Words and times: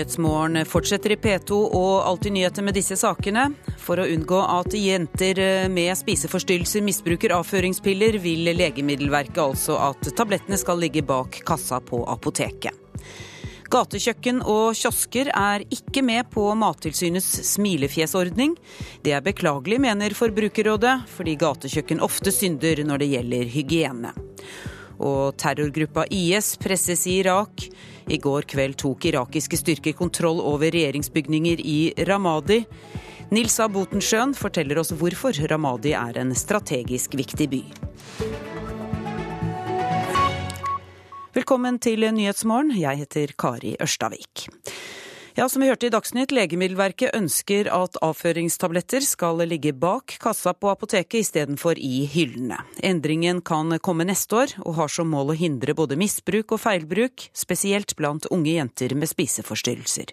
Nyhetsmorgen 0.00 0.64
fortsetter 0.64 1.12
i 1.12 1.16
P2 1.20 1.56
og 1.76 2.06
Alltid 2.08 2.32
nyheter 2.32 2.64
med 2.64 2.72
disse 2.72 2.96
sakene. 2.96 3.50
For 3.76 4.00
å 4.00 4.06
unngå 4.08 4.38
at 4.40 4.72
jenter 4.72 5.68
med 5.68 5.92
spiseforstyrrelser 5.98 6.80
misbruker 6.86 7.34
avføringspiller, 7.36 8.16
vil 8.24 8.48
Legemiddelverket 8.56 9.42
altså 9.42 9.76
at 9.90 10.08
tablettene 10.16 10.56
skal 10.56 10.80
ligge 10.80 11.04
bak 11.04 11.42
kassa 11.44 11.82
på 11.84 12.00
apoteket. 12.08 12.72
Gatekjøkken 13.70 14.40
og 14.40 14.72
kiosker 14.80 15.34
er 15.36 15.66
ikke 15.68 16.00
med 16.00 16.32
på 16.32 16.48
Mattilsynets 16.56 17.28
smilefjesordning. 17.52 18.56
Det 19.04 19.12
er 19.12 19.26
beklagelig, 19.28 19.82
mener 19.84 20.16
Forbrukerrådet, 20.16 20.96
fordi 21.12 21.36
gatekjøkken 21.44 22.00
ofte 22.08 22.32
synder 22.32 22.80
når 22.88 23.04
det 23.04 23.12
gjelder 23.12 23.52
hygiene. 23.52 24.16
Og 25.00 25.36
terrorgruppa 25.40 26.08
IS 26.08 26.54
presses 26.60 27.04
i 27.08 27.20
Irak. 27.20 27.68
I 28.10 28.16
går 28.18 28.42
kveld 28.50 28.74
tok 28.82 29.04
irakiske 29.06 29.54
styrker 29.60 29.94
kontroll 29.94 30.40
over 30.42 30.72
regjeringsbygninger 30.74 31.60
i 31.62 31.78
Ramadi. 32.08 32.64
Nils 33.30 33.54
A. 33.62 33.68
Botensjøen 33.70 34.34
forteller 34.34 34.80
oss 34.82 34.90
hvorfor 34.98 35.36
Ramadi 35.52 35.92
er 35.94 36.18
en 36.18 36.34
strategisk 36.34 37.14
viktig 37.14 37.46
by. 37.52 37.60
Velkommen 41.38 41.78
til 41.78 42.02
Nyhetsmorgen. 42.10 42.74
Jeg 42.74 43.04
heter 43.04 43.36
Kari 43.38 43.76
Ørstavik. 43.78 44.48
Ja, 45.34 45.48
som 45.48 45.62
vi 45.62 45.68
hørte 45.68 45.86
i 45.86 45.92
Dagsnytt, 45.94 46.32
Legemiddelverket 46.34 47.14
ønsker 47.14 47.68
at 47.70 47.98
avføringstabletter 48.02 49.04
skal 49.06 49.38
ligge 49.46 49.70
bak 49.72 50.16
kassa 50.22 50.50
på 50.58 50.72
apoteket 50.72 51.20
istedenfor 51.22 51.78
i 51.78 52.02
hyllene. 52.10 52.58
Endringen 52.82 53.38
kan 53.46 53.76
komme 53.78 54.08
neste 54.08 54.40
år, 54.42 54.56
og 54.64 54.74
har 54.80 54.90
som 54.90 55.12
mål 55.14 55.30
å 55.30 55.38
hindre 55.38 55.76
både 55.78 55.98
misbruk 56.00 56.56
og 56.56 56.62
feilbruk, 56.64 57.28
spesielt 57.30 57.94
blant 57.98 58.26
unge 58.34 58.56
jenter 58.56 58.96
med 58.98 59.10
spiseforstyrrelser. 59.12 60.10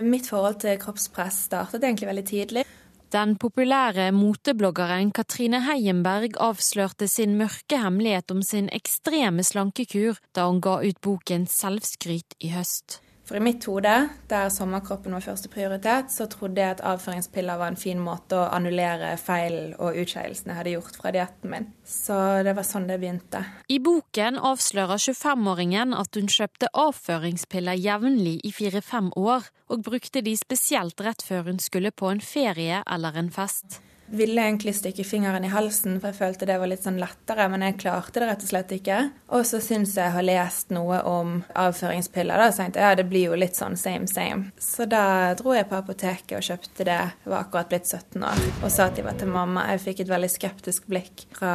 Mitt 0.00 0.30
forhold 0.32 0.62
til 0.62 0.80
kroppspress 0.80 1.44
startet 1.50 1.84
egentlig 1.84 2.08
veldig 2.08 2.26
tidlig. 2.30 2.64
Den 3.12 3.34
populære 3.42 4.06
motebloggeren 4.14 5.10
Katrine 5.12 5.60
Heienberg 5.66 6.38
avslørte 6.40 7.08
sin 7.10 7.34
mørke 7.36 7.82
hemmelighet 7.82 8.32
om 8.32 8.40
sin 8.46 8.70
ekstreme 8.72 9.44
slankekur 9.44 10.16
da 10.32 10.46
hun 10.48 10.62
ga 10.64 10.78
ut 10.86 11.00
boken 11.04 11.48
Selvskryt 11.50 12.38
i 12.40 12.54
høst. 12.54 13.02
For 13.30 13.38
i 13.38 13.40
mitt 13.46 13.62
hode, 13.70 13.92
der 14.26 14.48
sommerkroppen 14.50 15.14
var 15.14 15.22
første 15.22 15.46
prioritet, 15.52 16.08
så 16.10 16.24
trodde 16.26 16.58
jeg 16.58 16.74
at 16.74 16.80
avføringspiller 16.82 17.60
var 17.60 17.70
en 17.70 17.78
fin 17.78 18.00
måte 18.02 18.34
å 18.34 18.48
annullere 18.50 19.12
feil 19.22 19.76
og 19.76 20.00
utskeielsen 20.02 20.50
jeg 20.50 20.58
hadde 20.58 20.72
gjort 20.72 20.98
fra 20.98 21.12
dietten 21.14 21.52
min. 21.52 21.68
Så 21.86 22.16
det 22.42 22.56
var 22.58 22.66
sånn 22.66 22.88
det 22.90 22.96
begynte. 22.98 23.44
I 23.70 23.78
boken 23.86 24.40
avslører 24.50 24.98
25-åringen 24.98 25.94
at 25.94 26.18
hun 26.18 26.26
kjøpte 26.26 26.72
avføringspiller 26.74 27.78
jevnlig 27.78 28.40
i 28.42 28.50
fire-fem 28.56 29.12
år, 29.14 29.46
og 29.70 29.86
brukte 29.86 30.24
de 30.26 30.34
spesielt 30.34 30.98
rett 31.06 31.22
før 31.22 31.52
hun 31.52 31.62
skulle 31.62 31.94
på 31.94 32.10
en 32.10 32.24
ferie 32.24 32.82
eller 32.82 33.14
en 33.22 33.30
fest 33.30 33.78
ville 34.10 34.42
egentlig 34.42 34.74
stikke 34.74 35.04
fingeren 35.06 35.44
i 35.46 35.52
halsen, 35.52 35.98
for 36.00 36.10
jeg 36.10 36.18
følte 36.18 36.48
det 36.48 36.58
var 36.60 36.70
litt 36.70 36.84
sånn 36.86 37.00
lettere, 37.00 37.46
men 37.52 37.64
jeg 37.66 37.78
klarte 37.82 38.22
det 38.22 38.30
rett 38.30 38.44
og 38.44 38.50
slett 38.50 38.74
ikke. 38.74 38.98
Og 39.36 39.46
så 39.48 39.60
syns 39.62 39.94
jeg 39.96 40.10
jeg 40.10 40.16
har 40.16 40.26
lest 40.26 40.72
noe 40.74 41.00
om 41.06 41.36
avføringspiller, 41.54 42.40
da, 42.40 42.50
så 42.50 42.64
tenkte 42.64 42.80
jeg 42.82 42.88
ja, 42.88 42.98
det 42.98 43.06
blir 43.10 43.28
jo 43.30 43.38
litt 43.38 43.58
sånn 43.58 43.76
same 43.78 44.08
same. 44.10 44.50
Så 44.60 44.86
da 44.90 45.32
dro 45.38 45.54
jeg 45.54 45.68
på 45.70 45.78
apoteket 45.78 46.36
og 46.38 46.46
kjøpte 46.46 46.86
det, 46.88 46.96
jeg 46.96 47.30
var 47.30 47.44
akkurat 47.44 47.70
blitt 47.70 47.86
17 47.86 48.26
år, 48.26 48.42
og 48.64 48.72
sa 48.74 48.88
at 48.88 48.98
de 48.98 49.06
var 49.06 49.18
til 49.20 49.30
mamma. 49.30 49.66
Jeg 49.74 49.84
fikk 49.84 50.02
et 50.04 50.12
veldig 50.12 50.30
skeptisk 50.32 50.88
blikk 50.90 51.26
fra, 51.36 51.54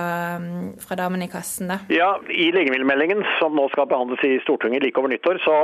fra 0.84 1.00
damen 1.00 1.26
i 1.26 1.30
kassen 1.32 1.74
da. 1.74 1.82
Ja, 1.94 2.14
i 2.32 2.50
legemiddelmeldingen 2.56 3.26
som 3.40 3.58
nå 3.58 3.68
skal 3.74 3.90
behandles 3.92 4.24
i 4.24 4.38
Stortinget 4.46 4.86
like 4.86 5.02
over 5.02 5.12
nyttår, 5.12 5.42
så 5.44 5.58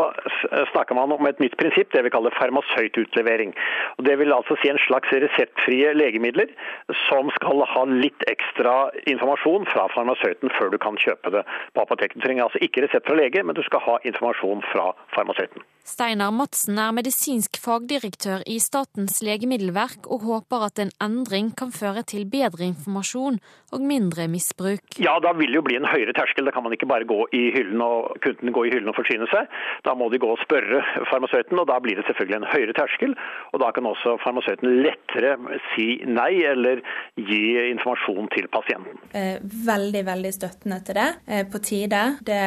snakker 0.73 0.97
man 0.97 1.15
om 1.15 1.29
et 1.29 1.39
nytt 1.43 1.55
prinsipp, 1.61 1.91
det 1.95 2.03
vi 2.05 2.13
kaller 2.13 2.35
farmasøytutlevering. 2.35 3.55
Og 3.97 4.05
det 4.07 4.17
vil 4.19 4.35
altså 4.35 4.57
si 4.59 4.71
en 4.71 4.81
slags 4.87 5.11
reseptfrie 5.23 5.93
legemidler 5.95 6.51
som 7.07 7.29
skal 7.35 7.63
ha 7.67 7.83
litt 7.89 8.25
ekstra 8.29 8.75
informasjon 9.09 9.67
fra 9.71 9.87
farmasøyten 9.95 10.53
før 10.57 10.73
du 10.73 10.79
kan 10.81 10.97
kjøpe 11.01 11.33
det 11.33 11.43
på 11.75 11.83
apoteket. 11.83 12.17
Du 12.17 12.25
trenger 12.25 12.47
altså 12.47 12.61
ikke 12.63 12.85
resept 12.85 13.07
fra 13.09 13.17
lege, 13.19 13.43
men 13.43 13.57
du 13.57 13.63
skal 13.67 13.83
ha 13.85 13.99
informasjon 14.07 14.63
fra 14.71 14.91
farmasøyten. 15.15 15.65
Steinar 15.81 16.29
Madsen 16.29 16.77
er 16.77 16.93
medisinsk 16.93 17.57
fagdirektør 17.57 18.43
i 18.45 18.59
Statens 18.61 19.17
legemiddelverk, 19.25 20.05
og 20.13 20.27
håper 20.27 20.67
at 20.67 20.81
en 20.83 20.93
endring 21.01 21.49
kan 21.57 21.73
føre 21.73 22.03
til 22.07 22.27
bedre 22.29 22.67
informasjon 22.69 23.39
og 23.73 23.81
mindre 23.81 24.27
misbruk. 24.29 24.99
Ja, 25.01 25.17
da 25.23 25.33
vil 25.37 25.49
det 25.49 25.57
jo 25.57 25.65
bli 25.65 25.79
en 25.79 25.89
høyere 25.89 26.13
terskel. 26.13 26.45
Da 26.45 26.53
kan 26.53 26.63
man 26.63 26.75
ikke 26.75 26.89
bare 26.89 27.07
gå 27.09 27.25
i 27.33 27.43
hyllen 27.55 27.81
og 27.81 28.21
kunden 28.23 28.53
gå 28.53 28.67
i 28.67 28.73
hyllen 28.73 28.91
og 28.93 28.97
forsyne 28.99 29.25
seg. 29.33 29.49
Da 29.87 29.95
må 29.97 30.11
de 30.13 30.21
gå 30.21 30.29
og 30.29 30.41
spørre 30.43 30.83
farmasøyten, 31.09 31.59
og 31.59 31.67
da 31.71 31.79
blir 31.83 31.97
det 31.97 32.05
selvfølgelig 32.07 32.39
en 32.39 32.49
høyere 32.53 32.77
terskel. 32.77 33.17
Og 33.51 33.63
da 33.63 33.71
kan 33.75 33.89
også 33.89 34.19
farmasøyten 34.23 34.81
lettere 34.85 35.35
si 35.73 35.87
nei 36.05 36.43
eller 36.47 36.70
gi 37.19 37.41
informasjon 37.71 38.29
til 38.35 38.47
pasienten. 38.53 39.01
Eh, 39.17 39.41
veldig, 39.41 40.05
veldig 40.07 40.33
støttende 40.35 40.79
til 40.85 40.99
det. 41.01 41.09
Eh, 41.27 41.43
på 41.51 41.61
tide. 41.63 42.03
Det 42.25 42.43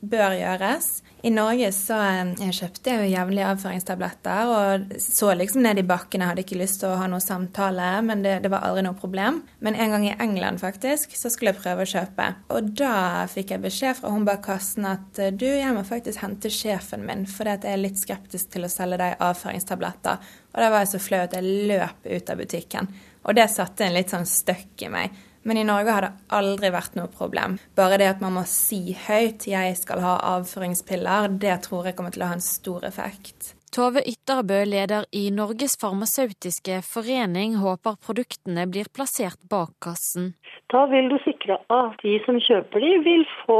bør 0.00 0.36
gjøres. 0.38 0.90
I 1.26 1.30
Norge 1.34 1.72
så 1.74 1.96
jeg 2.38 2.54
kjøpte 2.54 2.92
jeg 2.92 3.00
jo 3.00 3.10
jevnlig 3.10 3.42
avføringstabletter 3.48 4.50
og 4.52 4.92
så 5.02 5.32
liksom 5.34 5.64
ned 5.64 5.80
i 5.80 5.86
bakken. 5.86 6.22
Jeg 6.22 6.30
hadde 6.30 6.44
ikke 6.44 6.58
lyst 6.60 6.78
til 6.82 6.92
å 6.92 6.98
ha 7.00 7.08
noe 7.10 7.24
samtale, 7.24 7.88
men 8.06 8.22
det, 8.22 8.36
det, 8.44 8.50
var 8.52 8.66
aldri 8.68 8.84
noe 8.86 8.98
problem. 8.98 9.40
Men 9.64 9.74
en 9.74 9.96
gang 9.96 10.06
i 10.06 10.14
England 10.22 10.62
faktisk, 10.62 11.16
så 11.18 11.32
skulle 11.32 11.54
jeg 11.54 11.62
prøve 11.64 11.82
å 11.82 11.90
kjøpe. 11.90 12.28
Og 12.54 12.70
da 12.78 13.26
fikk 13.32 13.56
jeg 13.56 13.64
beskjed 13.64 13.98
fra 13.98 14.12
hun 14.14 14.28
bak 14.28 14.44
kassen 14.46 14.86
at 14.86 15.18
eh, 15.18 15.34
du, 15.34 15.48
jeg 15.48 15.74
må 15.74 15.82
faktisk 15.88 16.22
hente 16.22 16.52
sjefen 16.52 17.02
min, 17.08 17.26
fordi 17.26 17.56
at 17.56 17.66
jeg 17.66 17.74
er 17.74 17.82
litt 17.82 17.98
skeptisk 17.98 18.52
til 18.54 18.68
å 18.68 18.70
selge 18.70 19.00
deg 19.02 19.18
avføringstabletter. 19.26 20.22
Og 20.54 20.62
da 20.62 20.70
var 20.72 20.84
jeg 20.84 20.94
så 20.94 21.02
flau 21.02 21.24
at 21.26 21.34
jeg 21.36 21.66
løp 21.72 22.06
ut 22.06 22.30
av 22.32 22.40
butikken. 22.40 22.94
Og 23.26 23.34
det 23.34 23.48
satte 23.50 23.86
en 23.86 23.96
litt 23.96 24.12
sånn 24.14 24.28
støkk 24.28 24.86
i 24.86 24.92
meg. 24.92 25.16
Men 25.46 25.60
i 25.60 25.66
Norge 25.66 25.94
har 25.94 26.06
det 26.06 26.14
aldri 26.34 26.70
vært 26.74 26.96
noe 26.98 27.10
problem. 27.10 27.58
Bare 27.78 27.98
det 28.02 28.08
at 28.10 28.22
man 28.22 28.34
må 28.38 28.46
si 28.50 28.96
høyt 29.06 29.46
'jeg 29.46 29.76
skal 29.78 30.00
ha 30.00 30.16
avføringspiller', 30.38 31.38
det 31.38 31.62
tror 31.62 31.86
jeg 31.86 31.96
kommer 31.96 32.10
til 32.10 32.22
å 32.22 32.26
ha 32.26 32.32
en 32.34 32.40
stor 32.40 32.84
effekt. 32.84 33.55
Tove 33.76 34.00
Ytterbø, 34.08 34.62
leder 34.64 35.04
i 35.12 35.26
Norges 35.38 35.74
farmasøytiske 35.76 36.78
forening, 36.90 37.58
håper 37.60 37.98
produktene 38.06 38.64
blir 38.72 38.88
plassert 38.96 39.36
bak 39.50 39.74
kassen. 39.84 40.30
Da 40.72 40.86
vil 40.88 41.10
du 41.12 41.18
sikre 41.26 41.58
at 41.76 42.00
de 42.00 42.14
som 42.24 42.38
kjøper 42.40 42.80
de, 42.80 42.94
vil 43.04 43.26
få 43.42 43.58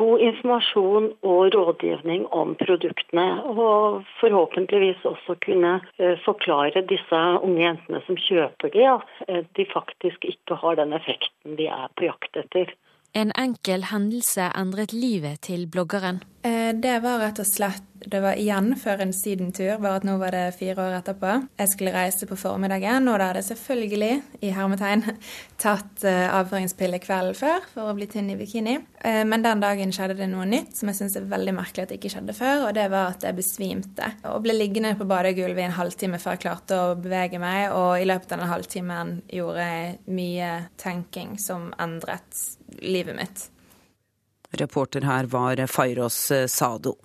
god 0.00 0.24
informasjon 0.30 1.10
og 1.20 1.52
rådgivning 1.52 2.24
om 2.40 2.56
produktene. 2.62 3.28
Og 3.52 4.08
forhåpentligvis 4.22 5.04
også 5.12 5.36
kunne 5.44 5.76
eh, 6.00 6.16
forklare 6.24 6.86
disse 6.88 7.22
unge 7.36 7.66
jentene 7.66 8.00
som 8.08 8.16
kjøper 8.24 8.72
de, 8.72 8.88
at 8.96 9.24
eh, 9.28 9.44
de 9.52 9.68
faktisk 9.76 10.24
ikke 10.32 10.62
har 10.64 10.80
den 10.80 10.96
effekten 10.96 11.60
de 11.60 11.68
er 11.68 11.92
på 11.92 12.08
jakt 12.08 12.40
etter. 12.40 12.72
En 13.16 13.32
enkel 13.32 13.88
hendelse 13.88 14.50
endret 14.54 14.92
livet 14.92 15.40
til 15.48 15.66
bloggeren. 15.66 16.20
Eh, 16.46 16.74
det 16.74 17.00
var 17.02 17.18
rett 17.22 17.40
og 17.42 17.46
slett 17.48 17.84
Det 17.98 18.20
var 18.22 18.38
igjen 18.38 18.76
før 18.78 19.00
en 19.02 19.12
sydentur, 19.12 19.80
bare 19.82 19.98
at 19.98 20.04
nå 20.06 20.12
var 20.20 20.30
det 20.30 20.54
fire 20.54 20.78
år 20.78 20.92
etterpå. 21.00 21.32
Jeg 21.58 21.70
skulle 21.72 21.90
reise 21.90 22.28
på 22.30 22.36
formiddagen, 22.38 23.08
og 23.10 23.16
da 23.18 23.26
hadde 23.26 23.40
jeg 23.42 23.48
selvfølgelig, 23.48 24.10
i 24.46 24.52
hermetegn, 24.54 25.02
tatt 25.64 26.04
eh, 26.06 26.28
avføringspille 26.30 27.00
kvelden 27.02 27.34
før 27.34 27.66
for 27.72 27.90
å 27.90 27.96
bli 27.98 28.06
tynn 28.06 28.30
i 28.30 28.36
bikini. 28.38 28.76
Eh, 29.02 29.24
men 29.26 29.42
den 29.42 29.64
dagen 29.64 29.90
skjedde 29.92 30.14
det 30.20 30.30
noe 30.30 30.46
nytt 30.46 30.78
som 30.78 30.92
jeg 30.92 31.00
syns 31.00 31.18
er 31.18 31.26
veldig 31.26 31.56
merkelig 31.58 31.88
at 31.88 31.90
det 31.90 31.98
ikke 31.98 32.14
skjedde 32.14 32.38
før, 32.38 32.68
og 32.68 32.78
det 32.78 32.86
var 32.94 33.16
at 33.16 33.26
jeg 33.26 33.38
besvimte. 33.40 34.12
Og 34.30 34.46
ble 34.46 34.54
liggende 34.54 34.94
på 34.94 35.08
badegulvet 35.10 35.64
i 35.64 35.66
en 35.66 35.76
halvtime 35.80 36.22
før 36.22 36.38
jeg 36.38 36.44
klarte 36.46 36.78
å 36.78 36.94
bevege 37.02 37.42
meg, 37.42 37.74
og 37.74 37.98
i 37.98 38.06
løpet 38.06 38.36
av 38.36 38.44
den 38.44 38.52
halvtimen 38.54 39.14
gjorde 39.40 39.66
jeg 39.66 39.98
mye 40.06 40.54
tenking 40.78 41.34
som 41.42 41.72
endret 41.82 42.46
livet 42.82 43.16
mitt. 43.16 43.48
Reporter 44.58 45.04
her 45.04 45.28
var 45.30 45.66
Fairos 45.66 46.30
eh, 46.30 46.46
Sado. 46.46 46.96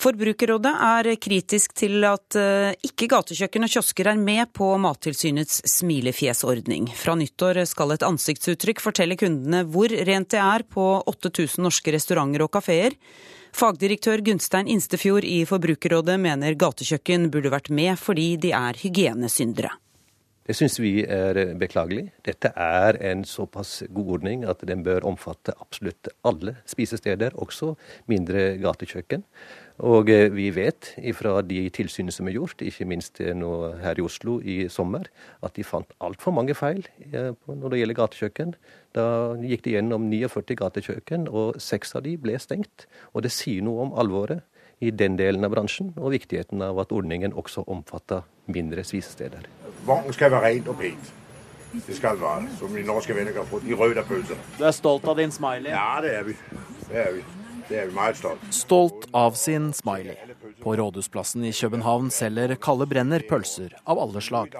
Forbrukerrådet 0.00 0.70
er 0.80 1.08
kritisk 1.20 1.74
til 1.76 2.06
at 2.08 2.36
eh, 2.38 2.72
ikke 2.86 3.10
gatekjøkken 3.12 3.66
og 3.66 3.72
kiosker 3.74 4.08
er 4.08 4.20
med 4.20 4.48
på 4.56 4.70
Mattilsynets 4.80 5.58
smilefjesordning. 5.74 6.88
Fra 6.96 7.16
nyttår 7.20 7.60
skal 7.68 7.92
et 7.92 8.06
ansiktsuttrykk 8.06 8.80
fortelle 8.80 9.18
kundene 9.20 9.66
hvor 9.68 9.92
rent 9.92 10.30
det 10.32 10.40
er 10.40 10.64
på 10.64 10.86
8000 11.10 11.66
norske 11.66 11.92
restauranter 11.92 12.46
og 12.46 12.54
kafeer. 12.56 12.96
Fagdirektør 13.52 14.22
Gunstein 14.24 14.70
Instefjord 14.72 15.26
i 15.26 15.42
Forbrukerrådet 15.44 16.16
mener 16.22 16.56
gatekjøkken 16.56 17.28
burde 17.34 17.52
vært 17.52 17.68
med 17.68 17.98
fordi 18.00 18.30
de 18.40 18.54
er 18.56 18.80
hygienesyndere. 18.80 19.74
Det 20.50 20.56
syns 20.58 20.80
vi 20.82 21.04
er 21.06 21.36
beklagelig. 21.54 22.08
Dette 22.26 22.50
er 22.58 22.96
en 23.06 23.20
såpass 23.22 23.84
god 23.94 24.08
ordning 24.16 24.40
at 24.50 24.64
den 24.66 24.80
bør 24.82 25.04
omfatte 25.06 25.54
absolutt 25.62 26.10
alle 26.26 26.56
spisesteder, 26.66 27.36
også 27.38 27.76
mindre 28.10 28.56
gatekjøkken. 28.58 29.22
Og 29.86 30.10
eh, 30.10 30.26
vi 30.34 30.48
vet 30.50 30.90
fra 31.14 31.36
de 31.46 31.60
tilsynene 31.70 32.10
som 32.10 32.26
er 32.26 32.34
gjort, 32.34 32.66
ikke 32.66 32.88
minst 32.90 33.22
eh, 33.22 33.30
nå 33.30 33.52
her 33.84 34.02
i 34.02 34.02
Oslo 34.02 34.40
i 34.42 34.58
sommer, 34.66 35.06
at 35.46 35.54
de 35.54 35.62
fant 35.62 35.94
altfor 36.02 36.34
mange 36.34 36.58
feil 36.58 36.82
eh, 37.12 37.30
når 37.46 37.70
det 37.70 37.82
gjelder 37.84 38.00
gatekjøkken. 38.02 38.58
Da 38.98 39.06
gikk 39.38 39.68
de 39.68 39.78
gjennom 39.78 40.10
49 40.10 40.58
gatekjøkken, 40.64 41.30
og 41.30 41.62
seks 41.62 41.94
av 41.94 42.08
de 42.10 42.18
ble 42.18 42.34
stengt. 42.42 42.88
Og 43.14 43.22
det 43.22 43.30
sier 43.38 43.62
noe 43.62 43.86
om 43.86 43.94
alvoret 44.02 44.42
i 44.82 44.90
den 44.90 45.14
delen 45.20 45.46
av 45.46 45.54
bransjen, 45.54 45.94
og 45.94 46.10
viktigheten 46.18 46.66
av 46.66 46.82
at 46.82 46.90
ordningen 46.90 47.38
også 47.38 47.68
omfatter 47.70 48.26
mindre 48.50 48.82
spisesteder. 48.82 49.46
Vognen 49.86 50.12
skal 50.12 50.30
være 50.30 50.44
rent 50.46 50.68
og 50.68 50.78
pent. 50.80 51.12
Det 51.86 51.96
skal 51.96 52.18
være, 52.20 52.48
som 52.58 52.72
de 52.74 52.82
norske 52.86 53.14
venner 53.14 53.32
kan 53.32 53.46
få. 53.46 53.60
De 53.62 53.76
røde 53.78 54.02
pølser. 54.06 54.38
Du 54.58 54.64
er 54.66 54.74
stolt 54.74 55.06
av 55.08 55.20
din 55.20 55.30
smiley? 55.30 55.70
Ja, 55.70 56.00
det 56.02 56.16
er 56.18 56.24
vi. 56.26 56.34
Det 56.88 56.98
er 56.98 57.12
vi. 57.14 57.22
Det 57.70 57.78
er 57.78 57.86
vi 57.86 57.94
meget 57.94 58.18
stolt. 58.18 58.46
Stolt 58.50 59.04
av 59.14 59.36
sin 59.38 59.68
smiley. 59.72 60.16
På 60.60 60.74
Rådhusplassen 60.76 61.44
i 61.46 61.52
København 61.54 62.08
selger 62.10 62.56
Kalle 62.58 62.88
Brenner 62.90 63.22
pølser 63.28 63.76
av 63.86 64.00
alle 64.02 64.20
slag. 64.20 64.56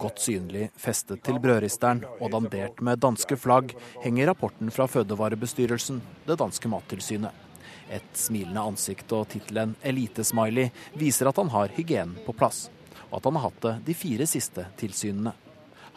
Godt 0.00 0.22
synlig 0.24 0.70
festet 0.80 1.20
til 1.26 1.36
brødristeren 1.44 2.00
og 2.16 2.32
dandert 2.32 2.80
med 2.80 3.04
danske 3.04 3.36
flagg 3.36 3.76
henger 4.00 4.32
rapporten 4.32 4.72
fra 4.72 4.88
Fødevarebestyrelsen, 4.88 6.00
det 6.24 6.38
danske 6.40 6.72
mattilsynet. 6.72 7.44
Et 7.92 8.16
smilende 8.16 8.64
ansikt 8.64 9.12
og 9.12 9.28
tittelen 9.28 9.76
'Elitesmiley' 9.84 10.72
viser 10.96 11.28
at 11.28 11.36
han 11.36 11.52
har 11.52 11.68
hygienen 11.76 12.16
på 12.24 12.32
plass, 12.32 12.70
og 13.10 13.18
at 13.18 13.28
han 13.28 13.38
har 13.38 13.48
hatt 13.48 13.60
det 13.64 13.74
de 13.88 13.96
fire 13.96 14.26
siste 14.28 14.66
tilsynene. 14.80 15.34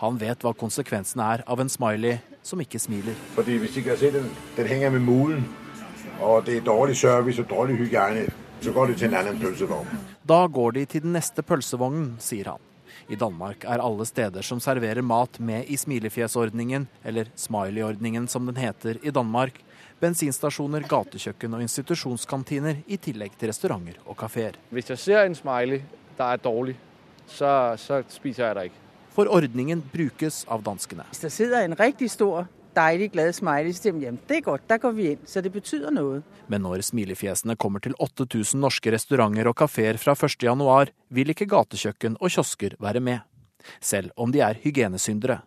Han 0.02 0.18
vet 0.18 0.42
hva 0.42 0.54
konsekvensene 0.58 1.26
er 1.36 1.44
av 1.46 1.62
en 1.62 1.70
smiley 1.70 2.18
som 2.42 2.62
ikke 2.64 2.80
smiler. 2.82 3.18
Fordi 3.36 3.60
hvis 3.62 3.76
ikke 3.78 3.92
kan 3.92 4.00
se 4.02 4.10
den, 4.16 4.32
den 4.58 4.70
henger 4.70 4.96
med 4.96 5.06
mulen, 5.06 5.46
og 6.22 6.46
det 6.48 6.58
er 6.58 6.66
dårlig 6.66 6.98
service 6.98 7.42
og 7.42 7.50
dårlig 7.50 7.78
hygiene, 7.84 8.26
så 8.62 8.74
går 8.74 8.92
de 8.92 8.98
til 8.98 9.10
en 9.10 9.20
annen 9.22 9.40
pølsevogn. 9.42 10.02
Da 10.26 10.44
går 10.48 10.76
de 10.78 10.86
til 10.90 11.06
den 11.06 11.16
neste 11.18 11.46
pølsevognen, 11.46 12.16
sier 12.22 12.54
han. 12.54 12.68
I 13.10 13.18
Danmark 13.20 13.66
er 13.66 13.82
alle 13.82 14.06
steder 14.06 14.46
som 14.46 14.62
serverer 14.62 15.02
mat 15.06 15.40
med 15.40 15.70
i 15.70 15.78
smilefjesordningen, 15.78 16.88
eller 17.04 17.32
smiley-ordningen 17.36 18.28
som 18.30 18.46
den 18.50 18.60
heter 18.62 19.00
i 19.04 19.14
Danmark, 19.14 19.58
bensinstasjoner, 20.02 20.86
gatekjøkken 20.90 21.58
og 21.58 21.66
institusjonskantiner, 21.66 22.84
i 22.88 22.98
tillegg 22.98 23.36
til 23.38 23.52
restauranter 23.52 23.98
og 24.06 24.18
kafeer. 24.22 24.58
Hvis 24.70 24.94
jeg 24.94 25.02
ser 25.02 25.26
en 25.26 25.38
smiley 25.38 25.82
der 26.18 26.26
er 26.26 26.42
dårlig, 26.42 26.78
så, 27.32 27.52
så 27.82 28.02
spiser 28.12 28.48
jeg 28.48 28.58
det 28.58 28.66
ikke. 28.72 28.82
For 29.12 29.28
ordningen 29.28 29.84
brukes 29.92 30.46
av 30.48 30.64
danskene. 30.64 31.04
Hvis 31.12 31.26
det 31.26 31.34
sitter 31.36 31.66
en 31.66 31.76
riktig 31.80 32.08
stor, 32.14 32.46
deilig, 32.76 33.10
glad 33.12 33.36
smiley, 33.36 33.74
så 33.76 33.90
sier 33.90 34.16
det 34.28 34.38
er 34.38 34.46
godt, 34.46 34.68
der 34.70 34.80
går 34.80 34.96
vi 34.96 35.10
inn. 35.14 35.26
Så 35.28 35.44
det 35.44 35.52
betyr 35.52 35.90
noe. 35.92 36.22
Men 36.52 36.64
når 36.64 36.86
smilefjesene 36.88 37.58
kommer 37.60 37.84
til 37.84 37.96
8000 38.00 38.62
norske 38.64 38.94
restauranter 38.94 39.52
og 39.52 39.58
kafeer 39.60 40.00
fra 40.00 40.16
1.1, 40.16 40.96
vil 41.12 41.36
ikke 41.36 41.50
gatekjøkken 41.52 42.18
og 42.20 42.32
kiosker 42.32 42.78
være 42.80 43.04
med. 43.04 43.28
Selv 43.84 44.16
om 44.18 44.32
de 44.32 44.42
er 44.42 44.60
hygienesyndere. 44.64 45.42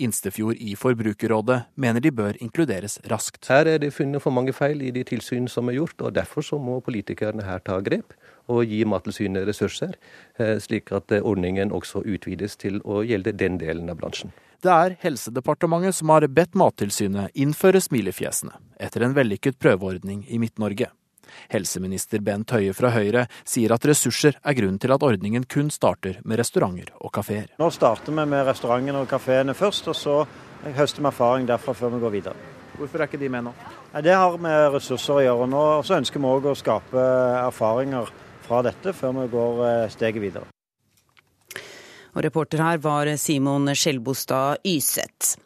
Instefjord 0.00 0.56
i 0.56 0.72
Forbrukerrådet 0.78 1.58
mener 1.76 2.00
de 2.00 2.10
bør 2.14 2.38
inkluderes 2.40 2.98
raskt. 3.10 3.44
Her 3.50 3.68
er 3.68 3.82
det 3.82 3.92
funnet 3.92 4.22
for 4.24 4.32
mange 4.32 4.54
feil 4.56 4.80
i 4.82 4.92
de 4.94 5.02
tilsyn 5.04 5.48
som 5.52 5.68
er 5.68 5.76
gjort, 5.76 6.00
og 6.00 6.14
derfor 6.16 6.44
så 6.46 6.58
må 6.58 6.80
politikerne 6.80 7.44
her 7.44 7.60
ta 7.60 7.76
grep 7.84 8.14
og 8.50 8.64
gi 8.66 8.82
Mattilsynet 8.88 9.46
ressurser, 9.48 9.94
eh, 10.38 10.56
slik 10.62 10.92
at 10.92 11.12
eh, 11.12 11.22
ordningen 11.22 11.72
også 11.72 12.04
utvides 12.06 12.56
til 12.56 12.80
å 12.84 13.02
gjelde 13.06 13.36
den 13.36 13.58
delen 13.62 13.90
av 13.92 14.00
bransjen. 14.00 14.32
Det 14.62 14.70
er 14.70 14.96
Helsedepartementet 15.02 15.96
som 15.98 16.10
har 16.14 16.26
bedt 16.30 16.54
Mattilsynet 16.54 17.34
innføre 17.34 17.80
smilefjesene, 17.82 18.54
etter 18.78 19.02
en 19.02 19.16
vellykket 19.16 19.58
prøveordning 19.58 20.22
i 20.30 20.38
Midt-Norge. 20.38 20.92
Helseminister 21.52 22.20
Bent 22.20 22.50
Høie 22.54 22.74
fra 22.76 22.92
Høyre 22.94 23.26
sier 23.48 23.72
at 23.74 23.84
ressurser 23.88 24.36
er 24.38 24.56
grunnen 24.58 24.80
til 24.82 24.92
at 24.94 25.02
ordningen 25.02 25.46
kun 25.48 25.70
starter 25.72 26.20
med 26.24 26.40
restauranter 26.40 26.92
og 27.00 27.12
kafeer. 27.14 27.50
Nå 27.58 27.70
starter 27.74 28.12
vi 28.14 28.26
med 28.28 28.46
restaurantene 28.46 29.02
og 29.02 29.10
kafeene 29.10 29.54
først, 29.56 29.88
og 29.90 29.98
så 29.98 30.18
høster 30.76 31.02
vi 31.02 31.10
erfaring 31.10 31.48
derfra 31.48 31.74
før 31.76 31.96
vi 31.96 32.02
går 32.02 32.14
videre. 32.18 32.50
Hvorfor 32.78 33.02
er 33.02 33.10
ikke 33.10 33.20
de 33.20 33.28
med 33.32 33.48
nå? 33.48 33.52
Det 34.02 34.14
har 34.16 34.36
med 34.40 34.72
ressurser 34.72 35.18
å 35.18 35.24
gjøre. 35.26 35.48
Nå 35.52 35.64
så 35.86 35.98
ønsker 35.98 36.22
vi 36.22 36.30
òg 36.30 36.48
å 36.48 36.56
skape 36.56 37.02
erfaringer 37.42 38.08
fra 38.52 38.64
dette 38.66 38.92
før 38.96 39.22
vi 39.22 39.30
går 39.32 39.62
eh, 39.68 39.86
steget 39.92 40.22
videre. 40.22 40.48
Og 42.12 42.20
reporter 42.26 42.60
her 42.60 42.80
var 42.84 43.08
Simon 43.16 43.70
Skjelbostad 43.72 44.60
Yseth. 44.68 45.38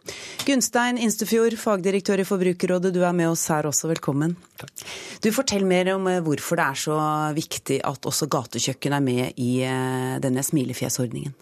Gunstein 0.47 0.99
Instefjord, 0.99 1.55
fagdirektør 1.63 2.23
i 2.23 2.27
Forbrukerrådet, 2.27 2.91
du 2.95 3.05
er 3.07 3.15
med 3.15 3.31
oss 3.31 3.45
her 3.53 3.69
også, 3.71 3.87
velkommen. 3.93 4.35
Takk. 4.59 4.73
Du 5.23 5.31
Fortell 5.35 5.67
mer 5.69 5.93
om 5.95 6.09
eh, 6.11 6.23
hvorfor 6.27 6.59
det 6.59 6.67
er 6.67 6.83
så 6.83 6.99
viktig 7.37 7.81
at 7.87 8.11
også 8.11 8.27
gatekjøkken 8.35 8.99
er 8.99 9.07
med 9.13 9.43
i 9.43 9.53
eh, 9.67 10.17
denne 10.23 10.43
smilefjesordningen. 10.43 11.37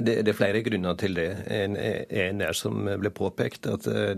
Det, 0.00 0.16
det, 0.24 0.32
er 0.32 0.36
flere 0.38 0.62
grunner 0.66 0.96
til 1.00 1.16
det. 1.18 1.28
En, 1.52 1.76
en, 1.76 2.42
er 2.44 2.56
som 2.56 2.88
ble 3.00 3.12
påpekt, 3.14 3.68
at 3.70 3.86
uh, 3.90 4.14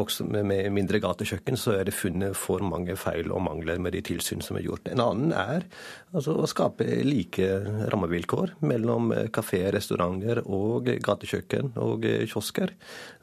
også 0.00 0.26
med, 0.30 0.68
mindre 0.74 1.00
gatekjøkken 1.02 1.58
så 1.60 1.76
er 1.78 1.88
det 1.88 1.96
funnet 1.96 2.38
for 2.38 2.64
mange 2.66 2.96
feil 3.00 3.32
og 3.34 3.44
mangler 3.46 3.80
med 3.82 3.96
de 3.96 4.02
tilsyn 4.10 4.44
som 4.44 4.58
er 4.58 4.66
gjort. 4.66 4.90
En 4.90 5.02
annen 5.04 5.34
er 5.36 5.66
altså, 6.12 6.36
å 6.36 6.48
skape 6.50 6.86
like 7.06 7.48
rammevilkår 7.92 8.56
mellom 8.64 9.12
kafeer, 9.34 9.72
restauranter 9.76 10.42
og 10.46 10.90
gatekjøkken 11.04 11.74
og 11.80 12.06
kiosker. 12.30 12.74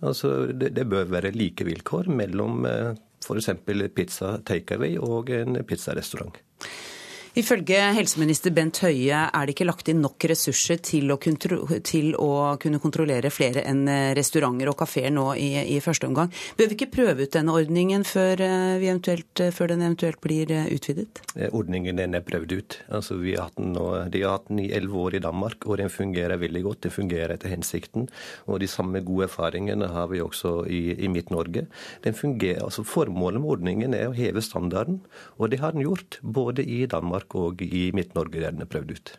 Altså, 0.01 0.51
det, 0.53 0.73
det 0.77 0.87
bør 0.89 1.09
være 1.17 1.35
like 1.35 1.67
vilkår 1.67 2.11
mellom 2.11 2.67
f.eks. 3.27 3.49
pizza 3.95 4.37
takeaway 4.45 4.97
og 5.01 5.31
en 5.35 5.63
pizzarestaurant. 5.67 6.37
Ifølge 7.37 7.77
helseminister 7.93 8.49
Bent 8.49 8.79
Høie 8.81 9.17
er 9.29 9.45
det 9.45 9.53
ikke 9.53 9.67
lagt 9.67 9.89
inn 9.91 9.99
nok 10.01 10.25
ressurser 10.31 10.79
til 10.81 11.11
å, 11.13 11.17
til 11.85 12.15
å 12.17 12.29
kunne 12.57 12.79
kontrollere 12.81 13.29
flere 13.29 13.61
enn 13.69 13.83
eh, 13.93 14.15
restauranter 14.17 14.71
og 14.71 14.79
kafeer 14.79 15.11
nå 15.13 15.25
i, 15.37 15.51
i, 15.75 15.77
første 15.83 16.09
omgang. 16.09 16.31
Bør 16.57 16.71
vi 16.71 16.77
ikke 16.79 16.89
prøve 16.95 17.27
ut 17.27 17.35
denne 17.35 17.53
ordningen 17.53 18.01
før, 18.09 18.41
eh, 18.41 19.51
før 19.53 19.69
den 19.69 19.83
eventuelt 19.85 20.17
blir 20.23 20.49
eh, 20.49 20.65
utvidet? 20.73 21.21
Ordningen 21.51 22.01
den 22.01 22.17
er 22.17 22.23
prøvd 22.25 22.55
ut. 22.57 22.79
Altså, 22.89 23.19
har 23.27 23.53
nå, 23.61 23.85
de 24.09 24.23
har 24.23 24.39
hatt 24.39 24.49
den 24.49 24.63
i 24.63 24.71
elleve 24.73 25.05
år 25.05 25.19
i 25.19 25.23
Danmark, 25.27 25.69
og 25.69 25.77
den 25.83 25.93
fungerer 25.93 26.41
veldig 26.41 26.63
godt. 26.65 26.81
Den 26.87 26.95
fungerer 26.97 27.35
etter 27.35 27.53
hensikten. 27.53 28.09
Og 28.49 28.63
de 28.65 28.71
samme 28.71 29.03
gode 29.05 29.27
erfaringene 29.29 29.91
har 29.93 30.09
vi 30.09 30.23
også 30.25 30.55
i, 30.65 30.81
i 30.97 31.13
Midt-Norge. 31.13 31.67
Altså, 32.01 32.81
formålet 32.81 33.45
med 33.45 33.53
ordningen 33.59 33.93
er 33.93 34.09
å 34.09 34.17
heve 34.17 34.41
standarden, 34.41 35.03
og 35.37 35.53
det 35.53 35.61
har 35.61 35.77
den 35.77 35.85
gjort. 35.85 36.17
Både 36.25 36.65
i 36.65 36.87
Danmark 36.89 37.26
Finnmark 37.27 37.35
og 37.35 37.61
i 37.61 37.91
Midt-Norge 37.93 38.41
der 38.41 38.51
den 38.51 38.61
er 38.61 38.69
prøvd 38.69 38.91
ut. 38.95 39.17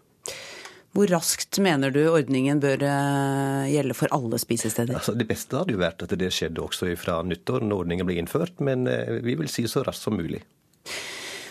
Hvor 0.92 1.06
raskt 1.06 1.58
mener 1.60 1.90
du 1.90 2.08
ordningen 2.08 2.60
bør 2.60 2.82
eh, 2.82 3.68
gjelde 3.70 3.94
for 3.94 4.08
alle 4.10 4.38
spisesteder? 4.38 4.96
Altså, 4.96 5.14
det 5.14 5.28
beste 5.28 5.56
hadde 5.56 5.72
jo 5.72 5.78
vært 5.78 6.02
at 6.02 6.16
det 6.16 6.32
skjedde 6.32 6.62
også 6.62 6.96
fra 6.96 7.22
nyttår, 7.22 7.62
når 7.62 7.84
ordningen 7.84 8.06
ble 8.06 8.18
innført, 8.18 8.58
men 8.60 8.86
eh, 8.88 9.20
vi 9.22 9.36
vil 9.36 9.48
si 9.48 9.66
så 9.68 9.84
raskt 9.84 10.08
som 10.08 10.16
mulig. 10.16 10.42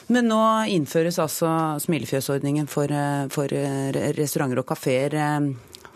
Men 0.10 0.28
nå 0.28 0.42
innføres 0.72 1.20
altså 1.20 1.78
smilefjøsordningen 1.84 2.68
for, 2.68 2.90
eh, 2.90 3.28
for 3.30 3.48
restauranter 4.18 4.64
og 4.64 4.68
kafeer. 4.68 5.16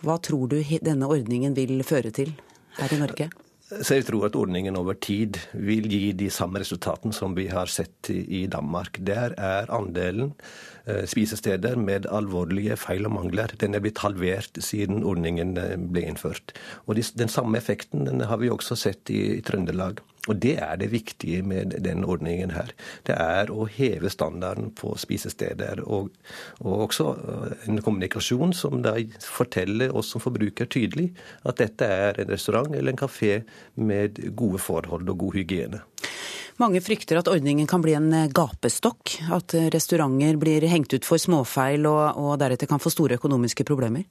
Hva 0.01 0.17
tror 0.21 0.47
du 0.47 0.61
denne 0.81 1.09
ordningen 1.09 1.57
vil 1.57 1.81
føre 1.83 2.13
til 2.13 2.35
her 2.77 2.93
i 2.93 3.01
Norge? 3.01 3.31
Så 3.71 3.95
jeg 3.95 4.03
tror 4.09 4.25
at 4.27 4.35
ordningen 4.35 4.75
over 4.75 4.97
tid 4.99 5.37
vil 5.55 5.85
gi 5.87 6.11
de 6.19 6.27
samme 6.33 6.59
resultatene 6.59 7.15
som 7.15 7.37
vi 7.37 7.45
har 7.47 7.71
sett 7.71 8.09
i 8.11 8.43
Danmark. 8.51 8.99
Der 9.07 9.31
er 9.39 9.71
andelen 9.71 10.33
eh, 10.83 11.05
spisesteder 11.07 11.79
med 11.79 12.09
alvorlige 12.11 12.75
feil 12.75 13.07
og 13.07 13.15
mangler 13.15 13.55
den 13.61 13.77
er 13.77 13.83
blitt 13.83 14.03
halvert 14.03 14.59
siden 14.59 15.05
ordningen 15.07 15.55
eh, 15.55 15.77
ble 15.79 16.03
innført. 16.09 16.51
Og 16.83 16.99
Den 16.99 17.31
samme 17.31 17.61
effekten 17.61 18.25
har 18.27 18.43
vi 18.43 18.51
også 18.51 18.75
sett 18.75 19.09
i 19.09 19.39
Trøndelag. 19.39 20.03
Og 20.29 20.37
det 20.37 20.55
er 20.61 20.77
det 20.77 20.91
viktige 20.91 21.41
med 21.41 21.73
den 21.81 22.03
ordningen 22.05 22.53
her. 22.53 22.69
Det 23.07 23.15
er 23.17 23.49
å 23.49 23.65
heve 23.65 24.11
standarden 24.13 24.69
på 24.77 24.93
spisesteder. 25.01 25.81
Og, 25.87 26.11
og 26.61 26.85
også 26.87 27.07
øh, 27.17 27.55
en 27.67 27.81
kommunikasjon 27.81 28.53
som 28.57 28.83
da 28.85 28.93
forteller 29.25 29.95
oss 29.97 30.13
som 30.13 30.21
forbruker 30.21 30.69
tydelig 30.69 31.09
at 31.47 31.57
dette 31.63 31.87
er 31.87 32.21
en 32.21 32.29
restaurant 32.29 32.69
eller 32.75 32.93
en 32.93 33.01
kafé 33.01 33.41
med 33.75 34.21
gode 34.37 34.61
forhold 34.61 35.09
og 35.09 35.25
god 35.25 35.39
hygiene. 35.39 35.81
Mange 36.61 36.83
frykter 36.85 37.17
at 37.17 37.29
ordningen 37.31 37.65
kan 37.65 37.81
bli 37.81 37.95
en 37.97 38.11
gapestokk. 38.29 39.15
At 39.33 39.55
restauranter 39.73 40.37
blir 40.37 40.67
hengt 40.69 40.93
ut 40.93 41.07
for 41.07 41.21
småfeil 41.21 41.87
og, 41.89 42.19
og 42.21 42.35
deretter 42.43 42.69
kan 42.69 42.83
få 42.83 42.93
store 42.93 43.17
økonomiske 43.17 43.65
problemer? 43.65 44.05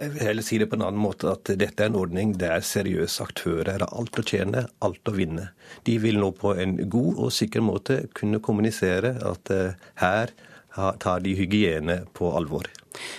Jeg 0.00 0.14
vil 0.14 0.24
heller 0.24 0.44
si 0.44 0.56
det 0.56 0.70
på 0.72 0.78
en 0.78 0.86
annen 0.86 1.02
måte 1.02 1.28
at 1.28 1.50
dette 1.60 1.84
er 1.84 1.90
en 1.90 1.98
ordning 2.00 2.32
der 2.40 2.64
seriøse 2.64 3.26
aktører 3.26 3.74
har 3.74 3.84
alt 3.92 4.16
å 4.18 4.24
tjene, 4.24 4.64
alt 4.80 5.10
å 5.10 5.12
vinne. 5.12 5.50
De 5.84 5.98
vil 6.00 6.16
nå 6.20 6.30
på 6.38 6.54
en 6.56 6.78
god 6.88 7.20
og 7.26 7.34
sikker 7.36 7.64
måte 7.64 7.98
kunne 8.16 8.40
kommunisere 8.40 9.18
at 9.28 9.52
uh, 9.52 9.76
her 10.00 10.32
tar 10.72 11.20
de 11.20 11.34
hygiene 11.36 12.00
på 12.16 12.32
alvor. 12.32 12.70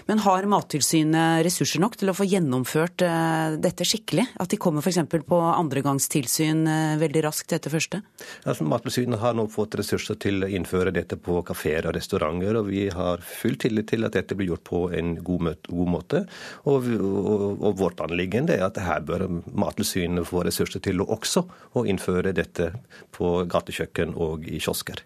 Men 0.09 0.21
har 0.25 0.45
Mattilsynet 0.49 1.43
ressurser 1.45 1.81
nok 1.83 1.97
til 1.99 2.11
å 2.11 2.15
få 2.17 2.27
gjennomført 2.27 3.03
uh, 3.05 3.55
dette 3.61 3.85
skikkelig? 3.87 4.25
At 4.43 4.53
de 4.53 4.59
kommer 4.61 4.83
f.eks. 4.83 4.99
på 5.27 5.39
andregangstilsyn 5.49 6.65
uh, 6.67 6.95
veldig 7.01 7.23
raskt 7.27 7.55
etter 7.55 7.73
første? 7.73 8.01
Altså, 8.43 8.67
Mattilsynet 8.67 9.21
har 9.21 9.37
nå 9.37 9.47
fått 9.51 9.77
ressurser 9.79 10.19
til 10.21 10.45
å 10.45 10.51
innføre 10.51 10.93
dette 10.95 11.17
på 11.19 11.39
kafeer 11.47 11.87
og 11.89 11.97
restauranter, 11.97 12.59
og 12.59 12.69
vi 12.71 12.87
har 12.93 13.23
full 13.25 13.57
tillit 13.61 13.89
til 13.93 14.07
at 14.07 14.17
dette 14.17 14.37
blir 14.37 14.53
gjort 14.53 14.65
på 14.69 14.83
en 14.95 15.15
god 15.23 15.93
måte. 15.95 16.25
Og, 16.69 16.89
og, 16.99 17.47
og 17.63 17.79
vårt 17.81 18.03
anliggende 18.03 18.57
er 18.57 18.67
at 18.67 18.81
her 18.83 19.03
bør 19.05 19.27
Mattilsynet 19.51 20.27
få 20.29 20.45
ressurser 20.47 20.83
til 20.83 21.03
å 21.03 21.09
også 21.13 21.45
å 21.77 21.85
innføre 21.89 22.33
dette 22.35 22.71
på 23.15 23.35
gatekjøkken 23.49 24.15
og 24.19 24.47
i 24.49 24.61
kiosker. 24.63 25.03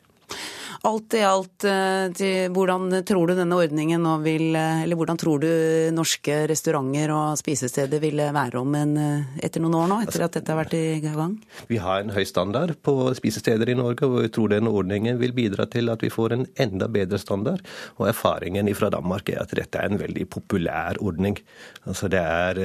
Alt 0.85 1.15
i 1.17 1.21
alt, 1.25 1.63
eh, 1.65 2.07
til, 2.13 2.51
hvordan 2.53 2.91
tror 3.07 3.29
du 3.29 3.33
denne 3.37 3.57
ordningen 3.57 4.03
nå 4.03 4.17
vil 4.21 4.55
eh, 4.55 4.83
Eller 4.83 4.99
hvordan 4.99 5.17
tror 5.17 5.41
du 5.41 5.49
norske 5.95 6.35
restauranter 6.51 7.13
og 7.15 7.37
spisesteder 7.39 8.01
vil 8.03 8.21
være 8.35 8.61
om 8.61 8.75
en, 8.77 8.93
eh, 9.01 9.39
etter 9.43 9.63
noen 9.63 9.77
år 9.79 9.87
nå, 9.89 9.99
etter 10.05 10.25
at 10.27 10.37
dette 10.37 10.53
har 10.53 10.59
vært 10.61 10.75
i 10.77 10.99
gang? 11.01 11.37
Vi 11.71 11.79
har 11.81 12.03
en 12.03 12.13
høy 12.13 12.23
standard 12.29 12.75
på 12.85 12.93
spisesteder 13.17 13.71
i 13.71 13.77
Norge, 13.77 14.05
og 14.05 14.21
jeg 14.25 14.33
tror 14.37 14.53
denne 14.53 14.73
ordningen 14.73 15.17
vil 15.21 15.33
bidra 15.37 15.65
til 15.71 15.89
at 15.93 16.03
vi 16.05 16.11
får 16.13 16.35
en 16.35 16.45
enda 16.61 16.89
bedre 16.91 17.17
standard. 17.21 17.63
Og 17.97 18.11
erfaringen 18.11 18.69
fra 18.77 18.91
Danmark 18.93 19.31
er 19.33 19.41
at 19.41 19.55
dette 19.57 19.79
er 19.81 19.89
en 19.89 20.01
veldig 20.01 20.27
populær 20.29 20.99
ordning. 21.01 21.39
Altså 21.87 22.09
det 22.11 22.21
er 22.21 22.61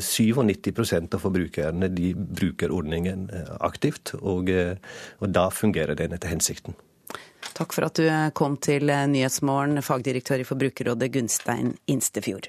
97% 0.00 1.16
av 1.16 1.20
forbrukerne 1.20 1.90
de 1.92 2.12
bruker 2.14 2.72
ordningen 2.72 3.28
aktivt, 3.60 4.14
og, 4.22 4.48
og 5.20 5.34
da 5.34 5.48
fungerer 5.52 5.98
den 5.98 6.16
etter 6.16 6.32
hensikten. 6.32 6.78
Takk 7.52 7.74
for 7.76 7.86
at 7.86 7.98
du 8.00 8.06
kom 8.38 8.56
til 8.56 8.88
Nyhetsmorgen, 8.88 9.82
fagdirektør 9.84 10.40
i 10.40 10.46
Forbrukerrådet 10.48 11.10
Gunstein 11.12 11.74
Instefjord. 11.90 12.48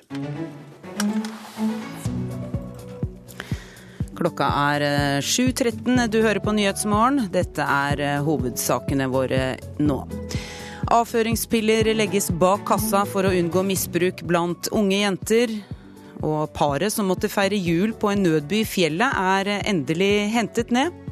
Klokka 4.14 4.48
er 4.72 4.86
7.13. 5.26 6.08
Du 6.08 6.22
hører 6.24 6.40
på 6.40 6.54
Nyhetsmorgen. 6.56 7.28
Dette 7.34 7.66
er 7.66 8.24
hovedsakene 8.24 9.10
våre 9.12 9.58
nå. 9.84 10.00
Avføringspiller 10.94 11.90
legges 11.96 12.30
bak 12.40 12.64
kassa 12.68 13.04
for 13.10 13.28
å 13.28 13.36
unngå 13.36 13.64
misbruk 13.68 14.24
blant 14.30 14.72
unge 14.72 15.02
jenter. 15.02 15.56
Og 16.24 16.48
paret 16.56 16.94
som 16.94 17.10
måtte 17.12 17.32
feire 17.32 17.60
jul 17.60 17.92
på 18.00 18.14
en 18.14 18.24
nødby 18.24 18.62
i 18.62 18.68
fjellet, 18.68 19.12
er 19.12 19.68
endelig 19.68 20.14
hentet 20.32 20.72
ned. 20.72 21.03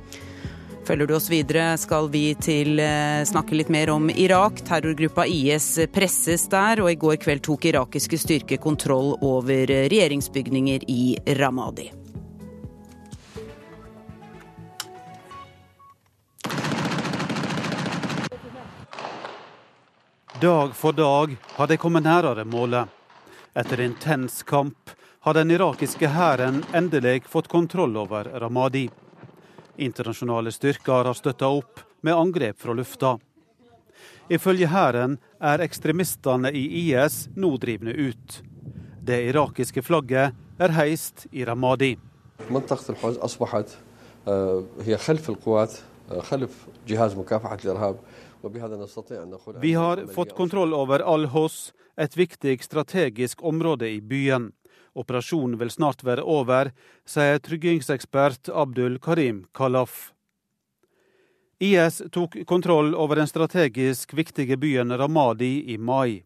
Følger 0.86 1.08
du 1.08 1.14
oss 1.16 1.30
videre, 1.30 1.78
skal 1.78 2.08
vi 2.10 2.32
til 2.42 2.80
eh, 2.82 3.22
snakke 3.28 3.54
litt 3.54 3.70
mer 3.70 3.92
om 3.94 4.10
Irak. 4.10 4.64
Terrorgruppa 4.66 5.28
IS 5.30 5.76
presses 5.94 6.48
der, 6.50 6.82
og 6.82 6.90
i 6.90 6.98
går 6.98 7.20
kveld 7.22 7.44
tok 7.46 7.68
irakiske 7.70 8.18
styrker 8.18 8.58
kontroll 8.62 9.14
over 9.22 9.70
regjeringsbygninger 9.70 10.88
i 10.90 11.04
Ramadi. 11.38 11.92
Dag 20.42 20.74
for 20.76 20.98
dag 20.98 21.38
har 21.60 21.68
de 21.70 21.78
kommet 21.78 22.08
nærere 22.10 22.48
målet. 22.50 22.90
Etter 23.54 23.86
intens 23.86 24.42
kamp 24.42 24.90
har 25.22 25.38
den 25.38 25.54
irakiske 25.54 26.10
hæren 26.10 26.64
endelig 26.74 27.28
fått 27.30 27.52
kontroll 27.52 27.94
over 28.02 28.26
Ramadi. 28.42 28.88
Internasjonale 29.78 30.52
styrker 30.52 31.08
har 31.08 31.14
støtta 31.18 31.48
opp 31.48 31.80
med 32.02 32.16
angrep 32.16 32.60
fra 32.60 32.74
lufta. 32.74 33.18
Ifølge 34.32 34.68
hæren 34.72 35.18
er 35.40 35.64
ekstremistene 35.64 36.52
i 36.56 36.64
IS 36.86 37.28
nå 37.36 37.56
drivne 37.60 37.92
ut. 37.92 38.42
Det 39.02 39.18
irakiske 39.32 39.82
flagget 39.84 40.38
er 40.62 40.76
heist 40.78 41.26
i 41.32 41.46
Ramadi. 41.46 41.98
Vi 49.62 49.74
har 49.74 50.06
fått 50.14 50.36
kontroll 50.38 50.74
over 50.74 51.04
Al-Hos, 51.14 51.74
et 51.98 52.18
viktig 52.18 52.64
strategisk 52.64 53.44
område 53.44 53.90
i 53.90 54.02
byen. 54.02 54.52
Operasjonen 54.94 55.60
vil 55.60 55.72
snart 55.72 56.04
være 56.04 56.24
over, 56.28 56.72
sier 57.08 57.40
tryggingsekspert 57.40 58.50
Abdul 58.50 59.00
Karim 59.00 59.46
Khalaf. 59.56 60.12
IS 61.62 62.02
tok 62.12 62.40
kontroll 62.50 62.96
over 62.96 63.22
den 63.22 63.30
strategisk 63.30 64.14
viktige 64.18 64.58
byen 64.58 64.98
Ramadi 64.98 65.72
i 65.74 65.78
mai. 65.78 66.24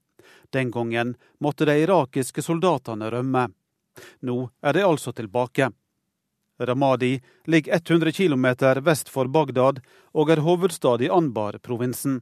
Den 0.49 0.71
gangen 0.71 1.15
måtte 1.39 1.65
de 1.67 1.75
irakiske 1.83 2.41
soldatene 2.41 3.09
rømme. 3.11 3.49
Nå 4.23 4.37
er 4.63 4.73
de 4.73 4.85
altså 4.87 5.11
tilbake. 5.11 5.69
Ramadi 6.59 7.19
ligger 7.51 7.75
100 7.75 8.11
km 8.11 8.45
vest 8.81 9.09
for 9.11 9.27
Bagdad 9.27 9.81
og 10.15 10.31
er 10.31 10.39
hovedstad 10.39 11.03
i 11.03 11.11
Anbar-provinsen. 11.11 12.21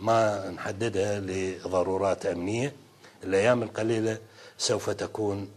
ما 0.00 0.50
نحددها 0.50 1.20
لضرورات 1.20 2.26
أمنية 2.26 2.72
الأيام 3.24 3.62
القليلة 3.62 4.18
سوف 4.58 4.90
تكون 4.90 5.48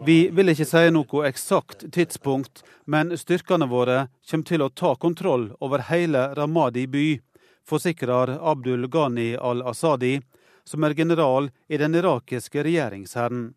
Vi 0.00 0.28
vil 0.32 0.48
ikke 0.48 0.64
si 0.64 0.84
noe 0.90 1.26
eksakt 1.28 1.84
tidspunkt, 1.92 2.62
men 2.88 3.12
styrkene 3.20 3.68
våre 3.68 3.98
kommer 4.30 4.48
til 4.48 4.64
å 4.64 4.70
ta 4.72 4.94
kontroll 4.96 5.50
over 5.60 5.84
hele 5.90 6.22
Ramadi 6.34 6.86
by, 6.88 7.20
forsikrer 7.68 8.38
Abdul 8.40 8.88
Ghani 8.88 9.34
al-Asadi, 9.36 10.22
som 10.64 10.84
er 10.84 10.96
general 10.96 11.50
i 11.68 11.76
den 11.76 11.94
irakiske 11.94 12.64
regjeringshæren. 12.64 13.52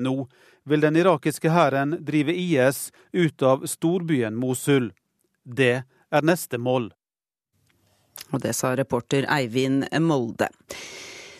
Nå 0.00 0.16
vil 0.64 0.80
den 0.80 0.96
irakiske 0.96 1.52
hæren 1.52 1.98
drive 2.00 2.32
IS 2.32 2.88
ut 3.12 3.42
av 3.42 3.66
storbyen 3.68 4.34
Mosul. 4.34 4.94
Det 5.44 5.84
er 6.11 6.25
neste 6.25 6.59
mål. 6.61 6.91
Og 8.33 8.41
det 8.43 8.55
sa 8.57 8.73
reporter 8.75 9.27
Eivind 9.31 9.85
Molde. 10.03 10.49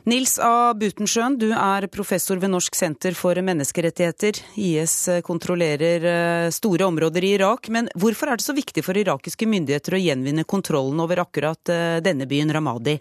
Nils 0.08 0.38
A. 0.40 0.72
Butensjøen, 0.72 1.34
du 1.36 1.50
er 1.52 1.84
professor 1.92 2.40
ved 2.40 2.54
Norsk 2.54 2.78
senter 2.80 3.12
for 3.18 3.36
menneskerettigheter. 3.44 4.40
IS 4.56 4.94
kontrollerer 5.28 6.06
eh, 6.08 6.52
store 6.56 6.88
områder 6.88 7.26
i 7.28 7.34
Irak, 7.36 7.68
men 7.76 7.90
hvorfor 7.92 8.32
er 8.32 8.40
det 8.40 8.46
så 8.46 8.56
viktig 8.56 8.86
for 8.88 8.96
irakiske 8.96 9.50
myndigheter 9.52 9.98
å 9.98 10.00
gjenvinne 10.00 10.48
kontrollen 10.48 11.04
over 11.04 11.20
akkurat 11.26 11.74
eh, 11.74 11.98
denne 12.06 12.24
byen, 12.30 12.56
Ramadi? 12.56 12.96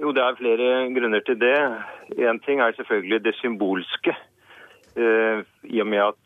Jo, 0.00 0.14
Det 0.16 0.24
er 0.24 0.40
flere 0.40 0.70
grunner 0.96 1.20
til 1.28 1.36
det. 1.38 1.58
Én 2.16 2.40
ting 2.46 2.64
er 2.64 2.72
selvfølgelig 2.80 3.20
det 3.26 3.36
symbolske. 3.42 4.16
Eh, 4.96 5.44
I 5.68 5.84
og 5.84 5.92
med 5.92 6.00
at 6.00 6.23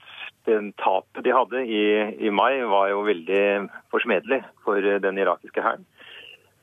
tapet 0.80 1.24
de 1.24 1.34
hadde 1.34 1.62
i, 1.64 1.84
i, 2.26 2.30
mai, 2.30 2.60
var 2.68 2.90
jo 2.92 3.04
veldig 3.06 3.68
forsmedelig 3.92 4.42
for 4.64 4.82
eh, 4.82 5.00
den 5.02 5.20
irakiske 5.20 5.62
hæren. 5.64 5.86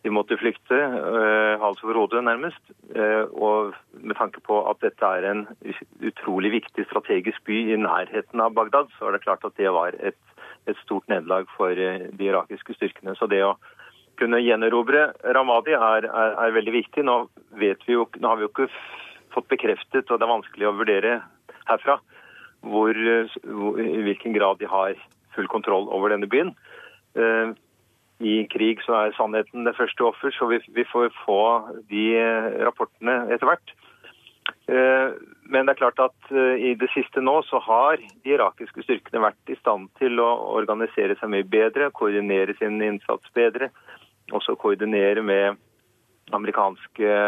De 0.05 0.11
måtte 0.13 0.37
flykte 0.37 0.77
eh, 0.77 1.55
hals 1.61 1.81
over 1.83 1.97
hode, 1.97 2.21
nærmest. 2.21 2.61
Eh, 2.93 3.23
og 3.33 3.73
med 3.97 4.17
tanke 4.19 4.41
på 4.45 4.59
at 4.69 4.81
dette 4.85 5.01
er 5.17 5.25
en 5.31 5.45
utrolig 6.05 6.51
viktig 6.59 6.85
strategisk 6.91 7.41
by 7.49 7.57
i 7.73 7.79
nærheten 7.81 8.43
av 8.43 8.53
Bagdad, 8.53 8.91
så 8.97 9.09
er 9.09 9.15
det 9.15 9.23
klart 9.25 9.45
at 9.47 9.57
det 9.57 9.73
var 9.73 9.97
et, 9.97 10.19
et 10.69 10.77
stort 10.83 11.07
nederlag 11.09 11.49
for 11.57 11.73
uh, 11.73 12.05
de 12.05 12.29
irakiske 12.29 12.77
styrkene. 12.77 13.15
Så 13.17 13.25
det 13.31 13.41
å 13.45 13.55
kunne 14.21 14.43
gjenerobre 14.43 15.07
Ramadi 15.35 15.73
er, 15.73 16.05
er, 16.05 16.37
er 16.37 16.53
veldig 16.53 16.75
viktig. 16.77 17.05
Nå, 17.05 17.17
jo, 17.89 18.05
nå 18.21 18.29
har 18.29 18.37
vi 18.37 18.45
jo 18.45 18.53
ikke 18.53 18.69
fått 19.33 19.49
bekreftet, 19.51 20.05
og 20.05 20.19
det 20.19 20.27
er 20.27 20.35
vanskelig 20.35 20.69
å 20.69 20.77
vurdere 20.77 21.17
herfra, 21.65 21.97
hvor, 22.65 22.97
hvor, 23.43 23.79
i 23.79 24.01
hvilken 24.07 24.35
grad 24.35 24.59
de 24.61 24.69
har 24.69 24.97
full 25.35 25.47
kontroll 25.51 25.87
over 25.93 26.13
denne 26.13 26.29
byen. 26.31 26.53
Uh, 27.15 27.53
I 28.23 28.45
krig 28.51 28.83
så 28.85 28.95
er 28.99 29.15
sannheten 29.17 29.67
det 29.67 29.75
første 29.77 30.05
offer, 30.07 30.31
så 30.35 30.47
vi, 30.51 30.61
vi 30.75 30.85
får 30.87 31.09
få 31.25 31.41
de 31.91 32.05
rapportene 32.63 33.25
etter 33.27 33.49
hvert. 33.49 33.73
Men 34.65 35.67
det 35.67 35.73
er 35.73 35.77
klart 35.81 35.99
at 35.99 36.31
i 36.33 36.71
det 36.79 36.87
siste 36.93 37.21
nå 37.21 37.33
så 37.45 37.59
har 37.65 37.99
de 37.99 38.31
irakiske 38.31 38.85
styrkene 38.85 39.21
vært 39.21 39.51
i 39.51 39.57
stand 39.59 39.89
til 39.99 40.21
å 40.23 40.29
organisere 40.55 41.17
seg 41.19 41.33
mye 41.33 41.45
bedre, 41.45 41.91
koordinere 41.93 42.55
sin 42.57 42.79
innsats 42.81 43.29
bedre. 43.35 43.67
Også 44.33 44.55
koordinere 44.57 45.21
med 45.21 45.59
amerikanske 46.33 47.19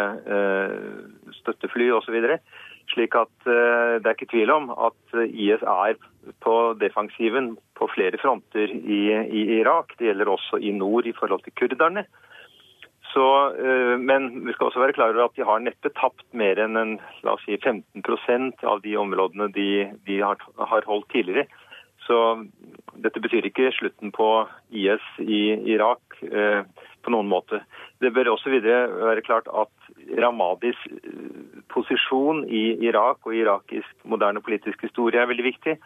støttefly 1.41 1.91
osv. 1.99 2.17
Slik 2.93 3.17
at 3.19 3.49
eh, 3.49 3.97
det 3.99 4.07
er 4.07 4.15
ikke 4.15 4.31
tvil 4.31 4.53
om 4.53 4.71
at 4.71 5.17
IS 5.27 5.63
er 5.63 5.97
på 6.43 6.55
defensiven 6.79 7.55
på 7.77 7.87
flere 7.93 8.19
fronter 8.21 8.71
i, 8.71 9.01
i 9.11 9.43
Irak. 9.59 9.95
Det 9.97 10.09
gjelder 10.09 10.31
også 10.31 10.59
i 10.59 10.71
nord 10.75 11.07
i 11.07 11.15
forhold 11.17 11.43
til 11.45 11.55
kurderne. 11.59 12.05
Så, 13.13 13.55
eh, 13.55 13.97
men 13.99 14.45
vi 14.45 14.53
skal 14.53 14.67
også 14.67 14.81
være 14.83 14.93
klar 14.97 15.13
over 15.15 15.25
at 15.25 15.37
de 15.37 15.45
har 15.47 15.63
neppe 15.63 15.91
tapt 15.95 16.25
mer 16.37 16.59
enn 16.61 16.77
en, 16.79 16.97
la 17.23 17.37
oss 17.37 17.45
si 17.47 17.55
15% 17.57 18.65
av 18.67 18.83
de 18.83 18.97
områdene 18.99 19.47
de, 19.55 19.69
de 20.05 20.19
har, 20.21 20.41
har, 20.59 20.85
holdt 20.85 21.09
tidligere. 21.13 21.47
Så 22.07 22.17
dette 23.03 23.21
betyr 23.23 23.47
ikke 23.47 23.71
slutten 23.75 24.13
på 24.15 24.27
IS 24.69 25.03
i 25.23 25.41
Irak 25.73 26.19
eh, 26.27 26.61
på 27.03 27.15
noen 27.15 27.31
måte. 27.31 27.63
Det 28.01 28.11
bør 28.13 28.33
også 28.35 28.51
videre 28.53 28.87
være 28.93 29.23
klart 29.25 29.47
at 29.49 29.71
Ramadis 30.21 30.79
eh, 30.91 31.61
posisjon 31.73 32.43
i 32.45 32.77
Irak 32.85 33.25
og 33.25 33.35
irakisk 33.35 34.05
moderne 34.05 34.41
politisk 34.41 34.85
historie 34.85 35.21
er 35.21 35.29
veldig 35.29 35.47
viktig. 35.47 35.77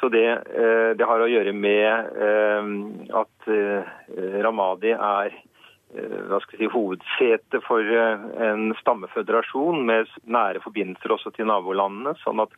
Så 0.00 0.08
det, 0.12 0.26
eh, 0.28 0.90
det 0.96 1.08
har 1.08 1.20
å 1.20 1.30
gjøre 1.30 1.54
med 1.56 2.12
eh, 2.26 2.74
at 3.22 3.52
Ramadi 4.44 4.92
er 4.96 5.38
hva 5.90 6.38
si, 6.44 6.68
hovedsete 6.70 7.58
for 7.64 7.82
en 7.82 8.68
stammeføderasjon 8.78 9.80
med 9.88 10.12
nære 10.22 10.60
forbindelser 10.62 11.16
også 11.16 11.32
til 11.34 11.48
nabolandene. 11.50 12.12
sånn 12.22 12.44
at 12.44 12.52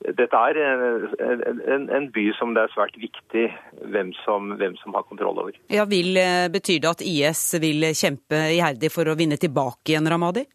dette 0.00 0.38
er 0.48 0.58
en, 0.60 1.88
en, 1.92 2.06
by 2.14 2.22
som 2.38 2.54
det 2.56 2.62
er 2.64 2.72
svært 2.72 2.96
viktig 3.00 3.48
hvem 3.92 4.14
som, 4.22 4.54
hvem 4.56 4.78
som 4.80 4.96
har 4.96 5.04
kontroll 5.08 5.42
over. 5.42 5.58
Ja, 5.72 5.84
vil, 5.88 6.16
Betyr 6.52 6.80
det 6.80 6.94
at 6.94 7.04
IS 7.04 7.42
vil 7.60 7.90
kjempe 7.92 8.46
iherdig 8.56 8.88
for 8.94 9.10
å 9.10 9.18
vinne 9.18 9.36
tilbake 9.40 9.92
igjen 9.92 10.08
Ramadi? 10.08 10.46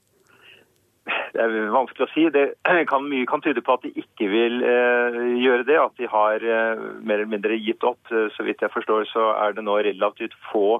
Det 1.35 1.43
er 1.43 1.69
vanskelig 1.69 2.07
å 2.07 2.11
si. 2.13 2.25
Det 2.33 2.45
kan, 2.91 3.07
mye 3.09 3.27
kan 3.29 3.43
tyde 3.45 3.63
på 3.65 3.77
at 3.77 3.85
de 3.85 3.91
ikke 4.01 4.29
vil 4.31 4.61
eh, 4.65 5.17
gjøre 5.43 5.67
det. 5.67 5.79
At 5.81 5.97
de 5.99 6.09
har 6.09 6.41
eh, 6.41 6.85
mer 7.03 7.19
eller 7.19 7.33
mindre 7.33 7.59
gitt 7.59 7.83
opp. 7.85 8.01
Så 8.09 8.45
vidt 8.47 8.63
jeg 8.63 8.73
forstår 8.73 9.09
så 9.11 9.33
er 9.37 9.57
det 9.57 9.65
nå 9.65 9.77
relativt 9.85 10.37
få 10.51 10.79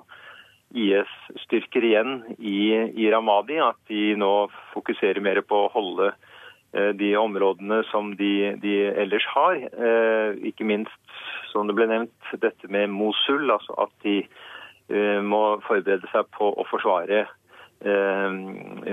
IS-styrker 0.75 1.85
igjen 1.87 2.17
i, 2.39 2.71
i, 2.95 3.09
Ramadi. 3.11 3.59
At 3.63 3.79
de 3.91 4.15
nå 4.19 4.33
fokuserer 4.73 5.21
mer 5.23 5.43
på 5.45 5.65
å 5.65 5.73
holde 5.75 6.13
eh, 6.13 6.31
de 6.75 7.15
områdene 7.17 7.83
som 7.91 8.15
de, 8.19 8.55
de 8.61 8.75
ellers 8.91 9.25
har. 9.31 9.55
Eh, 9.55 10.35
ikke 10.49 10.67
minst, 10.67 11.15
som 11.51 11.69
det 11.69 11.75
ble 11.77 11.87
nevnt, 11.91 12.33
dette 12.41 12.69
med 12.71 12.91
Mosul. 12.91 13.47
Altså 13.51 13.77
at 13.85 13.93
de 14.03 14.19
eh, 14.23 15.21
må 15.23 15.57
forberede 15.67 16.09
seg 16.13 16.29
på 16.35 16.51
å 16.53 16.69
forsvare 16.71 17.25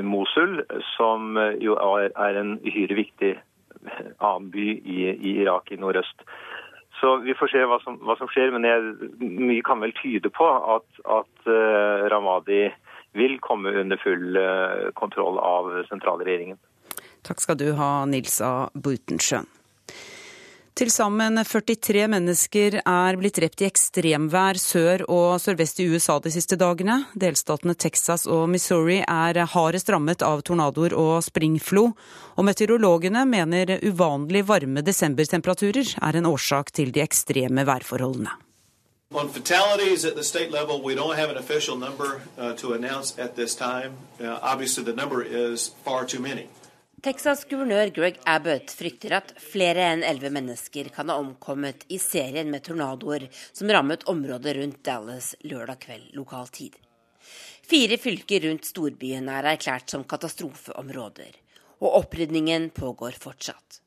Mosul, 0.05 0.59
som 0.99 1.39
jo 1.63 1.77
er 1.79 2.37
en 2.37 2.57
uhyre 2.67 2.97
viktig 2.99 3.31
annen 4.19 4.49
by 4.53 4.65
i, 4.75 4.97
i 5.15 5.31
Irak 5.45 5.71
i 5.73 5.79
nordøst. 5.81 6.27
Så 6.99 7.15
vi 7.23 7.33
får 7.39 7.53
se 7.55 7.63
hva 7.71 7.79
som, 7.87 7.97
hva 8.05 8.19
som 8.19 8.29
skjer, 8.29 8.51
men 8.53 8.67
jeg, 8.67 9.09
mye 9.23 9.63
kan 9.65 9.81
vel 9.81 9.95
tyde 9.97 10.29
på 10.35 10.51
at, 10.75 10.85
at 11.09 11.49
Ramadi 12.13 12.67
vil 13.17 13.39
komme 13.47 13.73
under 13.81 14.03
full 14.03 14.37
kontroll 14.99 15.41
av 15.41 15.71
sentralregjeringen. 15.89 16.59
Takk 17.23 17.41
skal 17.41 17.59
du 17.59 17.73
ha, 17.79 18.05
Nils 18.07 18.41
A. 18.43 18.69
Butensjøen. 18.75 19.47
Til 20.73 20.89
sammen 20.89 21.37
43 21.37 22.07
mennesker 22.09 22.79
er 22.81 23.17
blitt 23.21 23.37
drept 23.37 23.61
i 23.61 23.67
ekstremvær 23.69 24.57
sør 24.57 25.03
og 25.05 25.35
sørvest 25.43 25.83
i 25.85 25.89
USA 25.93 26.17
de 26.25 26.33
siste 26.33 26.57
dagene. 26.57 26.97
Delstatene 27.13 27.75
Texas 27.77 28.25
og 28.25 28.47
Missouri 28.49 29.03
er 29.05 29.43
hardest 29.53 29.93
rammet 29.93 30.25
av 30.25 30.41
tornadoer 30.49 30.97
og 30.97 31.19
springflo. 31.27 31.91
Og 32.41 32.49
meteorologene 32.49 33.27
mener 33.29 33.75
uvanlig 33.85 34.47
varme 34.49 34.81
desembertemperaturer 34.81 35.93
er 36.01 36.17
en 36.17 36.31
årsak 36.33 36.73
til 36.73 36.89
de 36.89 37.05
ekstreme 37.05 37.67
værforholdene. 37.69 38.33
On 39.13 39.29
fatalities 39.29 40.07
at 40.07 40.15
the 40.17 40.25
state 40.25 40.51
level, 40.51 40.81
we 40.81 40.95
don't 40.95 41.17
have 41.17 41.29
an 41.29 41.37
official 41.37 41.77
number 41.77 42.23
uh, 42.39 42.55
to 42.55 42.73
announce 42.73 43.13
at 43.19 43.37
this 43.37 43.55
time. 43.55 43.93
Uh, 44.19 44.39
obviously, 44.41 44.83
the 44.83 44.97
number 44.97 45.23
is 45.23 45.75
far 45.85 46.07
too 46.07 46.19
many. 46.19 46.49
Texas-guvernør 47.03 47.89
Greg 47.91 48.19
Abbott 48.31 48.71
frykter 48.79 49.17
at 49.17 49.33
flere 49.43 49.89
enn 49.91 50.05
elleve 50.07 50.29
mennesker 50.31 50.87
kan 50.95 51.09
ha 51.11 51.17
omkommet 51.19 51.83
i 51.91 51.97
serien 51.99 52.47
med 52.53 52.63
tornadoer 52.69 53.25
som 53.43 53.73
rammet 53.75 54.05
området 54.13 54.53
rundt 54.61 54.79
Dallas 54.87 55.33
lørdag 55.43 55.81
kveld 55.83 56.13
lokal 56.15 56.47
tid. 56.55 56.77
Fire 57.67 57.99
fylker 57.99 58.47
rundt 58.47 58.71
storbyen 58.71 59.27
er 59.35 59.51
erklært 59.51 59.91
som 59.91 60.07
katastrofeområder, 60.07 61.35
og 61.83 61.99
opprydningen 62.05 62.71
pågår 62.71 63.19
fortsatt. 63.19 63.83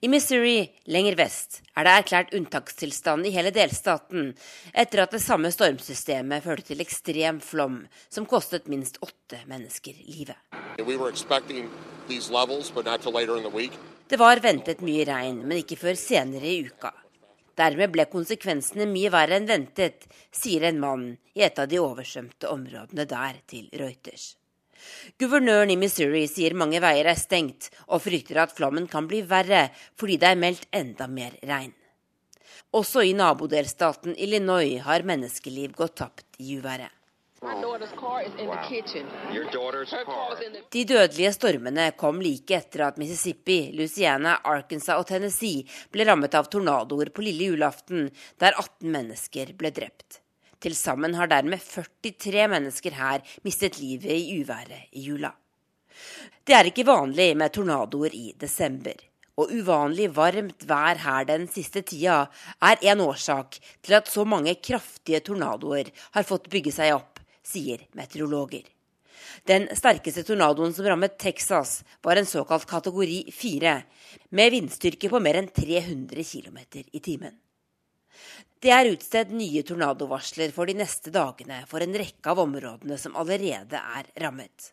I 0.00 0.08
Missouri, 0.08 0.70
lenger 0.88 1.16
vest, 1.18 1.58
er 1.76 1.84
det 1.84 1.92
erklært 1.98 2.34
unntakstilstand 2.36 3.26
i 3.28 3.32
hele 3.34 3.50
delstaten 3.52 4.30
etter 4.72 5.02
at 5.04 5.12
det 5.12 5.20
samme 5.20 5.50
stormsystemet 5.52 6.44
førte 6.44 6.70
til 6.70 6.80
ekstrem 6.84 7.40
flom 7.44 7.82
som 8.08 8.24
kostet 8.28 8.70
minst 8.72 8.96
åtte 9.04 9.42
mennesker 9.50 9.98
livet. 10.06 10.38
Det 14.08 14.20
var 14.20 14.40
ventet 14.44 14.84
mye 14.84 15.04
regn, 15.08 15.42
men 15.44 15.60
ikke 15.60 15.80
før 15.80 15.98
senere 16.00 16.48
i 16.48 16.62
uka. 16.64 16.92
Dermed 17.54 17.92
ble 17.94 18.06
konsekvensene 18.10 18.86
mye 18.90 19.12
verre 19.14 19.36
enn 19.38 19.50
ventet, 19.50 20.08
sier 20.34 20.64
en 20.70 20.80
mann 20.80 21.04
i 21.36 21.44
et 21.46 21.60
av 21.60 21.68
de 21.70 21.78
oversvømte 21.82 22.50
områdene 22.50 23.06
der 23.10 23.38
til 23.50 23.68
Reuters. 23.78 24.32
Guvernøren 25.20 25.70
i 25.70 25.78
Missouri 25.80 26.24
sier 26.30 26.56
mange 26.58 26.80
veier 26.82 27.08
er 27.10 27.20
stengt, 27.20 27.70
og 27.88 28.02
frykter 28.04 28.42
at 28.42 28.54
flommen 28.56 28.88
kan 28.90 29.08
bli 29.10 29.22
verre 29.28 29.68
fordi 30.00 30.18
det 30.22 30.32
er 30.32 30.40
meldt 30.40 30.68
enda 30.72 31.08
mer 31.08 31.38
regn. 31.42 31.72
Også 32.74 33.04
i 33.06 33.14
nabodelstaten 33.14 34.16
Illinois 34.18 34.82
har 34.82 35.06
menneskeliv 35.06 35.76
gått 35.78 35.96
tapt 36.02 36.26
i 36.42 36.58
uværet. 36.58 36.90
De 40.72 40.84
dødelige 40.88 41.32
stormene 41.36 41.90
kom 42.00 42.22
like 42.24 42.56
etter 42.56 42.86
at 42.86 42.98
Mississippi, 42.98 43.58
Louisiana, 43.76 44.38
Arkansas 44.48 44.96
og 44.96 45.06
Tennessee 45.10 45.66
ble 45.92 46.08
rammet 46.08 46.34
av 46.34 46.48
tornadoer 46.48 47.12
på 47.12 47.26
lille 47.26 47.52
julaften, 47.52 48.08
der 48.40 48.56
18 48.56 48.88
mennesker 48.96 49.52
ble 49.60 49.74
drept. 49.76 50.23
Til 50.64 50.76
sammen 50.78 51.12
har 51.18 51.28
dermed 51.28 51.60
43 51.60 52.46
mennesker 52.48 52.94
her 52.96 53.24
mistet 53.44 53.76
livet 53.82 54.08
i 54.16 54.38
uværet 54.40 54.94
i 54.96 55.02
jula. 55.10 55.34
Det 56.44 56.56
er 56.56 56.70
ikke 56.70 56.86
vanlig 56.88 57.34
med 57.36 57.52
tornadoer 57.52 58.14
i 58.16 58.30
desember. 58.40 58.96
Og 59.36 59.50
uvanlig 59.50 60.08
varmt 60.14 60.64
vær 60.68 61.00
her 61.02 61.26
den 61.28 61.44
siste 61.50 61.82
tida 61.82 62.22
er 62.62 62.80
en 62.92 63.02
årsak 63.04 63.58
til 63.82 63.96
at 63.98 64.08
så 64.08 64.24
mange 64.24 64.54
kraftige 64.62 65.20
tornadoer 65.26 65.90
har 66.14 66.28
fått 66.28 66.48
bygge 66.52 66.72
seg 66.72 66.94
opp 66.96 67.20
sier 67.44 67.84
meteorologer. 67.98 68.64
Den 69.44 69.66
sterkeste 69.76 70.24
tornadoen 70.24 70.72
som 70.72 70.86
rammet 70.88 71.18
Texas, 71.20 71.82
var 72.00 72.16
en 72.16 72.28
såkalt 72.28 72.64
kategori 72.70 73.24
4, 73.34 73.74
med 74.30 74.54
vindstyrke 74.54 75.10
på 75.12 75.20
mer 75.20 75.42
enn 75.42 75.50
300 75.52 76.24
km 76.24 76.60
i 76.80 77.02
timen. 77.04 77.34
Det 78.64 78.70
er 78.72 78.88
utstedt 78.88 79.32
nye 79.36 79.60
tornadovarsler 79.60 80.52
for 80.56 80.64
de 80.64 80.72
neste 80.78 81.10
dagene 81.12 81.58
for 81.68 81.84
en 81.84 81.98
rekke 82.00 82.30
av 82.32 82.38
områdene 82.46 82.96
som 82.96 83.16
allerede 83.20 83.76
er 83.76 84.08
rammet. 84.22 84.70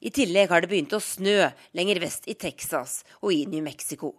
I 0.00 0.08
tillegg 0.08 0.48
har 0.48 0.64
det 0.64 0.70
begynt 0.70 0.94
å 0.96 1.02
snø 1.04 1.50
lenger 1.76 2.00
vest 2.00 2.30
i 2.32 2.36
Texas 2.40 3.02
og 3.20 3.34
i 3.34 3.42
New 3.44 3.60
Mexico. 3.66 4.14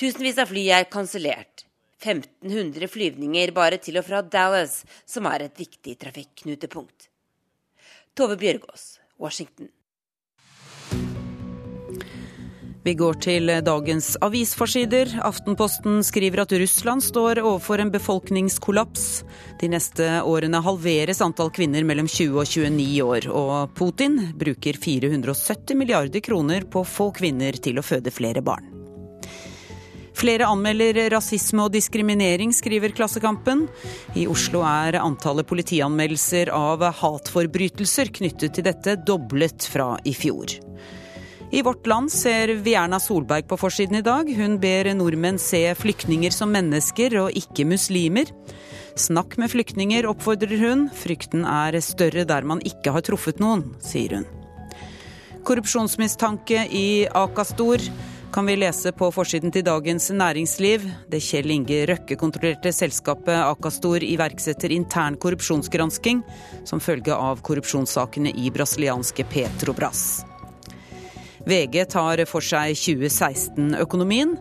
Tusenvis 0.00 0.40
av 0.40 0.48
fly 0.48 0.64
er 0.78 0.88
kansellert. 0.88 1.66
1500 2.00 2.88
flyvninger 2.88 3.52
bare 3.52 3.82
til 3.84 4.00
og 4.00 4.08
fra 4.08 4.22
Dallas, 4.24 4.80
som 5.04 5.28
er 5.28 5.44
et 5.44 5.60
viktig 5.60 5.98
trafikknutepunkt. 6.00 7.10
Tove 8.16 8.40
Bjørgaas, 8.40 8.94
Washington. 9.20 9.68
Vi 12.84 12.94
går 12.94 13.18
til 13.20 13.50
dagens 13.66 14.12
avisforsider. 14.22 15.10
Aftenposten 15.26 15.98
skriver 16.06 16.44
at 16.44 16.54
Russland 16.62 17.02
står 17.02 17.40
overfor 17.42 17.82
en 17.82 17.90
befolkningskollaps. 17.90 19.06
De 19.60 19.70
neste 19.72 20.06
årene 20.22 20.60
halveres 20.62 21.20
antall 21.24 21.50
kvinner 21.54 21.84
mellom 21.84 22.06
20 22.08 22.38
og 22.38 22.46
29 22.46 23.02
år. 23.02 23.28
Og 23.34 23.74
Putin 23.78 24.20
bruker 24.38 24.78
470 24.78 25.74
milliarder 25.78 26.22
kroner 26.24 26.68
på 26.70 26.84
å 26.84 26.88
få 26.88 27.10
kvinner 27.18 27.58
til 27.58 27.82
å 27.82 27.84
føde 27.84 28.14
flere 28.14 28.44
barn. 28.46 28.70
Flere 30.18 30.48
anmelder 30.50 30.96
rasisme 31.12 31.68
og 31.68 31.74
diskriminering, 31.74 32.50
skriver 32.54 32.90
Klassekampen. 32.90 33.66
I 34.18 34.26
Oslo 34.30 34.64
er 34.66 34.98
antallet 34.98 35.46
politianmeldelser 35.46 36.50
av 36.54 36.82
hatforbrytelser 37.02 38.10
knyttet 38.18 38.56
til 38.56 38.66
dette 38.66 38.96
doblet 39.06 39.66
fra 39.70 39.92
i 40.02 40.14
fjor. 40.18 40.58
I 41.50 41.62
Vårt 41.62 41.86
Land 41.86 42.12
ser 42.12 42.48
vi 42.48 42.74
Erna 42.74 43.00
Solberg 43.00 43.46
på 43.48 43.56
forsiden 43.56 43.96
i 43.96 44.02
dag. 44.04 44.28
Hun 44.36 44.58
ber 44.60 44.90
nordmenn 44.92 45.38
se 45.40 45.62
flyktninger 45.80 46.34
som 46.34 46.52
mennesker 46.52 47.16
og 47.22 47.38
ikke 47.40 47.64
muslimer. 47.64 48.28
Snakk 49.00 49.38
med 49.40 49.48
flyktninger, 49.54 50.04
oppfordrer 50.10 50.60
hun. 50.60 50.84
Frykten 50.92 51.46
er 51.48 51.80
større 51.80 52.26
der 52.28 52.44
man 52.44 52.60
ikke 52.68 52.92
har 52.92 53.06
truffet 53.06 53.40
noen, 53.40 53.64
sier 53.80 54.18
hun. 54.18 54.28
Korrupsjonsmistanke 55.48 56.66
i 56.68 57.08
Akastor 57.16 57.80
kan 58.34 58.44
vi 58.44 58.60
lese 58.60 58.92
på 58.92 59.08
forsiden 59.08 59.48
til 59.54 59.64
Dagens 59.64 60.10
Næringsliv. 60.12 60.84
Det 61.08 61.24
Kjell 61.24 61.48
Inge 61.56 61.86
Røkke-kontrollerte 61.88 62.76
selskapet 62.76 63.40
Akastor 63.40 64.04
iverksetter 64.04 64.76
intern 64.76 65.16
korrupsjonsgransking 65.16 66.20
som 66.68 66.84
følge 66.84 67.16
av 67.16 67.40
korrupsjonssakene 67.40 68.36
i 68.36 68.52
brasilianske 68.52 69.24
Petrobras. 69.32 70.27
VG 71.48 71.86
tar 71.88 72.20
for 72.28 72.44
seg 72.44 72.76
2016-økonomien. 72.76 74.34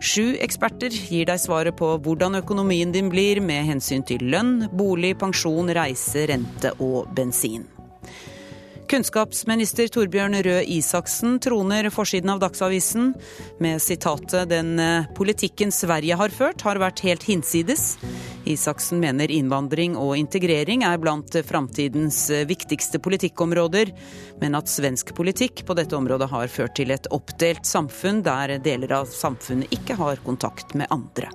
Sju 0.00 0.32
eksperter 0.40 0.94
gir 0.94 1.28
deg 1.28 1.42
svaret 1.42 1.76
på 1.76 1.90
hvordan 2.00 2.38
økonomien 2.40 2.94
din 2.94 3.10
blir 3.12 3.42
med 3.44 3.68
hensyn 3.68 4.04
til 4.08 4.24
lønn, 4.32 4.70
bolig, 4.72 5.12
pensjon, 5.20 5.68
reise, 5.76 6.24
rente 6.30 6.72
og 6.80 7.12
bensin. 7.16 7.66
Kunnskapsminister 8.94 9.88
Torbjørn 9.90 10.36
Røe 10.46 10.60
Isaksen 10.70 11.40
troner 11.42 11.88
forsiden 11.90 12.30
av 12.30 12.38
Dagsavisen 12.44 13.08
med 13.58 13.82
sitatet 13.82 14.46
'Den 14.52 14.78
eh, 14.78 15.08
politikken 15.18 15.72
Sverige 15.74 16.14
har 16.14 16.30
ført, 16.30 16.62
har 16.62 16.78
vært 16.78 17.02
helt 17.02 17.26
hinsides'. 17.26 17.96
Isaksen 18.46 19.02
mener 19.02 19.34
innvandring 19.34 19.96
og 19.98 20.14
integrering 20.14 20.86
er 20.86 21.02
blant 21.02 21.34
framtidens 21.42 22.30
eh, 22.30 22.46
viktigste 22.46 23.02
politikkområder, 23.02 23.90
men 24.38 24.54
at 24.54 24.70
svensk 24.70 25.10
politikk 25.18 25.64
på 25.66 25.74
dette 25.74 25.98
området 25.98 26.30
har 26.30 26.46
ført 26.46 26.76
til 26.78 26.94
et 26.94 27.10
oppdelt 27.10 27.66
samfunn 27.66 28.22
der 28.22 28.60
deler 28.62 29.00
av 29.00 29.10
samfunnet 29.10 29.74
ikke 29.74 29.98
har 29.98 30.22
kontakt 30.22 30.78
med 30.78 30.86
andre. 30.94 31.34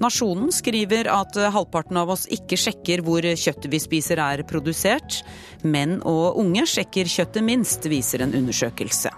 Nasjonen 0.00 0.48
skriver 0.54 1.10
at 1.12 1.36
halvparten 1.52 1.98
av 2.00 2.14
oss 2.14 2.22
ikke 2.32 2.56
sjekker 2.56 3.02
hvor 3.04 3.24
kjøttet 3.24 3.68
vi 3.68 3.80
spiser 3.82 4.20
er 4.24 4.42
produsert. 4.48 5.20
Menn 5.60 5.98
og 6.08 6.38
unge 6.40 6.64
sjekker 6.68 7.10
kjøttet 7.10 7.44
minst, 7.44 7.84
viser 7.84 8.24
en 8.24 8.32
undersøkelse. 8.38 9.12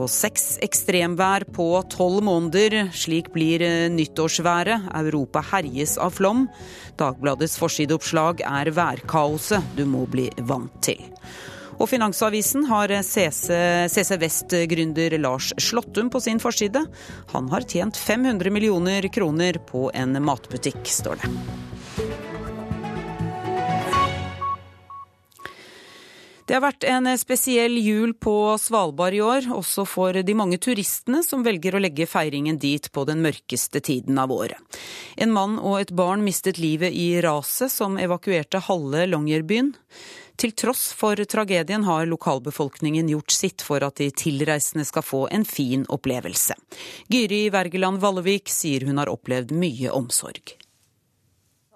Og 0.00 0.08
seks 0.08 0.56
ekstremvær 0.64 1.44
på 1.52 1.66
tolv 1.92 2.24
måneder. 2.24 2.88
Slik 2.96 3.30
blir 3.34 3.62
nyttårsværet. 3.92 4.88
Europa 5.02 5.44
herjes 5.52 5.98
av 6.00 6.16
flom. 6.16 6.46
Dagbladets 6.98 7.58
forsideoppslag 7.60 8.42
er 8.48 8.72
værkaoset 8.72 9.76
du 9.76 9.84
må 9.86 10.06
bli 10.10 10.30
vant 10.48 10.74
til. 10.82 10.98
Og 11.82 11.88
Finansavisen 11.90 12.68
har 12.70 12.92
CC, 13.02 14.14
Vest-gründer 14.22 15.16
Lars 15.18 15.50
Slåttum 15.58 16.12
på 16.14 16.20
sin 16.22 16.38
forside. 16.38 16.84
Han 17.34 17.50
har 17.50 17.66
tjent 17.66 17.98
500 17.98 18.54
millioner 18.54 19.08
kroner 19.10 19.58
på 19.66 19.88
en 19.94 20.14
matbutikk, 20.22 20.86
står 20.86 21.18
det. 21.24 21.32
Det 26.46 26.56
har 26.58 26.64
vært 26.66 26.84
en 26.84 27.06
spesiell 27.16 27.78
jul 27.80 28.10
på 28.18 28.34
Svalbard 28.60 29.14
i 29.16 29.20
år, 29.24 29.46
også 29.56 29.86
for 29.88 30.14
de 30.26 30.34
mange 30.36 30.58
turistene 30.62 31.22
som 31.24 31.42
velger 31.46 31.78
å 31.78 31.82
legge 31.82 32.06
feiringen 32.10 32.58
dit 32.62 32.90
på 32.92 33.06
den 33.08 33.22
mørkeste 33.24 33.80
tiden 33.80 34.18
av 34.20 34.34
året. 34.34 34.58
En 35.16 35.32
mann 35.34 35.54
og 35.58 35.78
et 35.80 35.94
barn 35.96 36.22
mistet 36.26 36.60
livet 36.60 36.92
i 36.92 37.22
raset 37.24 37.72
som 37.72 37.96
evakuerte 37.98 38.60
halve 38.66 39.06
Longyearbyen. 39.08 39.72
Til 40.42 40.50
tross 40.58 40.88
for 40.98 41.14
tragedien 41.30 41.84
har 41.86 42.08
lokalbefolkningen 42.10 43.06
gjort 43.12 43.30
sitt 43.30 43.62
for 43.62 43.84
at 43.86 44.00
de 44.00 44.08
tilreisende 44.10 44.82
skal 44.82 45.04
få 45.06 45.20
en 45.30 45.44
fin 45.46 45.84
opplevelse. 45.86 46.56
Gyri 47.06 47.44
Wergeland 47.54 48.00
Vallevik 48.02 48.50
sier 48.50 48.82
hun 48.88 48.98
har 48.98 49.12
opplevd 49.12 49.52
mye 49.54 49.92
omsorg. 49.94 50.56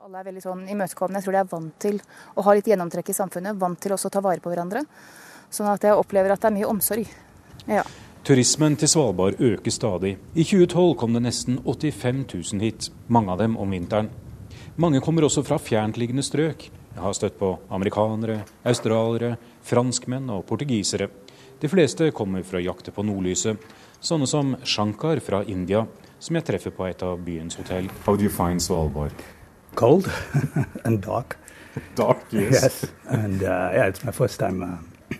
Alle 0.02 0.18
er 0.18 0.26
veldig 0.32 0.42
sånn 0.42 0.64
imøtekommende. 0.74 1.20
Jeg 1.20 1.26
tror 1.28 1.36
de 1.36 1.40
er 1.44 1.52
vant 1.52 1.76
til 1.84 2.00
å 2.34 2.42
ha 2.48 2.54
litt 2.58 2.70
gjennomtrekk 2.72 3.12
i 3.12 3.14
samfunnet. 3.14 3.60
Vant 3.60 3.78
til 3.84 3.94
også 3.94 4.10
å 4.10 4.14
ta 4.16 4.22
vare 4.26 4.42
på 4.42 4.50
hverandre. 4.50 4.82
Sånn 5.46 5.70
at 5.70 5.86
jeg 5.86 5.94
opplever 5.94 6.34
at 6.34 6.42
det 6.42 6.50
er 6.50 6.56
mye 6.56 6.70
omsorg. 6.72 7.12
Ja. 7.70 7.84
Turismen 8.26 8.74
til 8.74 8.90
Svalbard 8.90 9.38
øker 9.38 9.76
stadig. 9.76 10.16
I 10.34 10.42
2012 10.42 10.96
kom 10.98 11.14
det 11.14 11.22
nesten 11.22 11.60
85 11.62 12.24
000 12.34 12.66
hit, 12.66 12.90
mange 13.06 13.30
av 13.30 13.38
dem 13.44 13.54
om 13.62 13.78
vinteren. 13.78 14.10
Mange 14.74 14.98
kommer 15.06 15.28
også 15.30 15.46
fra 15.46 15.60
fjerntliggende 15.62 16.26
strøk. 16.26 16.66
Jeg 16.96 17.04
har 17.04 17.12
støtt 17.12 17.34
på 17.36 17.50
amerikanere, 17.76 18.38
australiere, 18.64 19.34
franskmenn 19.68 20.30
og 20.32 20.46
portugisere. 20.48 21.10
De 21.60 21.68
fleste 21.68 22.08
kommer 22.16 22.40
for 22.40 22.56
å 22.56 22.62
jakte 22.64 22.94
på 22.96 23.04
nordlyset, 23.04 23.60
sånne 24.00 24.28
som 24.30 24.54
Shankar 24.64 25.20
fra 25.20 25.42
India, 25.44 25.82
som 26.16 26.38
jeg 26.38 26.46
treffer 26.48 26.72
på 26.72 26.86
et 26.88 27.04
av 27.04 27.20
byens 27.20 27.60
hotell. 27.60 27.90
How 28.06 28.16
do 28.16 28.24
you 28.24 28.32
find 28.32 28.64
Svalbard? 28.64 29.12
Cold 29.76 30.08
and 30.88 31.02
dark. 31.04 31.36
Dark, 32.00 32.24
yes. 32.32 32.62
yes. 32.62 32.86
And 33.12 33.42
uh, 33.42 33.76
yeah, 33.76 33.92
it's 33.92 34.02
my 34.02 34.12
first 34.12 34.40
time 34.40 34.62
uh, 34.62 35.16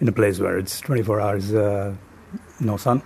in 0.00 0.08
a 0.08 0.12
place 0.12 0.40
where 0.40 0.58
it's 0.58 0.80
24 0.80 1.20
hours 1.20 1.54
uh, 1.54 1.94
no 2.58 2.76
sun. 2.76 3.02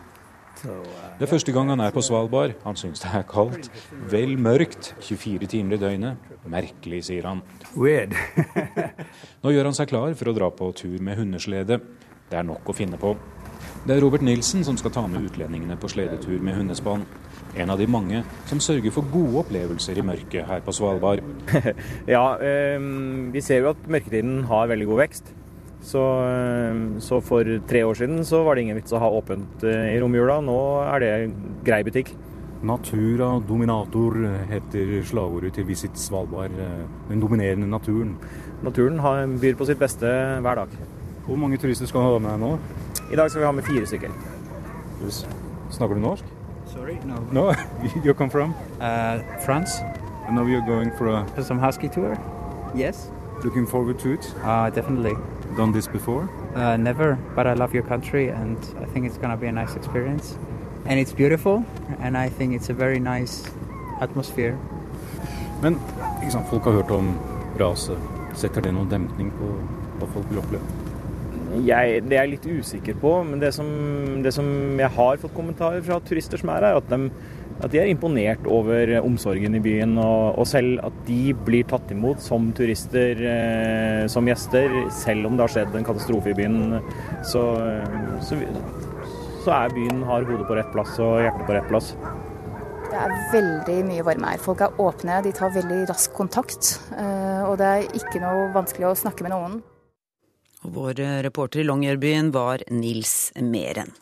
Det 0.64 1.26
er 1.26 1.30
første 1.30 1.52
gang 1.54 1.70
han 1.72 1.82
er 1.84 1.94
på 1.94 2.02
Svalbard. 2.04 2.56
Han 2.64 2.78
syns 2.78 3.02
det 3.04 3.12
er 3.14 3.26
kaldt. 3.28 3.70
Vel 4.10 4.36
mørkt 4.40 4.94
24 5.04 5.50
timer 5.50 5.78
i 5.78 5.80
døgnet. 5.82 6.30
Merkelig, 6.48 7.04
sier 7.08 7.28
han. 7.28 7.42
Nå 9.42 9.54
gjør 9.54 9.70
han 9.70 9.76
seg 9.76 9.90
klar 9.90 10.14
for 10.18 10.30
å 10.30 10.36
dra 10.36 10.50
på 10.54 10.70
tur 10.78 10.98
med 11.04 11.20
hundeslede. 11.20 11.80
Det 12.28 12.36
er 12.36 12.46
nok 12.48 12.68
å 12.68 12.76
finne 12.76 13.00
på. 13.00 13.14
Det 13.86 13.94
er 13.94 14.02
Robert 14.02 14.24
Nilsen 14.26 14.64
som 14.66 14.76
skal 14.78 14.92
ta 14.94 15.06
med 15.08 15.24
utlendingene 15.30 15.78
på 15.80 15.90
sledetur 15.90 16.38
med 16.44 16.58
hundespann. 16.58 17.06
En 17.58 17.72
av 17.72 17.80
de 17.80 17.86
mange 17.88 18.20
som 18.50 18.60
sørger 18.60 18.92
for 18.94 19.06
gode 19.12 19.40
opplevelser 19.44 19.98
i 19.98 20.04
mørket 20.04 20.46
her 20.48 20.60
på 20.64 20.74
Svalbard. 20.76 21.24
ja, 22.14 22.24
eh, 22.36 22.76
vi 23.32 23.42
ser 23.44 23.64
jo 23.64 23.72
at 23.72 23.88
mørketiden 23.88 24.42
har 24.50 24.68
veldig 24.70 24.90
god 24.90 25.04
vekst. 25.06 25.32
Så, 25.88 26.02
så, 27.00 27.20
for 27.24 27.48
tre 27.68 27.80
år 27.88 27.96
siden 27.96 28.20
så 28.28 28.42
var 28.44 28.56
det 28.56 28.66
ingen 28.66 28.76
vits 28.76 28.92
å 28.92 29.00
ha 29.00 29.08
åpent 29.08 29.62
i 29.64 29.96
romjula. 30.02 30.42
Nå 30.44 30.58
er 30.84 31.00
det 31.00 31.12
grei 31.64 31.80
butikk. 31.86 32.12
Natura 32.68 33.30
dominator 33.48 34.18
heter 34.50 34.98
slagordet 35.08 35.54
til 35.56 35.64
Visit 35.68 35.96
Svalbard. 35.96 36.52
Den 37.08 37.22
dominerende 37.22 37.70
naturen. 37.70 38.16
Naturen 38.66 39.00
byr 39.40 39.56
på 39.56 39.68
sitt 39.68 39.80
beste 39.80 40.12
hver 40.44 40.60
dag. 40.64 40.76
Hvor 41.28 41.36
mange 41.36 41.56
turister 41.56 41.86
skal 41.86 42.00
du 42.00 42.04
ha 42.04 42.18
med 42.18 42.30
deg 42.30 42.40
nå? 42.40 42.52
I 43.12 43.16
dag 43.16 43.30
skal 43.30 43.40
vi 43.40 43.46
ha 43.46 43.52
med 43.52 43.64
fire 43.64 43.86
stykker. 43.86 44.12
Snakker 45.70 45.94
du 45.94 46.00
norsk? 46.00 46.24
Sorry, 46.66 46.98
no. 47.04 47.20
No, 47.32 47.54
you 48.04 48.14
come 48.14 48.30
from? 48.30 48.54
Uh, 48.80 49.20
France. 49.44 49.80
And 50.26 50.36
now 50.36 50.44
you're 50.46 50.66
going 50.66 50.90
for 50.98 51.08
a... 51.08 51.26
For 51.34 51.42
some 51.42 51.58
husky 51.58 51.88
tour? 51.88 52.18
Yes. 52.74 53.10
Looking 53.44 53.66
forward 53.66 53.98
to 54.00 54.12
it? 54.12 54.34
Uh, 54.42 54.70
definitely. 54.70 55.16
Done 55.56 55.72
this 55.72 55.88
before? 55.88 56.28
Uh, 56.54 56.76
never, 56.76 57.18
but 57.34 57.46
I 57.46 57.54
love 57.54 57.74
your 57.74 57.82
country 57.82 58.28
and 58.28 58.56
I 58.80 58.84
think 58.92 59.06
it's 59.06 59.18
going 59.18 59.30
to 59.30 59.36
be 59.36 59.46
a 59.46 59.52
nice 59.52 59.76
experience. 59.76 60.38
And 60.86 61.00
it's 61.00 61.12
beautiful 61.12 61.64
and 62.00 62.16
I 62.16 62.28
think 62.28 62.54
it's 62.54 62.70
a 62.70 62.74
very 62.74 63.00
nice 63.00 63.44
atmosphere. 64.00 64.58
Men 65.62 65.80
ikke 66.22 66.32
sant, 66.32 66.46
folk 66.48 66.64
har 66.64 66.72
hørt 66.72 66.90
om 66.90 67.18
raset. 67.60 67.98
Setter 68.34 68.62
det 68.62 68.74
noen 68.74 68.90
demning 68.90 69.32
på 69.34 69.50
hva 69.98 70.06
folk 70.14 70.30
vil 70.30 70.38
oppleve? 70.38 70.87
Jeg, 71.48 72.02
det 72.04 72.16
er 72.16 72.26
jeg 72.26 72.34
litt 72.34 72.46
usikker 72.60 72.96
på, 73.00 73.10
men 73.24 73.40
det 73.40 73.54
som, 73.56 73.68
det 74.24 74.32
som, 74.36 74.46
jeg 74.78 74.90
har 74.98 75.20
fått 75.22 75.34
kommentarer 75.36 75.80
fra 75.84 75.98
turister 76.04 76.40
som 76.40 76.50
er 76.52 76.66
her, 76.66 76.76
er 76.76 76.80
at 76.82 76.90
de, 76.92 77.08
at 77.58 77.72
de 77.72 77.80
er 77.80 77.88
imponert 77.90 78.44
over 78.52 78.92
omsorgen 79.00 79.56
i 79.56 79.62
byen, 79.64 79.96
og, 80.02 80.38
og, 80.38 80.44
selv 80.50 80.82
at 80.84 80.98
de 81.08 81.32
blir 81.46 81.64
tatt 81.70 81.88
imot 81.94 82.20
som 82.22 82.50
turister, 82.56 83.22
eh, 83.32 84.04
som 84.12 84.28
gjester, 84.28 84.76
selv 84.94 85.30
om 85.30 85.38
det 85.38 85.46
har 85.46 85.54
skjedd 85.56 85.78
en 85.78 85.88
katastrofe 85.88 86.34
i 86.34 86.36
byen. 86.36 86.78
Så, 87.26 87.44
så, 88.28 88.38
så 89.46 89.56
er 89.56 89.76
byen 89.76 90.04
har 90.10 90.28
hodet 90.28 90.48
på 90.50 90.60
rett 90.60 90.70
plass 90.74 91.00
og 91.00 91.22
hjertet 91.24 91.48
på 91.48 91.56
rett 91.56 91.72
plass. 91.72 91.94
Det 92.88 93.00
er 93.04 93.16
veldig 93.32 93.80
mye 93.88 94.04
varme 94.04 94.34
her. 94.34 94.44
Folk 94.44 94.62
er 94.64 94.78
åpne, 94.80 95.18
de 95.24 95.32
tar 95.36 95.52
veldig 95.56 95.82
rask 95.90 96.12
kontakt. 96.16 96.76
Og 96.96 97.58
det 97.60 97.68
er 97.68 97.98
ikke 98.00 98.20
noe 98.22 98.48
vanskelig 98.54 98.88
å 98.88 98.94
snakke 98.96 99.26
med 99.26 99.36
noen. 99.36 99.58
Vår 100.62 100.94
reporter 101.22 101.60
i 101.60 101.64
Longyearbyen 101.64 102.30
var 102.30 102.62
Nils 102.68 103.32
Meren. 103.36 103.92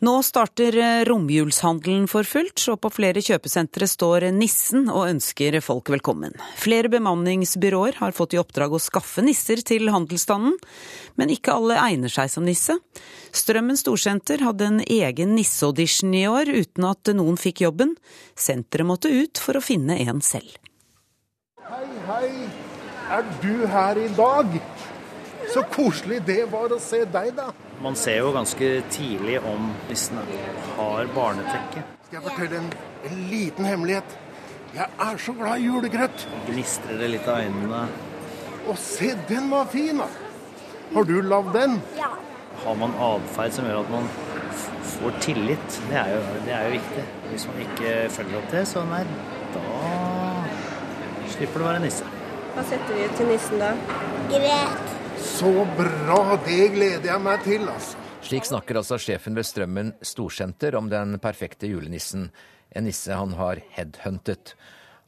Nå 0.00 0.12
starter 0.22 1.04
romjulshandelen 1.08 2.04
for 2.06 2.22
fullt, 2.22 2.62
og 2.70 2.78
på 2.84 2.90
flere 2.94 3.18
kjøpesentre 3.18 3.88
står 3.90 4.28
nissen 4.30 4.86
og 4.92 5.08
ønsker 5.08 5.58
folk 5.64 5.90
velkommen. 5.90 6.36
Flere 6.54 6.86
bemanningsbyråer 6.92 7.98
har 7.98 8.14
fått 8.14 8.36
i 8.36 8.38
oppdrag 8.38 8.76
å 8.76 8.80
skaffe 8.82 9.24
nisser 9.26 9.58
til 9.66 9.90
handelsstanden, 9.90 10.54
men 11.18 11.34
ikke 11.34 11.56
alle 11.58 11.80
egner 11.82 12.14
seg 12.14 12.30
som 12.30 12.46
nisse. 12.46 12.78
Strømmen 13.34 13.80
storsenter 13.80 14.46
hadde 14.46 14.70
en 14.70 14.80
egen 14.86 15.34
nisseaudition 15.34 16.14
i 16.14 16.28
år, 16.30 16.46
uten 16.46 16.86
at 16.86 17.10
noen 17.18 17.36
fikk 17.40 17.66
jobben. 17.66 17.96
Senteret 18.38 18.86
måtte 18.86 19.10
ut 19.10 19.42
for 19.42 19.58
å 19.58 19.66
finne 19.66 19.98
en 20.06 20.22
selv. 20.22 20.60
Hei, 21.68 21.86
hei. 22.06 22.32
Er 23.08 23.24
du 23.42 23.66
her 23.66 23.98
i 23.98 24.08
dag? 24.14 24.60
Så 25.52 25.64
koselig 25.72 26.20
det 26.26 26.42
var 26.52 26.72
å 26.74 26.78
se 26.82 27.02
deg, 27.08 27.32
da. 27.36 27.48
Man 27.82 27.96
ser 27.96 28.20
jo 28.20 28.32
ganske 28.34 28.70
tidlig 28.92 29.38
om 29.46 29.70
nissene 29.88 30.24
har 30.76 31.10
barnetekke. 31.14 31.84
Skal 32.08 32.18
jeg 32.18 32.24
fortelle 32.26 32.62
en, 32.62 32.70
en 33.10 33.20
liten 33.30 33.68
hemmelighet? 33.68 34.16
Jeg 34.74 34.88
er 35.00 35.20
så 35.24 35.32
glad 35.32 35.62
i 35.62 35.68
julegrøt. 35.68 36.24
Gnistrer 36.48 37.00
det 37.00 37.12
litt 37.14 37.28
av 37.30 37.44
øynene. 37.44 37.84
Å, 38.68 38.74
se, 38.76 39.14
den 39.28 39.48
var 39.52 39.68
fin, 39.72 40.02
da. 40.02 40.08
Har 40.94 41.08
du 41.08 41.14
lagd 41.24 41.54
den? 41.56 41.78
Ja. 41.96 42.10
Har 42.64 42.76
man 42.80 42.96
atferd 43.04 43.54
som 43.54 43.68
gjør 43.68 43.84
at 43.84 43.92
man 43.92 44.08
får 44.98 45.18
tillit, 45.22 45.80
det 45.88 45.98
er, 46.00 46.12
jo, 46.16 46.20
det 46.44 46.54
er 46.56 46.66
jo 46.66 46.76
viktig. 46.76 47.04
Hvis 47.30 47.48
man 47.48 47.60
ikke 47.64 47.96
følger 48.16 48.40
opp 48.40 48.52
det, 48.52 48.64
så 48.68 48.84
nei, 48.88 49.02
da 49.54 49.64
slipper 51.36 51.60
du 51.60 51.66
å 51.66 51.68
være 51.70 51.84
nisse. 51.84 52.08
Hva 52.56 52.64
setter 52.66 52.96
vi 52.98 53.08
til 53.18 53.30
nissen 53.30 53.62
da? 53.62 53.74
Greit. 54.32 54.97
Så 55.20 55.52
bra! 55.76 56.38
Det 56.46 56.68
gleder 56.74 57.06
jeg 57.10 57.22
meg 57.22 57.44
til, 57.46 57.68
altså. 57.70 58.04
Slik 58.28 58.44
snakker 58.48 58.80
altså 58.80 58.98
sjefen 59.00 59.36
ved 59.38 59.46
Strømmen 59.46 59.92
storsenter 60.04 60.74
om 60.76 60.90
den 60.90 61.16
perfekte 61.22 61.70
julenissen. 61.70 62.28
En 62.74 62.84
nisse 62.84 63.14
han 63.14 63.32
har 63.38 63.62
headhuntet. 63.76 64.52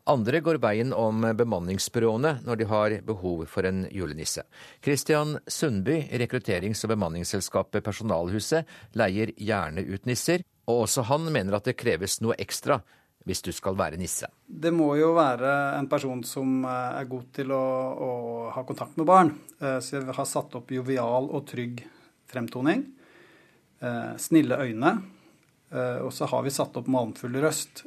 Andre 0.08 0.40
går 0.40 0.58
veien 0.62 0.94
om 0.96 1.26
bemanningsbyråene 1.36 2.38
når 2.46 2.60
de 2.60 2.68
har 2.70 2.94
behov 3.06 3.44
for 3.50 3.68
en 3.68 3.84
julenisse. 3.92 4.42
Christian 4.82 5.36
Sundby 5.46 6.00
rekrutterings- 6.22 6.82
og 6.86 6.94
bemanningsselskapet 6.94 7.84
Personalhuset 7.84 8.70
leier 8.98 9.34
gjerne 9.36 9.84
ut 9.84 10.08
nisser, 10.08 10.46
og 10.66 10.86
også 10.86 11.04
han 11.10 11.28
mener 11.30 11.58
at 11.58 11.68
det 11.68 11.78
kreves 11.78 12.18
noe 12.24 12.38
ekstra 12.40 12.80
hvis 13.28 13.42
du 13.44 13.50
skal 13.52 13.76
være 13.78 13.98
nisse? 14.00 14.28
Det 14.46 14.72
må 14.72 14.94
jo 14.98 15.12
være 15.16 15.52
en 15.78 15.88
person 15.90 16.22
som 16.26 16.64
eh, 16.64 16.98
er 17.00 17.08
god 17.10 17.28
til 17.36 17.52
å, 17.52 17.64
å 17.92 18.10
ha 18.54 18.64
kontakt 18.66 18.96
med 19.00 19.08
barn. 19.08 19.34
Eh, 19.60 19.78
så 19.84 20.00
vi 20.00 20.16
har 20.16 20.28
satt 20.28 20.56
opp 20.58 20.72
jovial 20.72 21.28
og 21.28 21.44
trygg 21.50 21.82
fremtoning. 22.30 22.86
Eh, 23.80 24.12
snille 24.20 24.60
øyne. 24.60 24.98
Og 25.70 26.08
så 26.10 26.26
har 26.26 26.40
vi 26.42 26.50
satt 26.50 26.74
opp 26.80 26.88
malmfull 26.90 27.36
røst. 27.44 27.84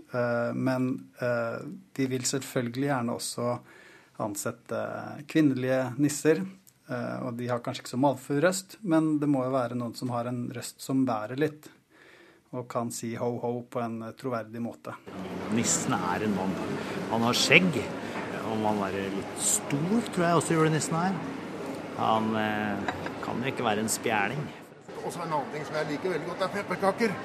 Men 0.55 0.85
de 1.19 2.05
vil 2.07 2.23
selvfølgelig 2.23 2.85
gjerne 2.85 3.15
også 3.17 3.47
ansette 4.23 4.79
kvinnelige 5.27 5.81
nisser. 5.99 6.39
Og 7.27 7.35
de 7.35 7.49
har 7.51 7.59
kanskje 7.59 7.83
ikke 7.83 7.91
så 7.91 7.99
malmfull 7.99 8.39
røst, 8.45 8.77
men 8.87 9.17
det 9.19 9.27
må 9.27 9.43
jo 9.43 9.51
være 9.57 9.75
noen 9.75 9.97
som 9.99 10.15
har 10.15 10.31
en 10.31 10.45
røst 10.55 10.79
som 10.79 11.03
bærer 11.03 11.43
litt 11.43 11.67
og 12.53 12.67
kan 12.69 12.91
si 12.93 13.15
ho-ho 13.17 13.53
på 13.69 13.81
en 13.81 13.99
troverdig 14.17 14.61
måte. 14.61 14.93
Nissen 15.57 15.95
er 15.97 16.25
en 16.25 16.35
mann. 16.37 16.53
Han 17.11 17.25
har 17.25 17.37
skjegg. 17.37 17.79
Om 18.53 18.65
han 18.67 18.81
er 18.85 18.97
litt 19.09 19.39
stor, 19.41 20.01
tror 20.13 20.25
jeg 20.27 20.39
også 20.39 20.57
julenissen 20.57 20.97
er. 20.99 21.15
Han 21.97 22.35
eh, 22.37 22.91
kan 23.23 23.41
jo 23.41 23.49
ikke 23.49 23.65
være 23.65 23.85
en 23.85 23.89
spjæling. 23.89 24.43
Og 25.01 25.09
så 25.09 25.23
en 25.23 25.31
annen 25.31 25.49
ting 25.53 25.65
som 25.65 25.79
jeg 25.79 25.89
liker 25.95 26.13
veldig 26.13 26.29
godt, 26.29 26.45
er 26.45 26.53
pepperkaker. 26.59 27.15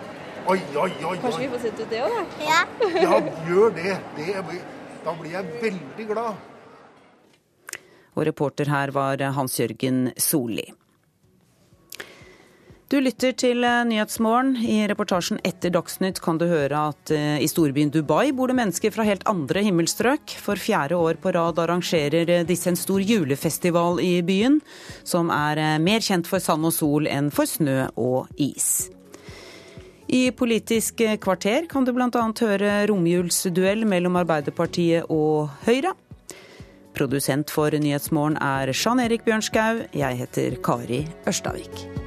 Oi, 0.49 0.59
oi, 0.81 0.91
oi. 1.05 1.15
Kanskje 1.21 1.43
vi 1.43 1.51
får 1.53 1.65
sett 1.67 1.83
ut 1.83 1.93
det 1.93 2.03
òg, 2.07 2.15
da? 2.15 2.25
Ja. 2.47 2.61
ja, 3.05 3.21
gjør 3.49 3.75
det. 3.77 3.97
det 4.17 4.45
blir, 4.49 4.63
da 5.05 5.17
blir 5.19 5.37
jeg 5.37 5.63
veldig 5.67 6.11
glad. 6.15 6.45
Og 8.17 8.27
reporter 8.27 8.71
her 8.73 8.95
var 8.97 9.21
Hans 9.37 9.61
Jørgen 9.61 10.09
Solli. 10.17 10.71
Du 12.89 12.97
lytter 13.05 13.35
til 13.37 13.67
eh, 13.69 13.83
Nyhetsmorgen. 13.85 14.55
I 14.65 14.87
reportasjen 14.89 15.43
etter 15.45 15.69
Dagsnytt 15.75 16.23
kan 16.25 16.39
du 16.41 16.47
høre 16.49 16.87
at 16.89 17.11
eh, 17.13 17.37
i 17.45 17.49
storbyen 17.51 17.91
Dubai 17.93 18.31
bor 18.33 18.49
det 18.49 18.57
mennesker 18.57 18.95
fra 18.95 19.05
helt 19.05 19.27
andre 19.29 19.61
himmelstrøk. 19.67 20.33
For 20.41 20.57
fjerde 20.57 20.97
år 20.97 21.21
på 21.21 21.35
rad 21.37 21.61
arrangerer 21.61 22.33
eh, 22.33 22.47
disse 22.49 22.73
en 22.73 22.81
stor 22.81 23.05
julefestival 23.05 24.01
i 24.01 24.23
byen, 24.25 24.63
som 25.05 25.29
er 25.29 25.61
mer 25.85 26.01
kjent 26.01 26.31
for 26.31 26.41
sand 26.41 26.65
og 26.65 26.73
sol 26.79 27.11
enn 27.13 27.29
for 27.29 27.51
snø 27.51 27.91
og 28.01 28.33
is. 28.41 28.89
I 30.09 30.31
Politisk 30.33 31.05
kvarter 31.21 31.69
kan 31.69 31.85
du 31.85 31.93
bl.a. 31.93 32.09
høre 32.09 32.73
romjulsduell 32.89 33.85
mellom 33.85 34.17
Arbeiderpartiet 34.25 35.13
og 35.13 35.53
Høyre. 35.69 35.93
Produsent 36.97 37.53
for 37.53 37.69
Nyhetsmorgen 37.69 38.41
er 38.41 38.73
Jean 38.73 39.05
Erik 39.05 39.29
Bjørnskau. 39.29 39.85
Jeg 39.93 40.25
heter 40.25 40.63
Kari 40.65 41.05
Ørstavik. 41.29 41.98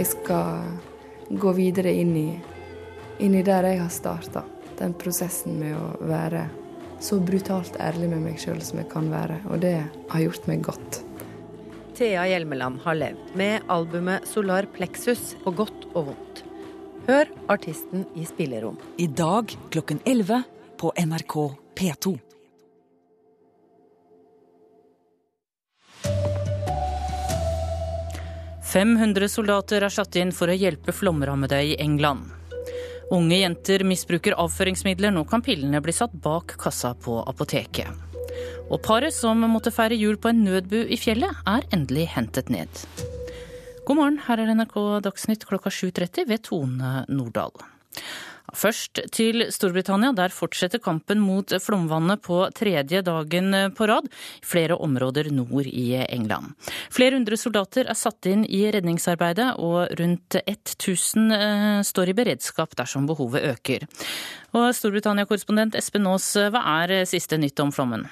Jeg 0.00 0.08
skal 0.14 1.36
gå 1.36 1.52
videre 1.52 1.92
inn 1.92 2.14
i, 2.16 2.30
inn 3.20 3.36
i 3.36 3.44
der 3.44 3.68
jeg 3.68 3.82
har 3.82 3.92
starta. 3.92 4.44
Den 4.78 4.94
prosessen 4.96 5.58
med 5.60 5.76
å 5.76 6.08
være 6.08 6.46
så 7.04 7.18
brutalt 7.20 7.76
ærlig 7.80 8.08
med 8.12 8.24
meg 8.24 8.40
sjøl 8.40 8.60
som 8.64 8.80
jeg 8.80 8.88
kan 8.92 9.10
være. 9.12 9.40
Og 9.52 9.60
det 9.60 9.76
har 9.84 10.24
gjort 10.24 10.48
meg 10.48 10.64
godt. 10.64 11.02
Thea 11.96 12.24
Hjelmeland 12.30 12.80
har 12.86 12.96
levd 12.96 13.36
med 13.36 13.68
albumet 13.72 14.24
Solar 14.28 14.68
Plexus 14.72 15.34
på 15.44 15.52
godt 15.58 15.84
og 15.92 16.10
vondt. 16.12 16.42
Hør 17.08 17.28
artisten 17.52 18.06
i 18.16 18.24
spillerom. 18.28 18.80
I 18.96 19.08
dag 19.08 19.52
klokken 19.72 20.00
11 20.08 20.44
på 20.80 20.92
NRK 20.96 21.36
P2. 21.76 22.16
500 28.70 29.26
soldater 29.28 29.82
er 29.82 29.90
satt 29.90 30.14
inn 30.20 30.30
for 30.30 30.46
å 30.46 30.54
hjelpe 30.54 30.92
flomrammede 30.94 31.58
i 31.72 31.72
England. 31.82 32.28
Unge 33.10 33.40
jenter 33.40 33.82
misbruker 33.82 34.36
avføringsmidler, 34.38 35.10
nå 35.10 35.24
kan 35.26 35.42
pillene 35.42 35.80
bli 35.82 35.94
satt 35.96 36.12
bak 36.22 36.54
kassa 36.62 36.92
på 36.94 37.16
apoteket. 37.26 37.90
Og 38.70 38.78
paret 38.86 39.10
som 39.16 39.42
måtte 39.50 39.72
feire 39.74 39.98
jul 39.98 40.20
på 40.22 40.30
en 40.30 40.44
nødbu 40.46 40.84
i 40.86 40.98
fjellet, 41.00 41.42
er 41.50 41.66
endelig 41.74 42.06
hentet 42.14 42.52
ned. 42.54 42.84
God 43.88 43.98
morgen, 43.98 44.20
her 44.28 44.38
er 44.38 44.54
NRK 44.54 44.78
Dagsnytt 45.02 45.48
klokka 45.50 45.74
7.30 45.74 46.30
ved 46.30 46.46
Tone 46.46 46.92
Nordahl. 47.10 47.56
Først 48.56 49.02
til 49.14 49.46
Storbritannia. 49.52 50.12
Der 50.16 50.34
fortsetter 50.34 50.82
kampen 50.82 51.20
mot 51.22 51.52
flomvannet 51.62 52.22
på 52.24 52.42
tredje 52.56 53.02
dagen 53.06 53.54
på 53.76 53.88
rad 53.90 54.08
i 54.08 54.46
flere 54.46 54.78
områder 54.80 55.30
nord 55.34 55.68
i 55.68 55.94
England. 56.06 56.54
Flere 56.90 57.18
hundre 57.18 57.38
soldater 57.40 57.90
er 57.90 57.98
satt 57.98 58.26
inn 58.30 58.46
i 58.46 58.64
redningsarbeidet, 58.72 59.52
og 59.58 59.92
rundt 60.00 60.38
1000 60.44 61.36
eh, 61.36 61.82
står 61.86 62.12
i 62.12 62.16
beredskap 62.16 62.74
dersom 62.78 63.06
behovet 63.10 63.46
øker. 63.54 63.86
Storbritannia-korrespondent 64.50 65.76
Espen 65.78 66.08
Aas, 66.10 66.32
hva 66.34 66.64
er 66.82 67.04
siste 67.08 67.38
nytt 67.38 67.60
om 67.62 67.70
flommen? 67.74 68.08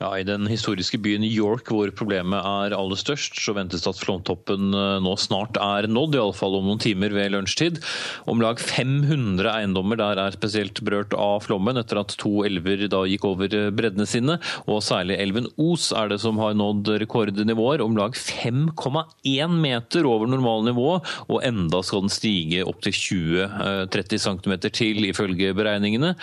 Ja, 0.00 0.14
I 0.16 0.22
den 0.24 0.46
historiske 0.48 0.96
byen 0.96 1.26
York 1.28 1.68
hvor 1.68 1.90
problemet 1.92 2.40
er 2.40 2.72
aller 2.72 2.96
størst, 2.96 3.34
så 3.36 3.52
ventes 3.52 3.82
det 3.84 3.90
at 3.90 3.98
flomtoppen 4.00 4.72
eh, 4.72 4.94
nå 5.04 5.10
snart 5.20 5.58
er 5.60 5.90
nådd, 5.92 6.14
iallfall 6.16 6.54
om 6.56 6.70
noen 6.70 6.80
timer 6.80 7.12
ved 7.12 7.34
lunsjtid. 7.34 7.82
Om 8.24 8.40
lag 8.40 8.56
500 8.64 9.44
eiendommer 9.52 10.00
der 10.00 10.16
er 10.22 10.32
spesielt 10.32 10.80
berørt 10.86 11.12
av 11.12 11.44
flommen, 11.44 11.76
etter 11.76 12.00
at 12.00 12.14
to 12.16 12.46
elver 12.48 12.86
da 12.88 13.02
gikk 13.04 13.26
over 13.28 13.52
eh, 13.52 13.66
breddene 13.76 14.06
sine. 14.08 14.38
Og 14.64 14.80
særlig 14.86 15.18
elven 15.20 15.50
Os 15.60 15.90
er 15.92 16.08
det 16.14 16.22
som 16.24 16.40
har 16.40 16.56
nådd 16.56 16.94
rekordnivåer, 17.04 17.84
om 17.84 18.00
lag 18.00 18.16
5,1 18.16 19.60
meter 19.60 20.08
over 20.08 20.32
normalnivå, 20.32 20.96
og 21.28 21.44
enda 21.44 21.82
skal 21.84 22.06
den 22.06 22.16
stige 22.16 22.64
opp 22.64 22.80
til 22.88 22.96
20-30 23.02 24.16
eh, 24.16 24.24
cm 24.24 24.56
til, 24.70 25.04
ifølge 25.12 25.52
beregningene. 25.60 26.14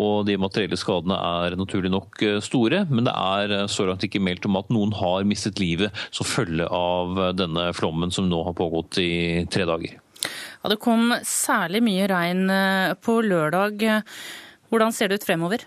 Og 0.00 0.24
de 0.24 0.40
materielle 0.40 0.80
skadene 0.80 1.20
er 1.20 1.60
naturlig 1.60 1.92
nok 1.92 2.24
store, 2.40 2.86
men 2.88 3.04
det 3.04 3.12
er 3.12 3.24
er 3.26 3.54
eh, 3.54 3.66
så 3.70 3.86
langt 3.88 4.04
ikke 4.06 4.22
meldt 4.22 4.46
om 4.48 4.58
at 4.60 4.72
noen 4.72 4.94
har 4.96 5.26
mistet 5.28 5.60
livet 5.62 5.94
som 6.14 6.28
følge 6.28 6.66
av 6.72 7.20
eh, 7.20 7.32
denne 7.36 7.68
flommen 7.76 8.12
som 8.14 8.28
nå 8.30 8.42
har 8.46 8.56
pågått 8.58 9.00
i 9.02 9.44
tre 9.52 9.66
dager. 9.68 9.96
Ja, 10.26 10.72
det 10.72 10.80
kom 10.82 11.14
særlig 11.26 11.82
mye 11.86 12.08
regn 12.10 12.50
eh, 12.50 12.96
på 12.98 13.20
lørdag. 13.26 13.86
Hvordan 14.70 14.94
ser 14.94 15.10
det 15.10 15.20
ut 15.20 15.28
fremover? 15.28 15.66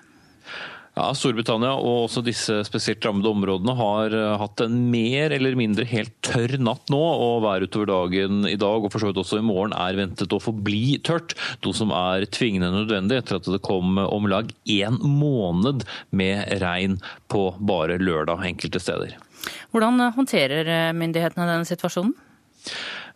Ja, 0.99 1.13
Storbritannia 1.15 1.77
og 1.79 2.09
også 2.09 2.19
disse 2.25 2.57
spesielt 2.67 3.05
rammede 3.07 3.31
områdene 3.31 3.71
har 3.77 4.13
hatt 4.41 4.59
en 4.65 4.73
mer 4.91 5.31
eller 5.31 5.55
mindre 5.55 5.85
helt 5.87 6.11
tørr 6.25 6.57
natt 6.59 6.91
nå, 6.91 6.99
og 6.99 7.45
været 7.45 7.69
utover 7.69 7.87
dagen 7.87 8.41
i 8.49 8.57
dag 8.59 8.83
og 8.83 8.91
for 8.91 8.99
så 8.99 9.07
vidt 9.07 9.21
også 9.21 9.39
i 9.39 9.45
morgen 9.47 9.71
er 9.79 9.95
ventet 9.95 10.35
å 10.35 10.41
forbli 10.43 10.97
tørt. 11.07 11.37
Noe 11.63 11.77
som 11.77 11.93
er 11.95 12.27
tvingende 12.27 12.73
nødvendig 12.73 13.21
etter 13.21 13.39
at 13.39 13.47
det 13.47 13.61
kom 13.63 13.95
om 14.01 14.27
lag 14.27 14.51
én 14.67 14.99
måned 14.99 15.87
med 16.11 16.59
regn 16.59 16.99
på 17.31 17.45
bare 17.63 17.95
lørdag 18.01 18.43
enkelte 18.51 18.83
steder. 18.83 19.15
Hvordan 19.71 20.03
håndterer 20.17 20.91
myndighetene 20.99 21.47
denne 21.47 21.69
situasjonen? 21.69 22.11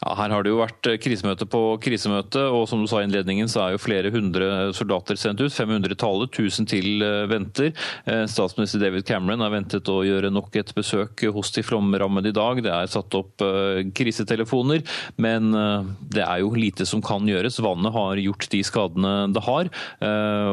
Ja, 0.03 0.15
her 0.19 0.33
har 0.35 0.43
det 0.43 0.51
jo 0.51 0.59
vært 0.59 0.87
eh, 0.89 0.97
krisemøte 0.99 1.45
på 1.47 1.61
krisemøte, 1.83 2.41
og 2.51 2.65
som 2.67 2.81
du 2.83 2.89
sa 2.91 2.99
i 2.99 3.05
innledningen 3.07 3.47
så 3.51 3.61
er 3.63 3.75
jo 3.75 3.81
flere 3.81 4.11
hundre 4.11 4.73
soldater 4.75 5.19
sendt 5.19 5.39
ut. 5.39 5.53
500 5.53 5.95
tallet, 6.01 6.33
1000 6.33 6.67
til 6.73 7.05
eh, 7.05 7.23
venter. 7.31 7.71
Eh, 8.09 8.25
statsminister 8.27 8.83
David 8.83 9.07
Cameron 9.07 9.45
er 9.45 9.53
ventet 9.53 9.91
å 9.91 10.01
gjøre 10.03 10.33
nok 10.33 10.57
et 10.59 10.73
besøk 10.75 11.23
hos 11.33 11.53
de 11.55 11.63
flomrammede 11.63 12.33
i 12.33 12.35
dag. 12.35 12.59
Det 12.65 12.73
er 12.73 12.91
satt 12.91 13.15
opp 13.15 13.41
krisetelefoner, 13.95 14.83
men 15.21 15.51
det 16.13 16.23
er 16.23 16.41
jo 16.41 16.51
lite 16.57 16.85
som 16.87 17.01
kan 17.03 17.25
gjøres. 17.27 17.61
Vannet 17.63 17.93
har 17.95 18.19
gjort 18.21 18.47
de 18.51 18.61
skadene 18.65 19.13
det 19.33 19.43
har, 19.45 19.69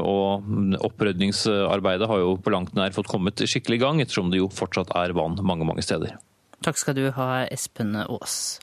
og 0.06 0.80
opprydningsarbeidet 0.90 2.08
har 2.10 2.22
jo 2.22 2.34
på 2.42 2.54
langt 2.54 2.74
nær 2.78 2.94
fått 2.96 3.10
kommet 3.10 3.42
skikkelig 3.42 3.80
i 3.80 3.84
gang, 3.84 4.02
ettersom 4.02 4.32
det 4.32 4.42
jo 4.42 4.50
fortsatt 4.54 4.92
er 5.00 5.14
vann 5.16 5.38
mange, 5.42 5.66
mange 5.68 5.84
steder. 5.86 6.16
Takk 6.64 6.80
skal 6.80 6.98
du 6.98 7.06
ha, 7.16 7.30
Espen 7.48 7.96
Aas. 8.04 8.60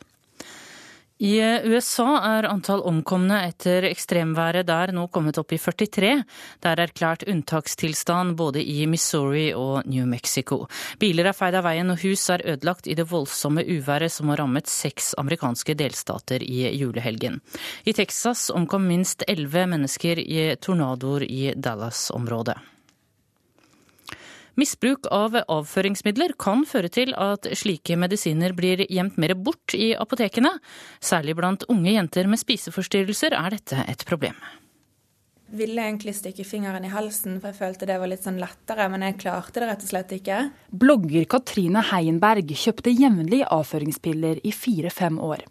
I 1.17 1.41
USA 1.65 2.19
er 2.37 2.45
antall 2.45 2.83
omkomne 2.85 3.39
etter 3.47 3.87
ekstremværet 3.89 4.67
der 4.69 4.91
nå 4.93 5.07
kommet 5.09 5.39
opp 5.41 5.55
i 5.55 5.57
43. 5.57 6.11
Det 6.61 6.69
er 6.69 6.81
erklært 6.83 7.25
unntakstilstand 7.25 8.35
både 8.37 8.61
i 8.61 8.85
Missouri 8.85 9.47
og 9.57 9.89
New 9.89 10.05
Mexico. 10.05 10.67
Biler 11.01 11.31
er 11.31 11.37
feid 11.37 11.57
av 11.57 11.65
veien 11.65 11.89
og 11.89 11.97
hus 12.05 12.27
er 12.29 12.45
ødelagt 12.45 12.85
i 12.85 12.93
det 12.99 13.07
voldsomme 13.09 13.65
uværet 13.65 14.13
som 14.13 14.29
har 14.29 14.43
rammet 14.43 14.69
seks 14.69 15.15
amerikanske 15.17 15.73
delstater 15.81 16.45
i 16.45 16.69
julehelgen. 16.77 17.41
I 17.81 17.97
Texas 17.97 18.51
omkom 18.53 18.85
minst 18.85 19.25
elleve 19.25 19.65
mennesker 19.73 20.21
i 20.21 20.51
tornadoer 20.61 21.25
i 21.25 21.55
Dallas-området. 21.57 22.76
Misbruk 24.57 25.05
av 25.13 25.35
avføringsmidler 25.37 26.31
kan 26.41 26.63
føre 26.65 26.89
til 26.89 27.11
at 27.13 27.45
slike 27.59 27.93
medisiner 27.99 28.55
blir 28.57 28.81
gjemt 28.89 29.19
mer 29.21 29.35
bort 29.37 29.75
i 29.77 29.91
apotekene. 29.93 30.49
Særlig 30.97 31.35
blant 31.37 31.65
unge 31.69 31.93
jenter 31.93 32.25
med 32.25 32.41
spiseforstyrrelser 32.41 33.35
er 33.37 33.53
dette 33.53 33.83
et 33.85 34.01
problem. 34.09 34.39
Jeg 35.47 35.61
ville 35.61 35.85
egentlig 35.85 36.15
stikke 36.17 36.43
fingeren 36.43 36.83
i 36.83 36.91
halsen, 36.91 37.37
for 37.39 37.53
jeg 37.53 37.59
følte 37.61 37.87
det 37.87 37.99
var 38.01 38.09
litt 38.11 38.25
sånn 38.25 38.41
lettere, 38.41 38.89
men 38.91 39.05
jeg 39.05 39.19
klarte 39.21 39.61
det 39.61 39.69
rett 39.69 39.85
og 39.85 39.91
slett 39.93 40.17
ikke. 40.17 40.39
Blogger 40.73 41.29
Katrine 41.31 41.85
Heienberg 41.93 42.51
kjøpte 42.51 42.91
jevnlig 42.91 43.45
avføringspiller 43.45 44.41
i 44.41 44.51
fire-fem 44.51 45.21
år. 45.23 45.45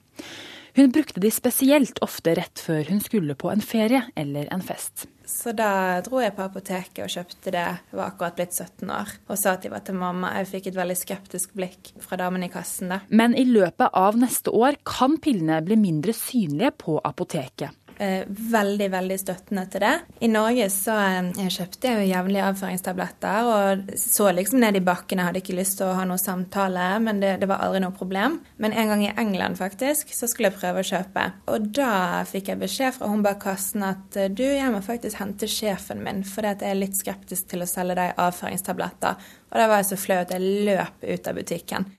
Hun 0.76 0.90
brukte 0.92 1.22
de 1.22 1.30
spesielt 1.32 2.02
ofte 2.04 2.34
rett 2.36 2.60
før 2.60 2.90
hun 2.90 3.00
skulle 3.00 3.38
på 3.38 3.48
en 3.54 3.62
ferie 3.64 4.02
eller 4.18 4.50
en 4.52 4.66
fest. 4.66 5.06
Så 5.26 5.52
da 5.58 5.98
dro 6.06 6.20
jeg 6.22 6.34
på 6.36 6.44
apoteket 6.44 7.02
og 7.02 7.10
kjøpte 7.10 7.50
det. 7.50 7.64
Jeg 7.90 7.98
var 7.98 8.12
akkurat 8.12 8.36
blitt 8.38 8.54
17 8.54 8.92
år. 8.94 9.14
Og 9.26 9.40
sa 9.40 9.56
at 9.56 9.64
de 9.66 9.72
var 9.72 9.82
til 9.86 9.98
mamma. 9.98 10.30
Jeg 10.38 10.50
fikk 10.52 10.70
et 10.70 10.78
veldig 10.78 10.98
skeptisk 10.98 11.56
blikk 11.58 11.90
fra 12.02 12.18
damen 12.20 12.46
i 12.46 12.50
kassen 12.52 12.94
da. 12.94 13.00
Men 13.10 13.34
i 13.34 13.46
løpet 13.48 13.90
av 13.90 14.18
neste 14.20 14.54
år 14.54 14.78
kan 14.86 15.18
pillene 15.22 15.58
bli 15.66 15.78
mindre 15.80 16.14
synlige 16.16 16.72
på 16.86 17.00
apoteket. 17.02 17.74
Eh, 17.98 18.24
veldig, 18.28 18.90
veldig 18.92 19.16
støttende 19.18 19.62
til 19.72 19.80
det. 19.80 19.94
I 20.20 20.28
Norge 20.28 20.66
så 20.72 20.92
eh, 21.00 21.30
jeg 21.46 21.54
kjøpte 21.54 21.88
jeg 21.88 22.02
jo 22.02 22.10
jevnlig 22.10 22.42
avføringstabletter 22.44 23.48
og 23.48 23.94
så 23.96 24.28
liksom 24.36 24.60
ned 24.60 24.76
i 24.76 24.82
bakken. 24.84 25.22
Jeg 25.22 25.30
hadde 25.30 25.40
ikke 25.40 25.56
lyst 25.56 25.78
til 25.80 25.88
å 25.88 25.96
ha 25.96 26.04
noe 26.08 26.20
samtale, 26.20 26.90
men 27.00 27.22
det, 27.24 27.38
det, 27.40 27.48
var 27.48 27.64
aldri 27.64 27.80
noe 27.86 27.96
problem. 27.96 28.40
Men 28.60 28.76
en 28.76 28.92
gang 28.92 29.06
i 29.06 29.14
England 29.14 29.56
faktisk, 29.60 30.12
så 30.12 30.28
skulle 30.28 30.52
jeg 30.52 30.58
prøve 30.60 30.84
å 30.84 30.90
kjøpe. 30.90 31.26
Og 31.54 31.72
da 31.80 32.22
fikk 32.28 32.52
jeg 32.52 32.60
beskjed 32.66 32.98
fra 32.98 33.08
hun 33.12 33.24
bak 33.24 33.40
kassen 33.46 33.86
at 33.88 34.20
eh, 34.20 34.28
du, 34.28 34.44
jeg 34.44 34.72
må 34.74 34.84
faktisk 34.84 35.22
hente 35.22 35.48
sjefen 35.48 36.04
min, 36.04 36.20
fordi 36.28 36.52
at 36.52 36.66
jeg 36.66 36.76
er 36.76 36.82
litt 36.84 37.00
skeptisk 37.00 37.48
til 37.52 37.64
å 37.64 37.70
selge 37.70 37.96
deg 37.96 38.18
avføringstabletter. 38.20 39.28
Og 39.48 39.62
da 39.62 39.70
var 39.70 39.80
jeg 39.80 39.94
så 39.94 40.04
flau 40.04 40.20
at 40.20 40.36
jeg 40.36 40.66
løp 40.68 41.06
ut 41.06 41.32
av 41.32 41.40
butikken. 41.40 41.94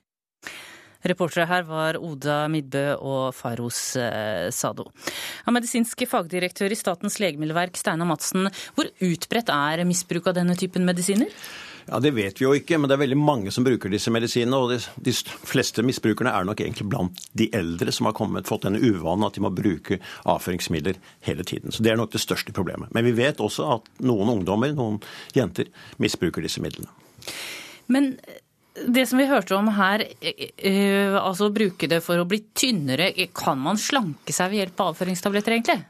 Reportere 1.06 1.46
her 1.46 1.62
var 1.68 1.98
Oda 2.02 2.40
Midbø 2.50 2.84
og 2.96 3.30
Faros 3.36 3.80
eh, 4.00 4.48
Sado. 4.54 4.88
Ja, 5.44 5.54
medisinske 5.54 6.08
fagdirektør 6.10 6.74
i 6.74 6.78
Statens 6.78 7.20
legemiddelverk, 7.22 7.78
Steinar 7.78 8.08
Madsen. 8.08 8.50
Hvor 8.74 8.90
utbredt 9.06 9.52
er 9.54 9.86
misbruk 9.86 10.26
av 10.30 10.38
denne 10.40 10.58
typen 10.58 10.86
medisiner? 10.88 11.30
Ja, 11.88 12.00
Det 12.00 12.10
vet 12.10 12.40
vi 12.40 12.44
jo 12.44 12.52
ikke, 12.52 12.76
men 12.76 12.90
det 12.90 12.98
er 12.98 13.02
veldig 13.04 13.16
mange 13.16 13.52
som 13.54 13.64
bruker 13.64 13.88
disse 13.92 14.12
medisinene. 14.12 14.58
Og 14.58 14.74
de, 14.74 14.78
de 15.06 15.14
fleste 15.48 15.84
misbrukerne 15.86 16.34
er 16.34 16.48
nok 16.48 16.60
egentlig 16.60 16.88
blant 16.90 17.22
de 17.38 17.48
eldre 17.56 17.94
som 17.94 18.10
har 18.10 18.16
kommet, 18.18 18.48
fått 18.50 18.66
denne 18.66 18.82
uvanen 18.82 19.24
at 19.28 19.38
de 19.38 19.44
må 19.44 19.52
bruke 19.54 20.00
avføringsmidler 20.28 20.98
hele 21.24 21.46
tiden. 21.48 21.72
Så 21.72 21.82
Det 21.82 21.94
er 21.94 22.00
nok 22.00 22.12
det 22.12 22.20
største 22.24 22.52
problemet. 22.52 22.92
Men 22.92 23.08
vi 23.08 23.14
vet 23.16 23.40
også 23.40 23.70
at 23.78 23.88
noen 24.04 24.34
ungdommer, 24.34 24.74
noen 24.76 25.00
jenter, 25.36 25.70
misbruker 26.02 26.44
disse 26.44 26.60
midlene. 26.64 26.92
Men 27.88 28.18
det 28.86 29.06
som 29.10 29.18
vi 29.18 29.26
hørte 29.28 29.56
om 29.56 29.70
her, 29.74 30.04
uh, 30.04 31.16
altså 31.20 31.50
bruke 31.54 31.88
det 31.90 32.00
for 32.04 32.20
å 32.20 32.26
bli 32.28 32.40
tynnere, 32.56 33.10
kan 33.36 33.60
man 33.62 33.80
slanke 33.80 34.34
seg 34.34 34.52
ved 34.52 34.62
hjelp 34.62 34.82
av 34.84 34.92
avføringstabletter, 34.92 35.56
egentlig? 35.56 35.80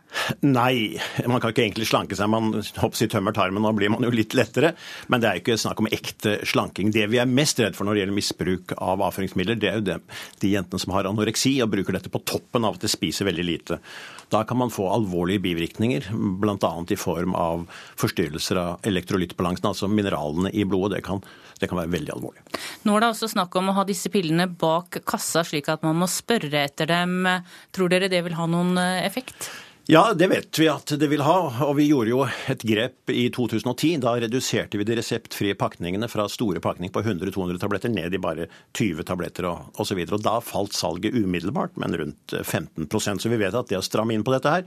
Nei, 0.40 0.98
man 1.28 1.40
kan 1.40 1.52
ikke 1.52 1.64
egentlig 1.66 1.88
slanke 1.88 2.16
seg. 2.16 2.30
Man 2.32 2.50
hopper 2.80 3.04
i 3.04 3.08
tømmer 3.10 3.34
tarmen, 3.36 3.64
da 3.64 3.72
blir 3.76 3.92
man 3.92 4.04
jo 4.06 4.12
litt 4.12 4.36
lettere. 4.36 4.72
Men 5.12 5.22
det 5.22 5.28
er 5.28 5.38
jo 5.38 5.44
ikke 5.44 5.58
snakk 5.60 5.82
om 5.82 5.90
ekte 5.92 6.38
slanking. 6.48 6.92
Det 6.94 7.06
vi 7.12 7.20
er 7.20 7.28
mest 7.28 7.60
redd 7.62 7.76
for 7.76 7.88
når 7.88 7.96
det 7.96 8.04
gjelder 8.04 8.18
misbruk 8.18 8.76
av 8.78 9.04
avføringsmidler, 9.08 9.58
det 9.60 9.70
er 9.70 9.80
jo 9.80 9.86
det, 9.90 9.98
de 10.42 10.52
jentene 10.54 10.82
som 10.82 10.94
har 10.96 11.08
anoreksi 11.10 11.58
og 11.64 11.72
bruker 11.74 11.98
dette 11.98 12.12
på 12.12 12.22
toppen 12.28 12.66
av 12.68 12.78
at 12.78 12.86
de 12.86 12.92
spiser 12.92 13.28
veldig 13.28 13.46
lite. 13.46 13.80
Da 14.32 14.42
kan 14.48 14.60
man 14.60 14.72
få 14.72 14.88
alvorlige 14.92 15.44
bivirkninger, 15.44 16.10
bl.a. 16.40 16.72
i 16.88 17.00
form 17.00 17.36
av 17.38 17.68
forstyrrelser 18.00 18.60
av 18.60 18.88
elektrolyttbalansen, 18.88 19.70
altså 19.70 19.88
mineralene 19.92 20.52
i 20.52 20.66
blodet. 20.68 20.98
Det 20.98 21.06
kan, 21.06 21.22
det 21.60 21.70
kan 21.70 21.80
være 21.80 21.94
veldig 21.94 22.16
alvorlig. 22.16 22.44
Nå 22.84 22.96
er 22.96 23.04
det 23.04 23.12
også 23.12 23.30
snakk 23.32 23.56
om 23.60 23.72
å 23.72 23.78
ha 23.78 23.86
disse 23.88 24.12
pillene 24.12 24.48
bak 24.48 25.00
kassa, 25.08 25.44
slik 25.48 25.70
at 25.72 25.84
man 25.86 25.96
må 26.00 26.10
spørre 26.12 26.64
etter 26.64 26.90
dem. 26.90 27.24
Tror 27.76 27.92
dere 27.92 28.12
det 28.12 28.20
vil 28.26 28.36
ha 28.36 28.48
noen 28.50 28.76
eh, 28.80 29.06
effekt? 29.06 29.48
Ja, 29.90 30.12
det 30.12 30.26
vet 30.28 30.58
vi 30.60 30.66
at 30.68 30.90
det 31.00 31.06
vil 31.08 31.22
ha. 31.24 31.34
Og 31.64 31.78
vi 31.78 31.86
gjorde 31.88 32.10
jo 32.10 32.18
et 32.52 32.60
grep 32.68 33.08
i 33.08 33.22
2010. 33.32 33.94
Da 34.02 34.10
reduserte 34.20 34.76
vi 34.76 34.84
de 34.84 34.98
reseptfrie 34.98 35.56
pakningene 35.56 36.10
fra 36.12 36.26
store 36.28 36.60
pakninger 36.60 36.92
på 36.92 37.00
100-200 37.00 37.56
tabletter 37.62 37.88
ned 37.88 38.12
i 38.12 38.20
bare 38.20 38.50
20 38.76 39.06
tabletter 39.08 39.48
og 39.48 39.80
osv. 39.80 40.02
Og, 40.02 40.12
og 40.18 40.26
da 40.26 40.34
falt 40.44 40.76
salget 40.76 41.16
umiddelbart, 41.16 41.80
men 41.80 41.96
rundt 41.96 42.34
15% 42.36 43.24
Så 43.24 43.32
vi 43.32 43.38
vet 43.40 43.56
at 43.56 43.72
det 43.72 43.78
å 43.78 43.86
stramme 43.86 44.12
inn 44.12 44.26
på 44.26 44.34
dette 44.34 44.52
her 44.52 44.66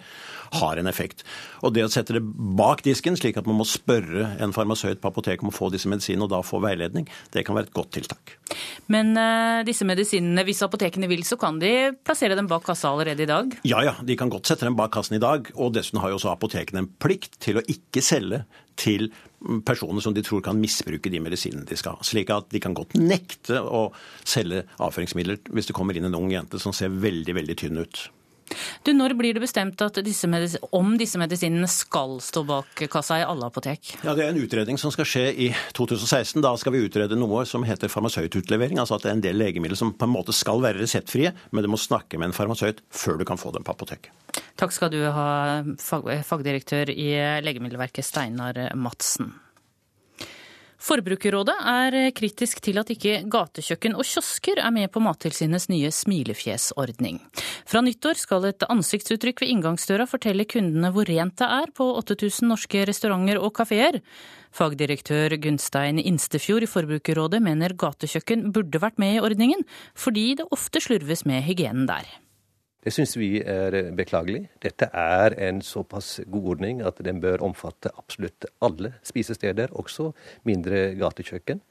har 0.58 0.82
en 0.82 0.90
effekt. 0.90 1.22
Og 1.62 1.78
det 1.78 1.86
å 1.86 1.94
sette 1.94 2.18
det 2.18 2.24
bak 2.58 2.82
disken, 2.82 3.14
slik 3.14 3.38
at 3.38 3.46
man 3.46 3.60
må 3.62 3.70
spørre 3.70 4.32
en 4.42 4.58
farmasøyt 4.58 5.04
på 5.06 5.14
apoteket 5.14 5.46
om 5.46 5.54
å 5.54 5.56
få 5.56 5.70
disse 5.70 5.92
medisinene 5.92 6.26
og 6.26 6.34
da 6.34 6.42
få 6.42 6.64
veiledning, 6.66 7.06
det 7.38 7.46
kan 7.46 7.60
være 7.60 7.70
et 7.70 7.78
godt 7.78 7.94
tiltak. 8.00 8.40
Men 8.90 9.14
uh, 9.14 9.62
disse 9.70 9.86
medisinene, 9.86 10.42
hvis 10.50 10.66
apotekene 10.66 11.06
vil, 11.14 11.22
så 11.30 11.38
kan 11.38 11.62
de 11.62 11.94
plassere 12.02 12.34
dem 12.42 12.50
bak 12.50 12.66
kassa 12.66 12.90
allerede 12.90 13.22
i 13.22 13.30
dag? 13.30 13.54
Ja 13.70 13.86
ja, 13.86 13.96
de 14.02 14.18
kan 14.18 14.34
godt 14.34 14.50
sette 14.50 14.66
dem 14.66 14.82
bak 14.82 14.98
kassen 15.12 15.15
i 15.15 15.19
dag. 15.19 15.52
Og 15.56 15.74
dessuten 15.74 16.02
har 16.02 16.10
jo 16.10 16.19
også 16.19 16.32
apotekene 16.32 16.84
en 16.84 16.91
plikt 17.00 17.39
til 17.39 17.58
å 17.58 17.65
ikke 17.67 18.02
selge 18.02 18.45
til 18.78 19.12
personer 19.65 20.02
som 20.02 20.13
de 20.13 20.21
tror 20.21 20.41
kan 20.41 20.60
misbruke 20.60 21.10
de 21.10 21.19
medisinene 21.19 21.65
de 21.65 21.76
skal. 21.76 21.97
Slik 22.02 22.30
at 22.30 22.50
de 22.52 22.60
kan 22.60 22.74
godt 22.74 22.95
nekte 22.95 23.60
å 23.60 23.91
selge 24.24 24.65
avføringsmidler 24.80 25.41
hvis 25.52 25.67
det 25.67 25.76
kommer 25.76 25.95
inn 25.95 26.06
en 26.06 26.15
ung 26.15 26.32
jente 26.32 26.60
som 26.60 26.74
ser 26.74 26.89
veldig, 26.89 27.36
veldig 27.36 27.58
tynn 27.58 27.82
ut. 27.82 28.10
Du, 28.84 28.94
Når 28.94 29.16
blir 29.18 29.36
det 29.36 29.44
bestemt 29.44 29.82
disse 30.04 30.30
om 30.72 30.94
disse 31.00 31.20
medisinene 31.20 31.68
skal 31.70 32.18
stå 32.24 32.44
bak 32.48 32.84
kassa 32.92 33.20
i 33.22 33.26
alle 33.26 33.48
apotek? 33.48 33.96
Ja, 34.04 34.16
Det 34.16 34.26
er 34.26 34.34
en 34.34 34.42
utredning 34.42 34.80
som 34.82 34.94
skal 34.94 35.08
skje 35.08 35.26
i 35.34 35.50
2016. 35.78 36.42
Da 36.42 36.54
skal 36.58 36.76
vi 36.76 36.84
utrede 36.88 37.18
noe 37.20 37.46
som 37.46 37.64
heter 37.68 37.92
farmasøytutlevering. 37.92 38.80
Altså 38.82 38.98
at 38.98 39.06
det 39.06 39.12
er 39.12 39.18
en 39.20 39.26
del 39.26 39.40
legemidler 39.42 39.80
som 39.80 39.94
på 39.94 40.08
en 40.08 40.16
måte 40.16 40.36
skal 40.36 40.62
være 40.64 40.82
reseptfrie, 40.82 41.34
men 41.52 41.64
du 41.66 41.72
må 41.72 41.80
snakke 41.82 42.20
med 42.20 42.32
en 42.32 42.38
farmasøyt 42.38 42.82
før 42.90 43.22
du 43.22 43.28
kan 43.28 43.40
få 43.42 43.54
dem 43.56 43.66
på 43.68 43.76
apoteket. 43.76 44.12
Takk 44.60 44.74
skal 44.76 44.92
du 44.94 45.00
ha, 45.12 45.30
fagdirektør 45.82 46.92
i 46.94 47.10
Legemiddelverket 47.44 48.06
Steinar 48.06 48.60
Madsen. 48.78 49.34
Forbrukerrådet 50.82 51.54
er 51.70 51.96
kritisk 52.17 52.58
til 52.65 52.80
at 52.82 52.89
ikke 52.89 53.20
gatekjøkken 53.30 53.94
og 53.94 54.08
kiosker 54.08 54.58
er 54.63 54.74
med 54.74 54.89
på 54.89 55.02
Mattilsynets 55.04 55.67
nye 55.70 55.91
smilefjesordning. 55.94 57.20
Fra 57.70 57.84
nyttår 57.86 58.17
skal 58.17 58.48
et 58.50 58.65
ansiktsuttrykk 58.65 59.44
ved 59.44 59.54
inngangsdøra 59.54 60.08
fortelle 60.10 60.48
kundene 60.50 60.89
hvor 60.96 61.06
rent 61.06 61.38
det 61.38 61.50
er 61.62 61.70
på 61.78 61.86
8000 62.00 62.50
norske 62.50 62.82
restauranter 62.89 63.38
og 63.38 63.54
kafeer. 63.60 64.00
Fagdirektør 64.58 65.38
Gunstein 65.44 66.02
Instefjord 66.02 66.65
i 66.65 66.72
Forbrukerrådet 66.72 67.44
mener 67.46 67.78
gatekjøkken 67.78 68.50
burde 68.56 68.82
vært 68.82 68.98
med 69.00 69.20
i 69.20 69.24
ordningen, 69.24 69.62
fordi 69.94 70.32
det 70.41 70.50
ofte 70.50 70.82
slurves 70.82 71.28
med 71.30 71.46
hygienen 71.46 71.86
der. 71.88 72.10
Det 72.82 72.89
syns 72.89 73.12
vi 73.13 73.36
er 73.46 73.91
beklagelig. 73.94 74.48
Dette 74.63 74.88
er 74.98 75.36
en 75.38 75.60
såpass 75.62 76.15
god 76.26 76.48
ordning 76.56 76.80
at 76.82 76.98
den 77.06 77.20
bør 77.22 77.44
omfatte 77.46 77.91
absolutt 77.94 78.48
alle 78.65 78.96
spisesteder, 79.06 79.70
også 79.78 80.08
mindre 80.50 80.96
gatekjøkken. 80.98 81.62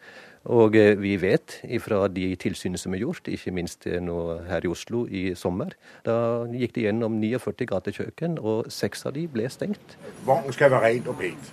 Og 0.54 0.76
eh, 0.78 0.94
vi 0.96 1.16
vet 1.20 1.58
fra 1.82 2.04
de 2.08 2.28
tilsynene 2.40 2.78
som 2.78 2.94
er 2.94 3.02
gjort, 3.02 3.26
ikke 3.28 3.52
minst 3.52 3.88
eh, 3.90 3.98
nå 4.00 4.20
her 4.46 4.64
i 4.64 4.70
Oslo 4.70 5.02
i 5.10 5.24
sommer, 5.34 5.74
da 6.06 6.46
gikk 6.54 6.78
det 6.78 6.86
gjennom 6.86 7.18
49 7.20 7.66
gatekjøkken, 7.74 8.38
og 8.38 8.70
seks 8.72 9.02
av 9.10 9.18
de 9.18 9.26
ble 9.28 9.50
stengt. 9.50 9.98
Vognen 10.24 10.54
skal 10.54 10.70
være 10.72 10.94
rent 10.94 11.10
og 11.10 11.18
pent. 11.18 11.52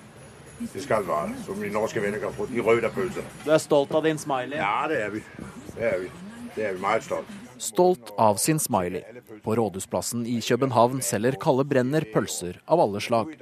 Det 0.62 0.86
skal 0.86 1.04
være, 1.10 1.34
som 1.50 1.58
de 1.62 1.74
norske 1.74 2.02
venner 2.02 2.22
kan 2.22 2.38
få. 2.38 2.46
De 2.54 2.62
røde 2.62 2.94
pølser. 2.94 3.26
Du 3.42 3.52
er 3.52 3.62
stolt 3.62 3.92
av 3.98 4.06
din 4.06 4.22
smiley? 4.22 4.62
Ja, 4.62 4.86
det 4.90 5.02
er 5.02 5.12
vi. 5.18 5.26
Det 5.74 5.92
er 5.92 6.00
vi. 6.06 6.14
Det 6.56 6.70
er 6.70 6.78
vi 6.78 6.82
meget 6.86 7.10
stolt. 7.10 7.47
Stolt 7.58 8.14
av 8.18 8.36
sin 8.36 8.60
smiley. 8.60 9.04
På 9.44 9.56
Rådhusplassen 9.56 10.26
i 10.26 10.42
København 10.42 11.02
selger 11.02 11.38
Kalle 11.42 11.64
Brenner 11.64 12.06
pølser 12.14 12.60
av 12.66 12.82
alle 12.82 13.02
slag. 13.02 13.34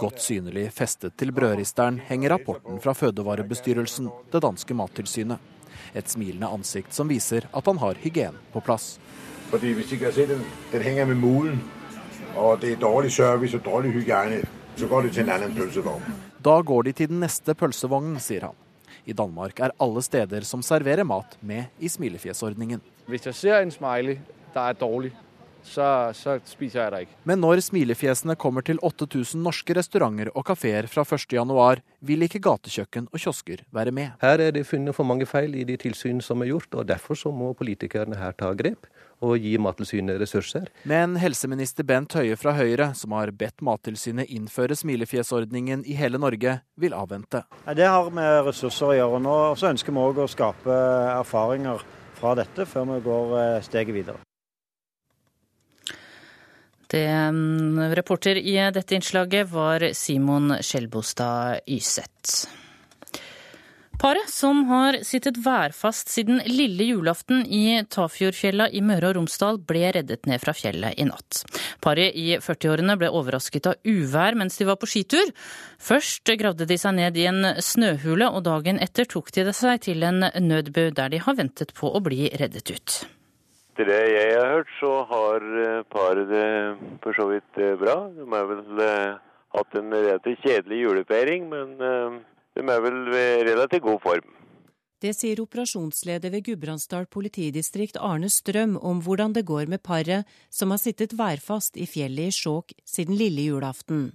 Godt 0.00 0.20
synlig 0.22 0.68
festet 0.72 1.16
til 1.18 1.32
brødristeren 1.34 1.98
henger 2.06 2.36
rapporten 2.36 2.78
fra 2.82 2.94
fødevarebestyrelsen, 2.94 4.10
det 4.32 4.42
danske 4.44 4.74
mattilsynet. 4.74 5.38
Et 5.94 6.10
smilende 6.10 6.50
ansikt 6.52 6.94
som 6.94 7.10
viser 7.10 7.48
at 7.50 7.66
han 7.66 7.80
har 7.82 7.98
hygienen 8.02 8.38
på 8.52 8.62
plass. 8.62 8.98
Fordi 9.50 9.72
hvis 9.74 9.90
de 9.90 9.98
kan 10.04 10.12
se 10.12 10.26
den, 10.28 10.44
den 10.72 10.84
henger 10.84 11.08
med 11.10 11.16
mulen, 11.16 11.60
og 12.36 12.60
det 12.60 12.72
er 12.74 12.80
dårlig 12.82 13.12
service 13.12 13.56
og 13.56 13.64
dårlig 13.64 13.94
hygiene, 13.96 14.42
så 14.76 14.86
går 14.86 15.08
det 15.08 15.12
til 15.16 15.26
en 15.26 15.34
annen 15.34 15.54
pølsevogn. 15.56 16.16
Da 16.44 16.60
går 16.62 16.82
de 16.86 16.92
til 16.92 17.10
den 17.10 17.22
neste 17.24 17.54
pølsevognen, 17.58 18.20
sier 18.22 18.50
han. 18.50 18.58
I 19.08 19.16
Danmark 19.16 19.60
er 19.64 19.72
alle 19.80 20.02
steder 20.04 20.44
som 20.44 20.60
serverer 20.64 21.06
mat 21.08 21.38
med 21.40 21.72
i 21.80 21.88
smilefjesordningen. 21.88 22.82
Hvis 23.08 23.24
jeg 23.30 23.38
ser 23.38 23.62
en 23.62 23.72
smiley 23.72 24.18
der 24.52 24.68
er 24.68 24.76
dårlig, 24.76 25.14
så, 25.64 26.10
så 26.16 26.38
spiser 26.48 26.82
jeg 26.82 26.92
det 26.92 27.00
ikke. 27.06 27.16
Men 27.28 27.40
når 27.42 27.62
smilefjesene 27.64 28.36
kommer 28.40 28.64
til 28.64 28.80
8000 28.84 29.42
norske 29.44 29.74
restauranter 29.76 30.30
og 30.34 30.46
kafeer 30.48 30.88
fra 30.90 31.04
1.1, 31.04 31.82
vil 32.08 32.24
ikke 32.24 32.42
gatekjøkken 32.44 33.08
og 33.12 33.20
kiosker 33.20 33.64
være 33.74 33.94
med. 33.94 34.14
Her 34.22 34.44
er 34.44 34.54
det 34.56 34.66
funnet 34.68 34.96
for 34.96 35.08
mange 35.08 35.28
feil 35.28 35.56
i 35.58 35.66
de 35.68 35.76
tilsyn 35.80 36.22
som 36.24 36.44
er 36.44 36.52
gjort, 36.52 36.70
og 36.74 36.88
derfor 36.88 37.18
så 37.18 37.32
må 37.34 37.52
politikerne 37.58 38.18
her 38.20 38.36
ta 38.38 38.52
grep 38.56 38.88
og 39.24 39.38
gi 39.42 39.54
Mattilsynet 39.60 40.20
ressurser. 40.20 40.68
Men 40.88 41.16
helseminister 41.20 41.86
Bent 41.86 42.14
Høie 42.18 42.36
fra 42.38 42.54
Høyre, 42.58 42.92
som 42.98 43.16
har 43.16 43.32
bedt 43.34 43.64
Mattilsynet 43.64 44.30
innføre 44.34 44.76
smilefjesordningen 44.78 45.84
i 45.86 45.96
hele 45.98 46.20
Norge, 46.22 46.60
vil 46.78 46.96
avvente. 46.96 47.44
Det 47.74 47.88
har 47.88 48.10
med 48.14 48.44
ressurser 48.48 48.92
å 48.92 48.96
gjøre 48.98 49.22
nå. 49.24 49.36
og 49.50 49.58
Så 49.58 49.72
ønsker 49.72 49.94
vi 49.94 50.04
òg 50.04 50.22
å 50.22 50.30
skape 50.30 50.78
erfaringer 51.18 51.84
fra 52.18 52.34
dette 52.38 52.66
før 52.66 52.88
vi 52.94 53.02
går 53.06 53.36
eh, 53.42 53.60
steget 53.66 53.94
videre. 53.94 54.22
Det 56.88 57.04
mm, 57.04 57.92
Reporter 57.98 58.38
i 58.40 58.56
dette 58.72 58.96
innslaget 58.96 59.50
var 59.52 59.84
Simon 59.92 60.56
Skjelbostad 60.64 61.68
Yseth. 61.68 62.48
Paret 63.98 64.30
som 64.30 64.60
har 64.68 65.00
sittet 65.02 65.40
værfast 65.42 66.12
siden 66.12 66.38
lille 66.46 66.84
julaften 66.86 67.40
i 67.42 67.80
Tafjordfjella 67.90 68.68
i 68.70 68.78
Møre 68.78 69.08
og 69.08 69.16
Romsdal, 69.16 69.58
ble 69.58 69.88
reddet 69.96 70.28
ned 70.30 70.38
fra 70.38 70.54
fjellet 70.54 70.94
i 71.02 71.06
natt. 71.08 71.40
Paret 71.82 72.14
i 72.14 72.36
40-årene 72.38 72.94
ble 73.00 73.10
overrasket 73.10 73.66
av 73.72 73.82
uvær 73.82 74.38
mens 74.38 74.60
de 74.60 74.68
var 74.68 74.78
på 74.78 74.86
skitur. 74.86 75.34
Først 75.82 76.30
gravde 76.38 76.68
de 76.70 76.78
seg 76.78 76.94
ned 77.00 77.18
i 77.18 77.26
en 77.26 77.42
snøhule, 77.58 78.30
og 78.30 78.46
dagen 78.46 78.78
etter 78.78 79.10
tok 79.10 79.34
de 79.34 79.48
seg 79.50 79.82
til 79.88 80.06
en 80.06 80.28
nødbø 80.46 80.92
der 80.94 81.10
de 81.10 81.22
har 81.26 81.40
ventet 81.42 81.74
på 81.74 81.90
å 81.90 81.98
bli 81.98 82.30
reddet 82.38 82.70
ut. 82.70 83.02
Etter 83.74 83.90
det 83.90 84.00
jeg 84.14 84.32
har 84.38 84.56
hørt, 84.60 84.74
så 84.78 84.94
har 85.10 85.50
eh, 85.66 85.84
paret 85.90 86.30
det 86.30 86.48
for 87.02 87.18
så 87.18 87.30
vidt 87.34 87.58
eh, 87.58 87.74
bra. 87.82 87.98
De 88.14 88.30
har 88.30 88.46
vel 88.54 88.86
eh, 88.86 89.20
hatt 89.58 89.78
en 89.82 89.90
relativt 89.90 90.46
kjedelig 90.46 90.84
julefeiring, 90.86 91.50
men 91.50 91.78
de 92.58 92.66
er 92.66 92.84
vel 92.84 93.00
ved 93.14 93.46
relativt 93.48 93.86
god 93.86 94.02
form. 94.02 94.36
Det 94.98 95.12
sier 95.14 95.38
operasjonsleder 95.38 96.32
ved 96.34 96.42
Gudbrandsdal 96.48 97.06
politidistrikt 97.06 98.00
Arne 98.02 98.26
Strøm 98.34 98.74
om 98.82 98.98
hvordan 99.04 99.36
det 99.36 99.44
går 99.46 99.70
med 99.70 99.82
paret 99.86 100.26
som 100.50 100.74
har 100.74 100.82
sittet 100.82 101.14
værfast 101.14 101.78
i 101.78 101.86
fjellet 101.86 102.32
i 102.32 102.34
Skjåk 102.34 102.74
siden 102.82 103.14
lille 103.14 103.44
julaften. 103.46 104.08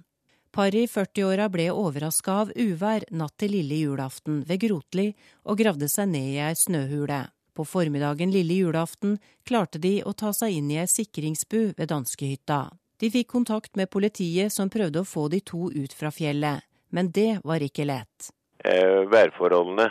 Paret 0.52 0.84
i 0.84 0.90
40-åra 0.90 1.48
ble 1.50 1.70
overraska 1.72 2.36
av 2.44 2.52
uvær 2.52 3.08
natt 3.16 3.34
til 3.40 3.56
lille 3.56 3.80
julaften 3.80 4.44
ved 4.46 4.60
Grotli 4.66 5.08
og 5.48 5.58
gravde 5.58 5.88
seg 5.88 6.12
ned 6.12 6.28
i 6.36 6.38
ei 6.44 6.52
snøhule. 6.60 7.24
På 7.56 7.64
formiddagen 7.64 8.30
lille 8.34 8.60
julaften 8.60 9.16
klarte 9.48 9.80
de 9.80 9.96
å 10.04 10.12
ta 10.12 10.34
seg 10.36 10.60
inn 10.60 10.70
i 10.70 10.80
ei 10.82 10.86
sikringsbu 10.90 11.74
ved 11.78 11.88
danskehytta. 11.88 12.60
De 13.00 13.10
fikk 13.10 13.32
kontakt 13.32 13.74
med 13.80 13.90
politiet 13.90 14.52
som 14.52 14.70
prøvde 14.70 15.00
å 15.00 15.08
få 15.08 15.26
de 15.32 15.40
to 15.40 15.70
ut 15.72 15.96
fra 15.96 16.12
fjellet, 16.14 16.60
men 16.92 17.10
det 17.10 17.40
var 17.42 17.64
ikke 17.64 17.88
lett. 17.88 18.33
Eh, 18.64 19.02
værforholdene 19.12 19.90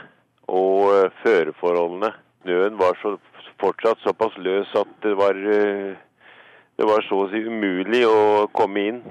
og 0.50 0.88
eh, 0.96 1.12
føreforholdene. 1.22 2.10
Snøen 2.42 2.80
var 2.80 2.98
så, 3.04 3.12
fortsatt 3.62 4.02
såpass 4.02 4.34
løs 4.42 4.72
at 4.80 4.90
det 5.06 5.14
var, 5.20 5.38
eh, 5.38 5.94
det 6.82 6.88
var 6.90 7.06
så 7.06 7.20
å 7.22 7.28
si 7.30 7.44
umulig 7.46 8.02
å 8.10 8.48
komme 8.58 8.88
inn. 8.90 9.04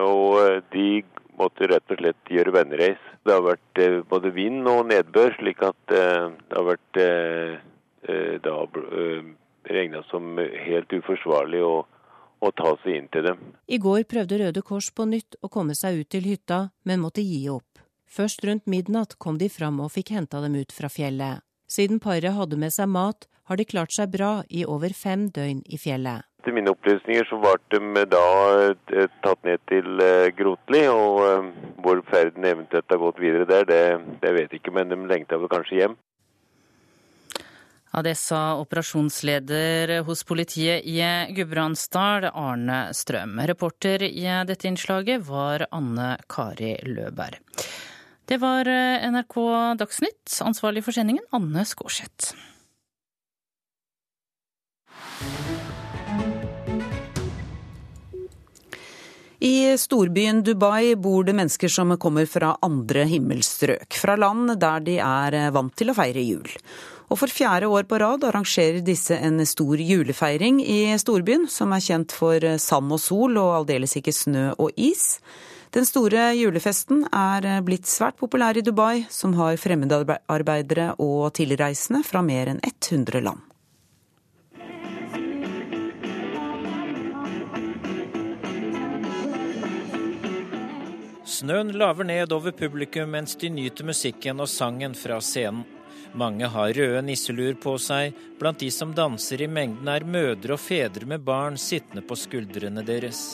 Og 0.00 0.62
de 0.72 1.04
måtte 1.36 1.68
rett 1.68 1.92
og 1.92 2.00
slett 2.00 2.32
gjøre 2.32 2.54
vennereis. 2.56 3.02
Det 3.24 3.34
har 3.36 3.44
vært 3.44 3.82
både 4.08 4.32
vind 4.32 4.64
og 4.72 4.86
nedbør, 4.88 5.36
slik 5.36 5.60
at 5.68 5.92
det 5.92 6.56
har 6.56 6.64
vært 6.64 7.00
da 8.44 8.56
eh, 8.64 9.28
regna 9.68 10.02
som 10.08 10.40
helt 10.40 10.96
uforsvarlig 10.96 11.60
å, 11.64 11.76
å 12.40 12.54
ta 12.56 12.72
seg 12.82 13.02
inn 13.02 13.12
til 13.12 13.28
dem. 13.28 13.44
I 13.68 13.80
går 13.80 14.08
prøvde 14.08 14.40
Røde 14.40 14.64
Kors 14.64 14.88
på 14.96 15.04
nytt 15.12 15.36
å 15.44 15.52
komme 15.52 15.76
seg 15.76 16.00
ut 16.00 16.12
til 16.16 16.32
hytta, 16.32 16.70
men 16.88 17.04
måtte 17.04 17.24
gi 17.24 17.44
opp. 17.52 17.73
Først 18.14 18.44
rundt 18.46 18.68
midnatt 18.70 19.16
kom 19.18 19.40
de 19.40 19.48
fram 19.50 19.80
og 19.82 19.90
fikk 19.96 20.12
henta 20.14 20.38
dem 20.44 20.54
ut 20.54 20.72
fra 20.72 20.86
fjellet. 20.92 21.42
Siden 21.66 21.98
paret 21.98 22.36
hadde 22.36 22.58
med 22.60 22.70
seg 22.70 22.86
mat, 22.92 23.26
har 23.48 23.58
de 23.58 23.66
klart 23.66 23.90
seg 23.92 24.12
bra 24.12 24.44
i 24.48 24.62
over 24.64 24.94
fem 24.94 25.26
døgn 25.34 25.64
i 25.66 25.80
fjellet. 25.80 26.22
Til 26.44 26.54
mine 26.54 26.70
opplysninger 26.70 27.26
så 27.26 27.40
ble 27.40 27.56
de 27.72 28.04
da 28.12 28.24
eh, 28.68 29.08
tatt 29.24 29.40
ned 29.48 29.62
til 29.70 30.02
Grotli, 30.38 30.84
og 30.92 31.50
hvor 31.82 32.02
ferden 32.10 32.46
eventuelt 32.46 32.92
har 32.92 33.00
gått 33.02 33.22
videre 33.22 33.48
der, 33.48 33.66
det, 33.66 33.84
det 34.22 34.34
vet 34.36 34.52
jeg 34.52 34.60
ikke, 34.60 34.74
men 34.76 34.92
de 34.92 34.98
lengta 35.10 35.40
vel 35.40 35.50
kanskje 35.50 35.80
hjem. 35.80 35.96
Ja, 37.94 38.02
Det 38.02 38.14
sa 38.18 38.58
operasjonsleder 38.60 40.02
hos 40.06 40.24
politiet 40.26 40.86
i 40.86 41.00
Gudbrandsdal, 41.34 42.28
Arne 42.30 42.78
Strøm. 42.94 43.40
Reporter 43.46 44.02
i 44.06 44.28
dette 44.46 44.70
innslaget 44.70 45.22
var 45.26 45.66
Anne 45.70 46.16
Kari 46.28 46.76
Løberg. 46.90 47.40
Det 48.26 48.38
var 48.40 48.64
NRK 49.10 49.34
Dagsnytt. 49.78 50.40
Ansvarlig 50.40 50.84
for 50.84 50.96
sendingen, 50.96 51.24
Anne 51.30 51.64
Skårseth. 51.68 52.32
I 59.44 59.76
storbyen 59.76 60.40
Dubai 60.42 60.94
bor 60.96 61.24
det 61.24 61.34
mennesker 61.36 61.68
som 61.68 61.92
kommer 62.00 62.24
fra 62.24 62.54
andre 62.64 63.02
himmelstrøk, 63.10 63.92
fra 63.92 64.16
land 64.16 64.54
der 64.56 64.80
de 64.86 64.94
er 65.04 65.36
vant 65.52 65.74
til 65.76 65.92
å 65.92 65.96
feire 65.98 66.22
jul. 66.24 66.48
Og 67.12 67.20
for 67.20 67.28
fjerde 67.28 67.68
år 67.68 67.84
på 67.84 67.98
rad 68.00 68.24
arrangerer 68.24 68.80
disse 68.86 69.18
en 69.20 69.44
stor 69.44 69.76
julefeiring 69.76 70.62
i 70.64 70.94
storbyen, 70.96 71.44
som 71.52 71.76
er 71.76 71.84
kjent 71.84 72.16
for 72.16 72.40
sand 72.56 72.96
og 72.96 73.02
sol 73.04 73.36
og 73.36 73.58
aldeles 73.58 73.98
ikke 74.00 74.16
snø 74.16 74.46
og 74.56 74.72
is. 74.80 75.18
Den 75.74 75.86
store 75.86 76.28
julefesten 76.38 77.00
er 77.10 77.46
blitt 77.66 77.88
svært 77.90 78.14
populær 78.20 78.54
i 78.54 78.62
Dubai, 78.62 79.08
som 79.10 79.32
har 79.34 79.56
fremmedarbeidere 79.58 80.92
og 81.02 81.32
tilreisende 81.34 82.04
fra 82.06 82.20
mer 82.22 82.52
enn 82.52 82.60
100 82.62 83.18
land. 83.24 83.42
Snøen 91.26 91.72
laver 91.74 92.06
ned 92.06 92.30
over 92.32 92.54
publikum 92.54 93.10
mens 93.10 93.34
de 93.34 93.50
nyter 93.50 93.88
musikken 93.88 94.38
og 94.44 94.46
sangen 94.52 94.94
fra 94.94 95.18
scenen. 95.18 95.64
Mange 96.14 96.46
har 96.46 96.70
røde 96.78 97.00
nisseluer 97.02 97.58
på 97.58 97.74
seg. 97.82 98.14
Blant 98.38 98.62
de 98.62 98.70
som 98.70 98.94
danser 98.94 99.42
i 99.42 99.50
mengden 99.50 99.90
er 99.90 100.06
mødre 100.06 100.54
og 100.54 100.62
fedre 100.62 101.10
med 101.10 101.26
barn 101.26 101.58
sittende 101.58 102.06
på 102.06 102.14
skuldrene 102.14 102.86
deres. 102.86 103.24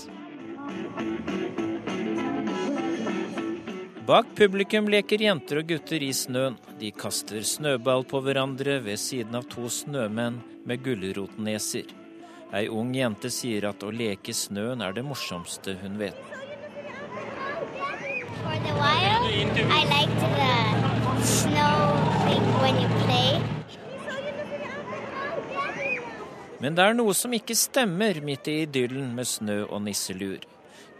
Bak 4.11 4.27
publikum 4.35 4.89
leker 4.91 5.23
jenter 5.23 5.61
og 5.61 5.69
gutter 5.71 6.03
i 6.03 6.09
snøen. 6.11 6.57
De 6.81 6.89
kaster 6.91 7.45
snøball 7.47 8.03
på 8.11 8.19
hverandre 8.27 8.81
ved 8.83 8.99
siden 8.99 9.39
av 9.39 9.45
to 9.53 9.69
snømenn 9.71 10.41
med 10.67 10.83
gulrotneser. 10.83 11.93
Ei 12.51 12.65
ung 12.67 12.91
jente 12.99 13.31
sier 13.31 13.69
at 13.71 13.87
å 13.87 13.93
leke 13.95 14.35
i 14.35 14.35
snøen 14.35 14.83
er 14.83 14.99
det 14.99 15.07
morsomste 15.07 15.77
hun 15.79 15.95
vet. 16.03 16.19
Men 26.59 26.75
det 26.75 26.89
er 26.89 26.99
noe 26.99 27.15
som 27.15 27.39
ikke 27.39 27.55
stemmer 27.55 28.19
midt 28.27 28.51
i 28.51 28.65
idyllen 28.65 29.15
med 29.15 29.37
snø 29.39 29.63
og 29.69 29.85
nisselur. 29.87 30.51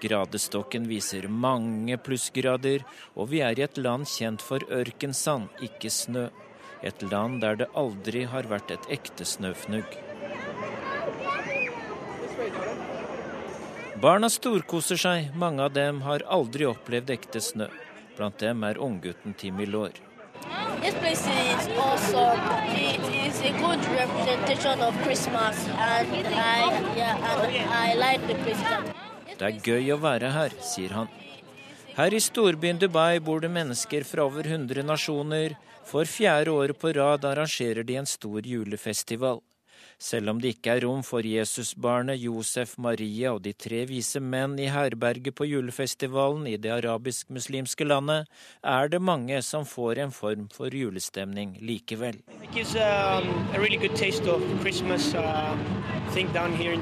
Gradestokken 0.01 0.87
viser 0.89 1.27
mange 1.29 1.99
plussgrader, 2.01 2.85
og 3.15 3.29
vi 3.33 3.43
er 3.45 3.59
i 3.59 3.65
et 3.67 3.77
land 3.77 4.09
kjent 4.09 4.41
for 4.45 4.65
ørkensand, 4.73 5.51
ikke 5.61 5.91
snø. 5.93 6.29
Et 6.83 7.03
land 7.13 7.43
der 7.43 7.59
det 7.61 7.69
aldri 7.77 8.25
har 8.25 8.49
vært 8.49 8.73
et 8.73 8.87
ekte 8.97 9.27
snøfnugg. 9.29 9.99
Barna 14.01 14.31
storkoser 14.33 14.97
seg, 14.97 15.35
mange 15.37 15.61
av 15.67 15.75
dem 15.77 16.01
har 16.07 16.25
aldri 16.25 16.65
opplevd 16.65 17.13
ekte 17.19 17.43
snø. 17.45 17.69
Blant 18.17 18.41
dem 18.41 18.65
er 18.65 18.81
unggutten 18.81 19.37
Timmy 19.37 19.67
Laar. 19.69 19.93
awesome. 21.77 22.41
Yeah, 26.97 27.95
like. 27.97 29.10
Det 29.41 29.49
er 29.49 29.61
gøy 29.65 29.95
å 29.95 30.01
være 30.03 30.29
her, 30.35 30.55
sier 30.61 30.93
han. 30.93 31.09
Her 31.97 32.13
i 32.13 32.21
storbyen 32.21 32.77
Dubai 32.81 33.23
bor 33.25 33.41
det 33.41 33.49
mennesker 33.53 34.05
fra 34.05 34.27
over 34.29 34.45
100 34.45 34.85
nasjoner. 34.85 35.55
For 35.89 36.05
fjerde 36.05 36.53
året 36.53 36.77
på 36.79 36.93
rad 36.93 37.25
arrangerer 37.25 37.87
de 37.89 37.97
en 37.97 38.09
stor 38.09 38.45
julefestival. 38.45 39.41
Selv 40.01 40.33
om 40.33 40.39
det 40.41 40.55
ikke 40.55 40.75
er 40.77 40.85
rom 40.85 41.01
for 41.05 41.25
Jesusbarnet, 41.25 42.21
Josef, 42.21 42.77
Maria 42.81 43.33
og 43.35 43.43
de 43.45 43.53
tre 43.53 43.83
vise 43.89 44.21
menn 44.21 44.59
i 44.61 44.69
herberget 44.73 45.37
på 45.37 45.49
julefestivalen 45.49 46.47
i 46.49 46.57
det 46.61 46.73
arabisk-muslimske 46.77 47.89
landet, 47.89 48.29
er 48.65 48.93
det 48.93 49.01
mange 49.01 49.41
som 49.45 49.65
får 49.69 50.05
en 50.05 50.13
form 50.13 50.49
for 50.53 50.73
julestemning 50.73 51.57
likevel. 51.61 52.21
Um, 52.45 53.29
really 53.57 53.77
Christmas, 54.61 55.15
uh, 55.15 55.57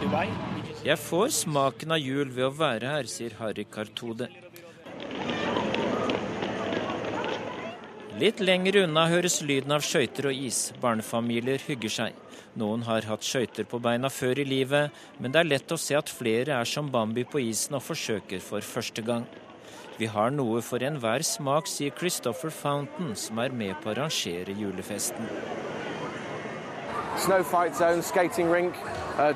Dubai. 0.03 0.58
Jeg 0.87 0.95
får 1.03 1.33
smaken 1.35 1.91
av 1.91 1.99
jul 1.99 2.29
ved 2.31 2.45
å 2.47 2.55
være 2.55 2.91
her, 2.93 3.09
sier 3.11 3.35
Harry 3.41 3.65
Kartode. 3.67 4.29
Litt 8.19 8.39
lenger 8.43 8.85
unna 8.85 9.09
høres 9.11 9.41
lyden 9.43 9.75
av 9.75 9.83
skøyter 9.83 10.31
og 10.31 10.39
is. 10.47 10.61
Barnefamilier 10.83 11.63
hygger 11.67 11.95
seg. 11.97 12.23
Noen 12.59 12.87
har 12.87 13.07
hatt 13.11 13.27
skøyter 13.27 13.67
på 13.67 13.79
beina 13.83 14.11
før 14.11 14.39
i 14.39 14.47
livet, 14.47 14.95
men 15.19 15.35
det 15.35 15.43
er 15.43 15.51
lett 15.51 15.75
å 15.75 15.79
se 15.83 15.99
at 15.99 16.11
flere 16.11 16.55
er 16.55 16.67
som 16.67 16.91
Bambi 16.95 17.27
på 17.27 17.43
isen 17.43 17.75
og 17.79 17.85
forsøker 17.87 18.43
for 18.43 18.63
første 18.63 19.03
gang. 19.03 19.27
Vi 19.99 20.07
har 20.07 20.31
noe 20.31 20.63
for 20.63 20.83
enhver 20.87 21.27
smak, 21.27 21.67
sier 21.67 21.91
Christopher 21.99 22.55
Fountain, 22.55 23.17
som 23.19 23.43
er 23.43 23.51
med 23.51 23.75
på 23.83 23.91
å 23.91 23.97
arrangere 23.97 24.55
julefesten. 24.55 25.27
Uh, 29.19 29.35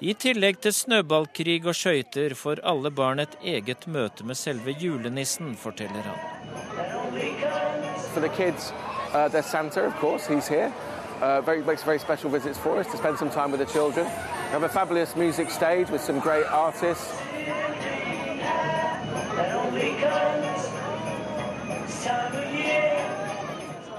I 0.00 0.12
tillegg 0.18 0.56
til 0.58 0.72
snøballkrig 0.74 1.60
og 1.70 1.76
skøyter 1.78 2.34
får 2.34 2.62
alle 2.66 2.90
barn 2.90 3.22
et 3.22 3.36
eget 3.44 3.86
møte 3.86 4.26
med 4.26 4.34
selve 4.34 4.74
julenissen, 4.80 5.54
forteller 5.56 6.02
han. 6.08 6.18
For 8.12 8.20
the 8.20 8.28
kids, 8.28 8.74
uh, 9.14 9.28
there's 9.28 9.46
Santa, 9.46 9.86
of 9.86 9.94
course, 10.00 10.26
he's 10.26 10.48
here. 10.48 10.72
Uh, 11.22 11.40
very, 11.40 11.62
makes 11.62 11.84
very 11.84 11.98
special 11.98 12.30
visits 12.30 12.58
for 12.58 12.80
us 12.80 12.86
to 12.86 12.96
spend 12.96 13.16
some 13.16 13.30
time 13.30 13.52
with 13.52 13.60
the 13.60 13.72
children. 13.72 14.06
We 14.06 14.52
have 14.52 14.64
a 14.64 14.68
fabulous 14.68 15.14
music 15.14 15.50
stage 15.50 15.88
with 15.90 16.02
some 16.02 16.18
great 16.18 16.46
artists. 16.46 17.14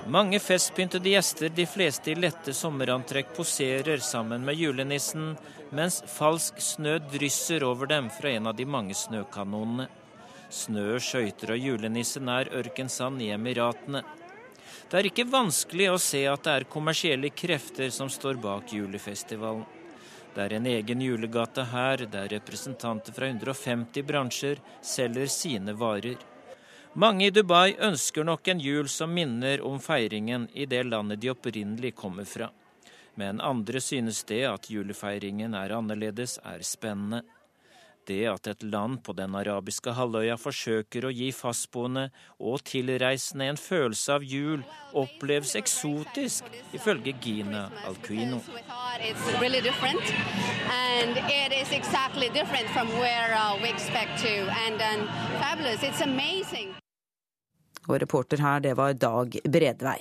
Mange 0.08 0.40
festpyntede 0.40 1.10
gjester, 1.10 1.50
de 1.50 1.66
fleste 1.68 2.14
i 2.14 2.16
lette 2.16 2.54
sommerantrekk, 2.56 3.34
poserer 3.36 4.00
sammen 4.00 4.46
med 4.48 4.56
julenissen, 4.56 5.34
mens 5.76 5.98
falsk 6.08 6.62
snø 6.64 6.94
drysser 7.12 7.66
over 7.68 7.90
dem 7.92 8.08
fra 8.16 8.32
en 8.32 8.48
av 8.48 8.56
de 8.56 8.64
mange 8.64 8.96
snøkanonene. 8.96 9.90
Snø, 10.48 10.94
skøyter 11.04 11.52
og 11.58 11.60
julenissen 11.60 12.32
er 12.32 12.48
ørkensand 12.56 13.20
i 13.26 13.34
Emiratene. 13.36 14.06
Det 14.88 15.02
er 15.02 15.10
ikke 15.10 15.28
vanskelig 15.28 15.90
å 15.92 16.00
se 16.00 16.24
at 16.32 16.48
det 16.48 16.56
er 16.56 16.70
kommersielle 16.72 17.34
krefter 17.36 17.92
som 17.92 18.08
står 18.08 18.40
bak 18.40 18.72
julefestivalen. 18.72 19.68
Det 20.32 20.46
er 20.46 20.56
en 20.56 20.72
egen 20.72 21.04
julegate 21.04 21.68
her, 21.74 22.06
der 22.08 22.32
representanter 22.32 23.12
fra 23.12 23.28
150 23.28 24.08
bransjer 24.08 24.64
selger 24.80 25.28
sine 25.34 25.76
varer. 25.76 26.16
Mange 26.98 27.28
i 27.28 27.30
Dubai 27.30 27.76
ønsker 27.78 28.26
nok 28.26 28.48
en 28.50 28.62
jul 28.64 28.88
som 28.90 29.12
minner 29.14 29.62
om 29.62 29.76
feiringen 29.78 30.48
i 30.58 30.66
det 30.66 30.80
landet 30.88 31.20
de 31.22 31.30
opprinnelig 31.30 31.92
kommer 32.00 32.26
fra. 32.26 32.48
Men 33.22 33.38
andre 33.38 33.78
synes 33.86 34.24
det 34.26 34.40
at 34.50 34.66
julefeiringen 34.74 35.54
er 35.54 35.76
annerledes, 35.78 36.40
er 36.42 36.64
spennende. 36.66 37.22
Det 38.08 38.24
at 38.32 38.50
et 38.50 38.64
land 38.64 39.04
på 39.06 39.14
den 39.14 39.36
arabiske 39.38 39.94
halvøya 39.94 40.40
forsøker 40.42 41.06
å 41.06 41.14
gi 41.14 41.30
fastboende 41.36 42.08
og 42.40 42.66
tilreisende 42.66 43.52
en 43.52 43.62
følelse 43.62 44.18
av 44.18 44.26
jul, 44.26 44.66
oppleves 44.98 45.54
eksotisk, 45.60 46.50
ifølge 46.74 47.14
Gina 47.22 47.68
Alcuino. 47.86 48.42
Really. 49.38 49.62
Og 57.88 58.02
reporter 58.02 58.42
her, 58.44 58.60
det 58.64 58.76
var 58.78 58.94
Dag 58.94 59.40
Bredvei. 59.44 60.00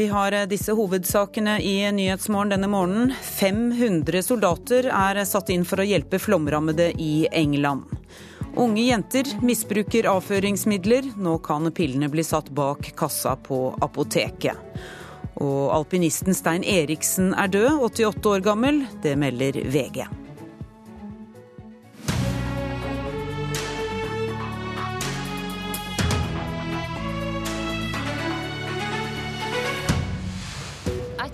Vi 0.00 0.06
har 0.06 0.32
disse 0.48 0.72
hovedsakene 0.72 1.58
i 1.60 1.74
Nyhetsmorgen 1.92 2.54
denne 2.54 2.70
morgenen. 2.70 3.10
500 3.20 4.22
soldater 4.22 4.86
er 4.88 5.18
satt 5.28 5.50
inn 5.52 5.66
for 5.68 5.82
å 5.82 5.84
hjelpe 5.84 6.22
flomrammede 6.22 6.92
i 6.96 7.26
England. 7.32 7.90
Unge 8.56 8.82
jenter 8.82 9.28
misbruker 9.42 10.08
avføringsmidler. 10.10 11.10
Nå 11.20 11.36
kan 11.44 11.68
pillene 11.74 12.08
bli 12.08 12.24
satt 12.24 12.48
bak 12.54 12.92
kassa 12.96 13.36
på 13.36 13.60
apoteket. 13.82 14.56
Og 15.40 15.70
alpinisten 15.74 16.34
Stein 16.34 16.64
Eriksen 16.64 17.34
er 17.34 17.52
død, 17.52 17.78
88 17.90 18.32
år 18.32 18.42
gammel. 18.44 18.82
Det 19.02 19.14
melder 19.20 19.60
VG. 19.70 20.04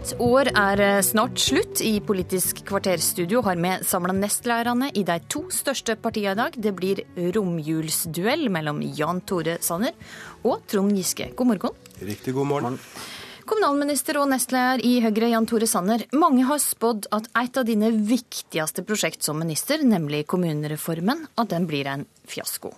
Et 0.07 0.21
år 0.23 0.47
er 0.55 0.81
eh, 0.85 1.01
snart 1.03 1.41
slutt. 1.43 1.81
I 1.83 1.97
Politisk 1.99 2.61
kvarterstudio 2.69 3.41
har 3.43 3.59
vi 3.59 3.73
samla 3.83 4.15
nestlærerne 4.15 4.93
i 4.95 5.03
de 5.03 5.17
to 5.27 5.41
største 5.51 5.97
partiene 5.99 6.37
i 6.37 6.39
dag. 6.39 6.55
Det 6.55 6.73
blir 6.79 7.01
romjulsduell 7.35 8.47
mellom 8.55 8.79
Jan 8.87 9.25
Tore 9.27 9.57
Sanner 9.67 9.99
og 10.47 10.63
Trond 10.71 10.95
Giske. 10.95 11.33
God 11.35 11.51
morgen. 11.51 11.83
Riktig 11.99 12.37
god 12.39 12.51
morgen. 12.53 12.79
Kommunalminister 13.51 14.23
og 14.23 14.31
nestleder 14.31 14.87
i 14.87 15.01
Høyre, 15.03 15.33
Jan 15.35 15.51
Tore 15.51 15.67
Sanner. 15.67 16.07
Mange 16.15 16.47
har 16.47 16.63
spådd 16.63 17.11
at 17.11 17.27
et 17.43 17.59
av 17.59 17.67
dine 17.67 17.91
viktigste 17.91 18.87
prosjekt 18.87 19.27
som 19.27 19.43
minister, 19.43 19.83
nemlig 19.83 20.29
kommunereformen, 20.31 21.27
at 21.35 21.51
den 21.51 21.67
blir 21.67 21.91
en 21.91 22.07
fiasko. 22.31 22.77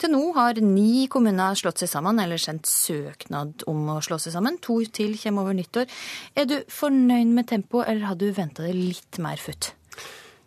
Til 0.00 0.12
nå 0.14 0.22
har 0.36 0.60
ni 0.62 1.06
kommuner 1.10 1.58
slått 1.58 1.82
seg 1.82 1.92
sammen, 1.92 2.20
eller 2.22 2.40
sendt 2.40 2.70
søknad 2.70 3.66
om 3.70 3.88
å 3.94 4.00
slå 4.04 4.18
seg 4.22 4.36
sammen. 4.36 4.58
To 4.64 4.80
til 4.94 5.16
kommer 5.20 5.46
over 5.46 5.58
nyttår. 5.58 5.88
Er 6.36 6.50
du 6.50 6.58
fornøyd 6.68 7.32
med 7.34 7.48
tempoet, 7.50 7.88
eller 7.88 8.12
har 8.12 8.20
du 8.20 8.28
venta 8.34 8.66
deg 8.66 8.76
litt 8.78 9.20
mer 9.22 9.40
futt? 9.40 9.72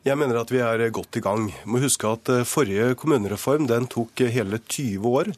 Jeg 0.08 0.16
mener 0.16 0.38
at 0.40 0.52
vi 0.54 0.62
er 0.64 0.86
godt 0.96 1.18
i 1.20 1.24
gang. 1.24 1.50
Må 1.68 1.82
huske 1.84 2.08
at 2.08 2.30
forrige 2.48 2.94
kommunereform 3.00 3.66
den 3.68 3.90
tok 3.92 4.22
hele 4.32 4.62
20 4.64 5.04
år. 5.10 5.34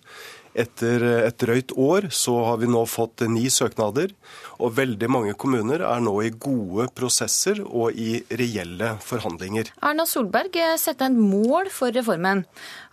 Etter 0.58 1.04
et 1.28 1.38
drøyt 1.42 1.74
år 1.78 2.10
så 2.16 2.34
har 2.48 2.60
vi 2.62 2.70
nå 2.72 2.82
fått 2.90 3.22
ni 3.30 3.46
søknader, 3.54 4.14
og 4.60 4.74
veldig 4.80 5.10
mange 5.12 5.36
kommuner 5.40 5.84
er 5.86 6.04
nå 6.04 6.16
i 6.26 6.32
gode 6.34 6.88
prosesser 6.98 7.62
og 7.66 7.96
i 7.96 8.20
reelle 8.40 8.96
forhandlinger. 9.06 9.72
Erna 9.86 10.06
Solberg 10.10 10.58
satte 10.82 11.08
en 11.08 11.20
mål 11.22 11.70
for 11.74 11.94
reformen, 11.96 12.46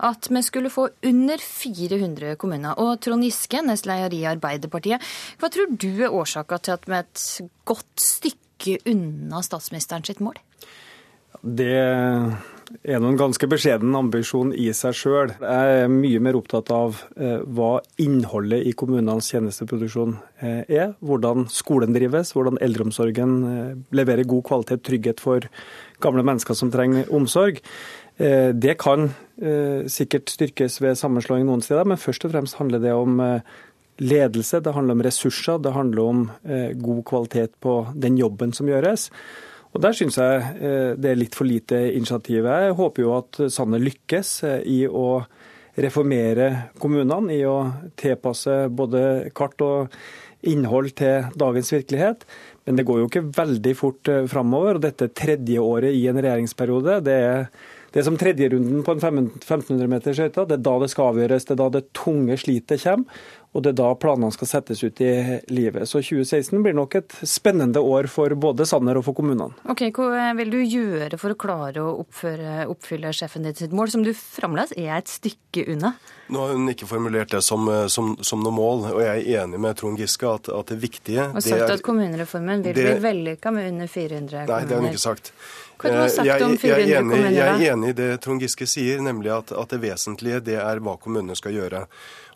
at 0.04 0.28
vi 0.30 0.42
skulle 0.44 0.72
få 0.72 0.88
under 1.08 1.42
400 1.42 2.36
kommuner. 2.40 2.76
Og 2.82 3.00
Trond 3.04 3.24
Giske, 3.24 3.62
nestleder 3.64 4.14
i 4.14 4.26
Arbeiderpartiet, 4.28 5.02
hva 5.40 5.52
tror 5.52 5.72
du 5.72 5.90
er 6.04 6.12
årsaka 6.12 6.60
til 6.60 6.76
at 6.76 6.84
vi 6.88 6.98
er 6.98 7.06
et 7.06 7.24
godt 7.68 8.04
stykke 8.04 8.78
unna 8.92 9.42
statsministeren 9.44 10.04
sitt 10.06 10.22
mål? 10.24 10.38
Det 11.42 11.72
er 12.86 13.00
noen 13.02 13.18
ganske 13.18 13.46
beskjeden 13.50 13.94
ambisjon 13.96 14.52
i 14.56 14.68
seg 14.74 14.94
sjøl. 14.96 15.32
Jeg 15.38 15.82
er 15.82 15.92
mye 15.92 16.20
mer 16.22 16.38
opptatt 16.38 16.70
av 16.74 17.02
eh, 17.14 17.42
hva 17.42 17.78
innholdet 18.02 18.66
i 18.66 18.72
kommunenes 18.78 19.28
tjenesteproduksjon 19.32 20.16
eh, 20.40 20.62
er. 20.64 20.94
Hvordan 21.04 21.46
skolen 21.52 21.94
drives, 21.96 22.32
hvordan 22.36 22.58
eldreomsorgen 22.64 23.36
eh, 23.50 23.70
leverer 23.96 24.28
god 24.28 24.46
kvalitet, 24.48 24.82
trygghet 24.86 25.22
for 25.22 25.46
gamle 26.02 26.26
mennesker 26.26 26.58
som 26.58 26.72
trenger 26.74 27.08
omsorg. 27.14 27.62
Det 28.16 28.74
kan 28.80 29.10
sikkert 29.92 30.30
styrkes 30.32 30.78
ved 30.80 30.96
sammenslåing 30.96 31.42
noen 31.44 31.60
steder, 31.64 31.84
men 31.88 32.00
først 32.00 32.24
og 32.24 32.32
fremst 32.32 32.56
handler 32.56 32.80
det 32.80 32.94
om 32.96 33.18
ledelse, 34.00 34.62
det 34.64 34.72
handler 34.72 34.96
om 34.96 35.02
ressurser, 35.04 35.58
det 35.60 35.74
handler 35.74 36.00
om 36.04 36.22
god 36.80 37.02
kvalitet 37.10 37.58
på 37.60 37.74
den 37.92 38.16
jobben 38.16 38.56
som 38.56 38.70
gjøres. 38.72 39.10
Og 39.76 39.82
Der 39.84 39.92
syns 39.92 40.16
jeg 40.16 40.96
det 40.96 41.10
er 41.10 41.18
litt 41.20 41.34
for 41.36 41.44
lite 41.44 41.76
initiativ. 41.92 42.46
Jeg 42.48 42.76
håper 42.78 43.02
jo 43.02 43.10
at 43.12 43.40
Sanner 43.52 43.82
lykkes 43.82 44.30
i 44.64 44.86
å 44.88 45.20
reformere 45.76 46.46
kommunene, 46.80 47.34
i 47.36 47.42
å 47.44 47.58
tilpasse 48.00 48.70
både 48.72 49.28
kart 49.36 49.60
og 49.60 49.98
innhold 50.48 50.94
til 50.96 51.28
dagens 51.36 51.74
virkelighet. 51.74 52.24
Men 52.64 52.80
det 52.80 52.86
går 52.88 53.02
jo 53.02 53.10
ikke 53.10 53.26
veldig 53.36 53.74
fort 53.76 54.12
framover. 54.32 54.78
Og 54.78 54.86
dette 54.86 55.10
tredje 55.12 55.60
året 55.60 55.92
i 55.92 56.06
en 56.08 56.24
regjeringsperiode, 56.24 57.02
det 57.04 57.18
er 57.26 57.50
det 57.96 58.02
er 58.02 58.04
som 58.10 58.18
tredjerunden 58.20 58.82
på 58.84 58.92
en 58.92 58.98
1500 59.00 59.88
meters 59.88 60.18
skøyte. 60.18 60.42
Det 60.50 60.58
er 60.58 60.64
da 60.66 60.72
det 60.82 60.88
skal 60.92 61.14
avgjøres, 61.14 61.46
det 61.48 61.54
er 61.54 61.60
da 61.62 61.68
det 61.78 61.86
tunge 61.96 62.36
slitet 62.36 62.82
kommer. 62.82 63.22
Og 63.54 63.62
det 63.64 63.72
er 63.72 63.78
da 63.78 63.88
planene 63.96 64.32
skal 64.34 64.50
settes 64.50 64.82
ut 64.84 65.00
i 65.00 65.10
livet. 65.48 65.88
Så 65.88 66.02
2016 66.04 66.60
blir 66.64 66.76
nok 66.76 66.98
et 66.98 67.14
spennende 67.24 67.80
år 67.80 68.08
for 68.12 68.34
både 68.36 68.66
Sanner 68.68 68.98
og 68.98 69.06
for 69.06 69.16
kommunene. 69.16 69.56
Ok, 69.70 69.86
Hva 69.96 70.32
vil 70.36 70.52
du 70.52 70.58
gjøre 70.60 71.16
for 71.20 71.32
å 71.32 71.38
klare 71.40 71.84
å 71.84 71.94
oppføre, 72.02 72.66
oppfylle 72.72 73.14
sjefen 73.16 73.46
ditt 73.46 73.62
sitt 73.62 73.72
mål, 73.76 73.92
som 73.94 74.04
du 74.04 74.12
fremdeles 74.16 74.74
er 74.76 74.98
et 74.98 75.10
stykke 75.10 75.64
unna? 75.72 75.94
Nå 76.32 76.42
har 76.42 76.56
hun 76.56 76.68
ikke 76.72 76.88
formulert 76.90 77.30
det 77.32 77.42
som, 77.46 77.68
som, 77.92 78.16
som 78.26 78.42
noe 78.42 78.54
mål, 78.54 78.88
og 78.90 79.02
jeg 79.04 79.22
er 79.22 79.44
enig 79.44 79.60
med 79.62 79.78
Trond 79.78 80.00
Giske 80.00 80.26
at, 80.26 80.50
at 80.50 80.72
det 80.72 80.80
viktige 80.82 81.28
Og 81.30 81.38
sagt 81.38 81.62
er, 81.62 81.76
at 81.78 81.84
kommunereformen 81.86 82.64
vil 82.66 82.74
det, 82.74 82.88
bli 82.90 83.04
vellykka 83.04 83.52
med 83.54 83.70
under 83.70 83.92
400 83.92 84.42
kommuner. 84.42 84.50
Nei, 84.50 84.60
det 84.66 84.76
har 84.76 84.82
hun 84.82 84.90
ikke 84.90 85.04
sagt. 85.06 85.32
Hva 85.76 85.92
har 85.92 86.06
du 86.08 86.14
sagt 86.14 86.28
jeg, 86.28 86.42
om 86.42 86.54
400 86.56 86.82
jeg, 86.82 86.98
enig, 86.98 87.14
kommuner, 87.14 87.34
jeg 87.36 87.48
er 87.54 87.72
enig 87.72 87.90
i 87.92 87.96
det 88.02 88.10
Trond 88.24 88.42
Giske 88.42 88.68
sier, 88.68 89.02
nemlig 89.04 89.32
at, 89.36 89.52
at 89.54 89.74
det 89.74 89.80
vesentlige 89.84 90.42
det 90.50 90.56
er 90.60 90.82
hva 90.82 90.96
kommunene 91.00 91.36
skal 91.38 91.54
gjøre. 91.56 91.86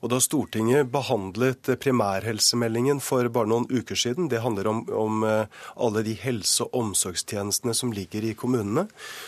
Og 0.01 0.09
Da 0.13 0.21
Stortinget 0.23 0.89
behandlet 0.93 1.69
primærhelsemeldingen 1.83 3.03
for 3.05 3.29
bare 3.29 3.51
noen 3.51 3.69
uker 3.69 3.99
siden, 3.99 4.31
det 4.33 4.41
handler 4.41 4.71
om, 4.71 4.83
om 4.89 5.25
alle 5.27 6.05
de 6.07 6.15
helse- 6.17 6.65
og 6.65 6.79
omsorgstjenestene 6.81 7.75
som 7.77 7.93
ligger 7.93 8.25
i 8.25 8.33
kommunene, 8.33 8.87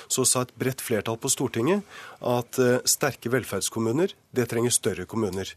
så 0.09 0.25
sa 0.25 0.47
et 0.47 0.55
bredt 0.57 0.81
flertall 0.81 1.21
på 1.21 1.29
Stortinget 1.33 1.85
at 2.25 2.57
sterke 2.89 3.33
velferdskommuner 3.35 4.17
det 4.37 4.49
trenger 4.51 4.73
større 4.75 5.07
kommuner. 5.09 5.49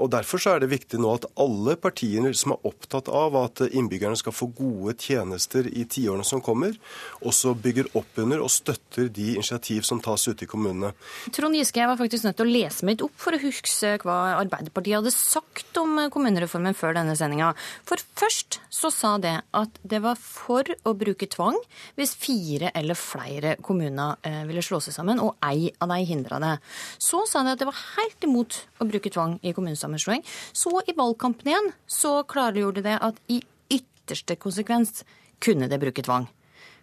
Og 0.00 0.06
Derfor 0.10 0.40
så 0.40 0.54
er 0.54 0.62
det 0.62 0.70
viktig 0.72 0.98
nå 1.00 1.10
at 1.14 1.26
alle 1.40 1.76
partier 1.80 2.32
som 2.36 2.54
er 2.54 2.64
opptatt 2.66 3.10
av 3.12 3.36
at 3.38 3.60
innbyggerne 3.68 4.18
skal 4.18 4.34
få 4.34 4.48
gode 4.56 4.96
tjenester 4.98 5.68
i 5.68 5.84
tiårene 5.84 6.24
som 6.26 6.42
kommer, 6.44 6.74
også 7.20 7.52
bygger 7.60 7.90
opp 7.98 8.18
under 8.22 8.42
og 8.42 8.50
støtter 8.52 9.10
de 9.12 9.34
initiativ 9.36 9.84
som 9.86 10.00
tas 10.02 10.26
ute 10.28 10.46
i 10.46 10.50
kommunene. 10.50 10.92
Trond 11.36 11.56
Giske, 11.56 11.82
jeg 11.82 11.90
var 11.90 12.00
faktisk 12.00 12.26
nødt 12.26 12.40
til 12.40 12.48
å 12.48 12.54
lese 12.54 12.86
meg 12.86 13.00
litt 13.00 13.06
opp 13.06 13.16
for 13.20 13.36
å 13.36 13.40
huske 13.40 13.94
hva 14.04 14.18
Arbeiderpartiet 14.40 14.98
hadde 14.98 15.12
sagt 15.14 15.78
om 15.80 15.96
kommunereformen 16.12 16.76
før 16.76 16.96
denne 16.96 17.16
sendinga. 17.18 17.52
For 17.88 18.00
først 18.18 18.60
så 18.72 18.90
sa 18.94 19.16
det 19.22 19.36
at 19.56 19.80
det 19.82 20.02
var 20.04 20.18
for 20.20 20.68
å 20.84 20.94
bruke 20.98 21.28
tvang 21.30 21.58
hvis 21.98 22.16
fire 22.20 22.72
eller 22.76 22.98
flere 22.98 23.56
kommuner 23.64 24.20
eh, 24.26 24.42
ville 24.48 24.64
slå 24.64 24.80
seg 24.84 24.96
sammen, 24.96 25.20
og 25.22 25.36
ei 25.46 25.70
av 25.80 25.92
de 25.92 26.00
hindra 26.08 26.40
det. 26.42 26.54
Så 26.98 27.24
sa 27.28 27.44
det 27.46 27.56
at 27.56 27.62
det 27.62 27.70
var 27.70 27.78
helt 27.96 28.26
imot 28.26 28.60
å 28.80 28.88
bruke 28.88 29.12
tvang 29.12 29.38
i 29.42 29.54
kommunesammenslåing. 29.56 30.24
Så 30.52 30.72
i 30.86 30.96
valgkampen 30.96 31.52
igjen 31.52 31.72
så 31.90 32.20
klargjorde 32.28 32.84
det 32.86 32.98
at 33.00 33.18
i 33.32 33.40
ytterste 33.70 34.36
konsekvens 34.40 35.02
kunne 35.40 35.70
det 35.70 35.80
bruke 35.82 36.04
tvang. 36.04 36.28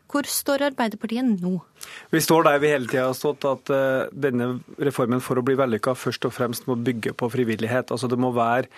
Hvor 0.07 0.27
står 0.31 0.63
Arbeiderpartiet 0.69 1.41
nå? 1.43 1.57
Vi 2.13 2.21
står 2.23 2.45
der 2.47 2.61
vi 2.63 2.69
hele 2.71 2.87
tida 2.87 3.09
har 3.09 3.17
stått, 3.17 3.43
at 3.47 3.71
uh, 3.73 4.07
denne 4.15 4.61
reformen 4.79 5.19
for 5.23 5.39
å 5.39 5.43
bli 5.43 5.57
vellykka 5.59 5.97
først 5.99 6.29
og 6.29 6.35
fremst 6.35 6.67
må 6.69 6.77
bygge 6.79 7.11
på 7.17 7.27
frivillighet. 7.33 7.91
Altså 7.91 8.07
Det 8.07 8.19
må 8.19 8.31
være 8.35 8.71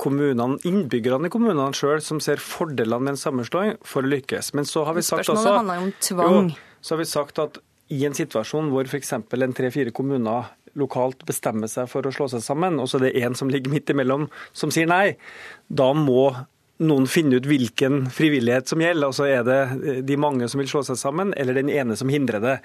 kommunene, 0.00 0.56
innbyggerne 0.64 1.28
i 1.28 1.32
kommunene 1.32 1.76
sjøl 1.76 2.00
som 2.04 2.22
ser 2.24 2.40
fordelene 2.40 3.04
med 3.04 3.14
en 3.14 3.20
sammenslåing 3.20 3.74
for 3.84 4.06
å 4.06 4.12
lykkes. 4.14 4.54
Men 4.56 4.68
så 4.68 4.86
har 4.88 4.96
vi 4.96 5.04
sagt 5.04 5.26
Spørsmålet 5.28 5.50
også, 5.50 5.58
handler 5.58 5.84
om 5.84 5.92
tvang. 6.06 6.48
Jo, 6.54 6.78
så 6.80 6.94
har 6.94 7.02
vi 7.02 7.10
sagt 7.10 7.42
at 7.44 7.60
i 7.90 8.04
en 8.06 8.16
situasjon 8.16 8.70
hvor 8.72 8.86
f.eks. 8.86 9.12
en 9.18 9.56
tre-fire 9.56 9.92
kommuner 9.92 10.48
lokalt 10.78 11.24
bestemmer 11.28 11.70
seg 11.70 11.88
for 11.90 12.06
å 12.06 12.12
slå 12.14 12.28
seg 12.30 12.44
sammen, 12.44 12.78
og 12.80 12.88
så 12.90 13.00
er 13.00 13.08
det 13.08 13.24
én 13.24 13.36
som 13.38 13.50
ligger 13.50 13.72
midt 13.72 13.90
imellom 13.90 14.28
som 14.52 14.72
sier 14.74 14.88
nei, 14.90 15.16
da 15.68 15.92
må 15.96 16.32
noen 16.80 17.04
finne 17.10 17.36
ut 17.36 17.48
hvilken 17.48 18.06
frivillighet 18.14 18.70
som 18.70 18.80
gjelder. 18.80 19.10
og 19.10 19.16
så 19.16 19.26
Er 19.28 19.44
det 19.44 20.02
de 20.08 20.16
mange 20.16 20.48
som 20.48 20.62
vil 20.62 20.70
slå 20.70 20.82
seg 20.86 20.96
sammen, 20.96 21.34
eller 21.36 21.58
den 21.58 21.68
ene 21.68 21.96
som 21.96 22.08
hindrer 22.08 22.40
det? 22.40 22.56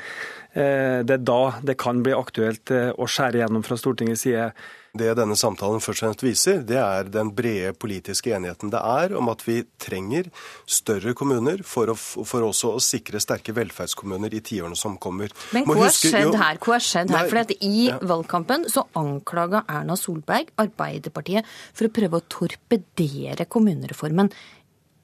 Det 0.55 1.17
er 1.17 1.25
da 1.27 1.41
det 1.61 1.75
kan 1.81 1.99
bli 2.03 2.15
aktuelt 2.15 2.71
å 2.71 3.09
skjære 3.09 3.43
gjennom 3.43 3.65
fra 3.65 3.75
Stortingets 3.75 4.23
side. 4.23 4.53
Det 4.95 5.11
denne 5.19 5.35
samtalen 5.35 5.81
først 5.83 6.03
og 6.03 6.05
fremst 6.05 6.23
viser, 6.23 6.61
det 6.63 6.77
er 6.79 7.09
den 7.11 7.31
brede 7.35 7.73
politiske 7.75 8.31
enigheten 8.35 8.71
det 8.71 8.79
er 8.79 9.15
om 9.19 9.27
at 9.31 9.43
vi 9.43 9.57
trenger 9.81 10.29
større 10.65 11.11
kommuner 11.17 11.63
for, 11.67 11.91
å, 11.91 11.95
for 11.97 12.45
også 12.47 12.75
å 12.77 12.81
sikre 12.83 13.19
sterke 13.23 13.55
velferdskommuner 13.55 14.33
i 14.35 14.41
tiårene 14.45 14.79
som 14.79 14.95
kommer. 15.01 15.33
Men 15.55 15.67
hva 15.67 15.81
har 15.83 15.95
skjedd 15.95 16.31
her? 16.39 16.59
Hva 16.63 16.77
har 16.77 16.85
skjedd 16.85 17.11
her? 17.11 17.31
For 17.31 17.55
I 17.59 17.73
ja. 17.89 17.99
valgkampen 18.07 18.69
så 18.71 18.85
anklaga 18.95 19.65
Erna 19.67 19.97
Solberg 19.99 20.53
Arbeiderpartiet 20.61 21.47
for 21.75 21.89
å 21.89 21.95
prøve 21.95 22.21
å 22.21 22.27
torpedere 22.31 23.49
kommunereformen. 23.51 24.31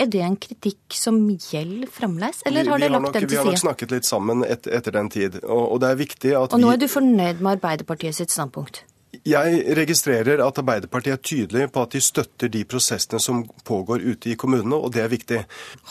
Er 0.02 0.08
det 0.10 0.22
en 0.26 0.38
kritikk 0.40 0.96
som 0.98 1.18
gjelder 1.30 1.90
fremdeles, 1.92 2.40
eller 2.50 2.70
har 2.72 2.82
dere 2.82 2.96
lagt 2.96 3.12
den 3.12 3.20
til 3.20 3.28
side? 3.28 3.34
Vi 3.34 3.38
har 3.38 3.50
nok 3.52 3.62
snakket 3.62 3.92
litt 3.94 4.08
sammen 4.08 4.46
et, 4.48 4.66
etter 4.66 4.96
den 4.96 5.12
tid. 5.14 5.38
Og, 5.44 5.66
og, 5.68 5.82
det 5.84 5.92
er 5.92 6.00
viktig 6.00 6.32
at 6.40 6.56
Og 6.56 6.64
nå 6.64 6.72
er 6.74 6.80
du 6.82 6.88
fornøyd 6.90 7.44
med 7.44 7.52
Arbeiderpartiet 7.60 8.18
sitt 8.18 8.34
standpunkt? 8.34 8.82
Jeg 9.28 9.64
registrerer 9.78 10.40
at 10.40 10.60
Arbeiderpartiet 10.62 11.14
er 11.18 11.22
tydelig 11.22 11.66
på 11.76 11.84
at 11.84 11.96
de 11.96 12.02
støtter 12.02 12.52
de 12.52 12.64
prosessene 12.66 13.20
som 13.20 13.44
pågår 13.68 14.06
ute 14.06 14.32
i 14.32 14.38
kommunene, 14.40 14.80
og 14.80 14.94
det 14.96 15.04
er 15.04 15.12
viktig. 15.12 15.42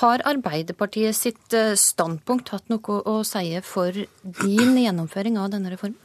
Har 0.01 0.25
Arbeiderpartiet 0.29 1.19
sitt 1.19 1.57
standpunkt 1.79 2.55
hatt 2.55 2.73
noe 2.73 3.01
å 3.05 3.21
si 3.29 3.53
for 3.67 3.93
din 3.93 4.79
gjennomføring 4.81 5.37
av 5.39 5.53
denne 5.53 5.75
reformen? 5.75 5.99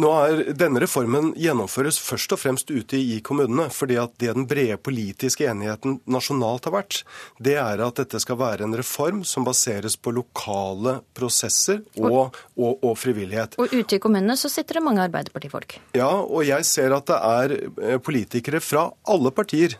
Nå 0.00 0.10
er 0.24 0.42
Denne 0.56 0.80
reformen 0.82 1.32
gjennomføres 1.38 1.98
først 2.02 2.34
og 2.34 2.40
fremst 2.40 2.70
ute 2.70 2.98
i 2.98 3.20
kommunene. 3.24 3.68
fordi 3.70 3.96
at 4.00 4.12
Det 4.18 4.32
den 4.34 4.46
brede 4.46 4.76
politiske 4.76 5.46
enigheten 5.48 6.00
nasjonalt 6.06 6.64
har 6.64 6.72
vært, 6.72 7.02
det 7.38 7.56
er 7.56 7.80
at 7.84 7.96
dette 7.96 8.20
skal 8.20 8.38
være 8.40 8.64
en 8.64 8.76
reform 8.76 9.24
som 9.24 9.44
baseres 9.44 9.96
på 9.96 10.12
lokale 10.12 11.00
prosesser 11.14 11.82
og, 11.98 12.36
og, 12.56 12.78
og 12.82 12.96
frivillighet. 12.98 13.58
Og 13.58 13.72
ute 13.72 13.96
i 13.96 14.02
kommunene 14.02 14.36
så 14.36 14.48
sitter 14.48 14.78
det 14.78 14.84
mange 14.84 15.02
Arbeiderpartifolk? 15.02 15.78
Ja, 15.96 16.10
og 16.20 16.44
jeg 16.46 16.64
ser 16.68 16.94
at 16.96 17.06
det 17.10 17.20
er 17.20 17.98
politikere 18.04 18.60
fra 18.60 18.90
alle 19.08 19.32
partier 19.34 19.78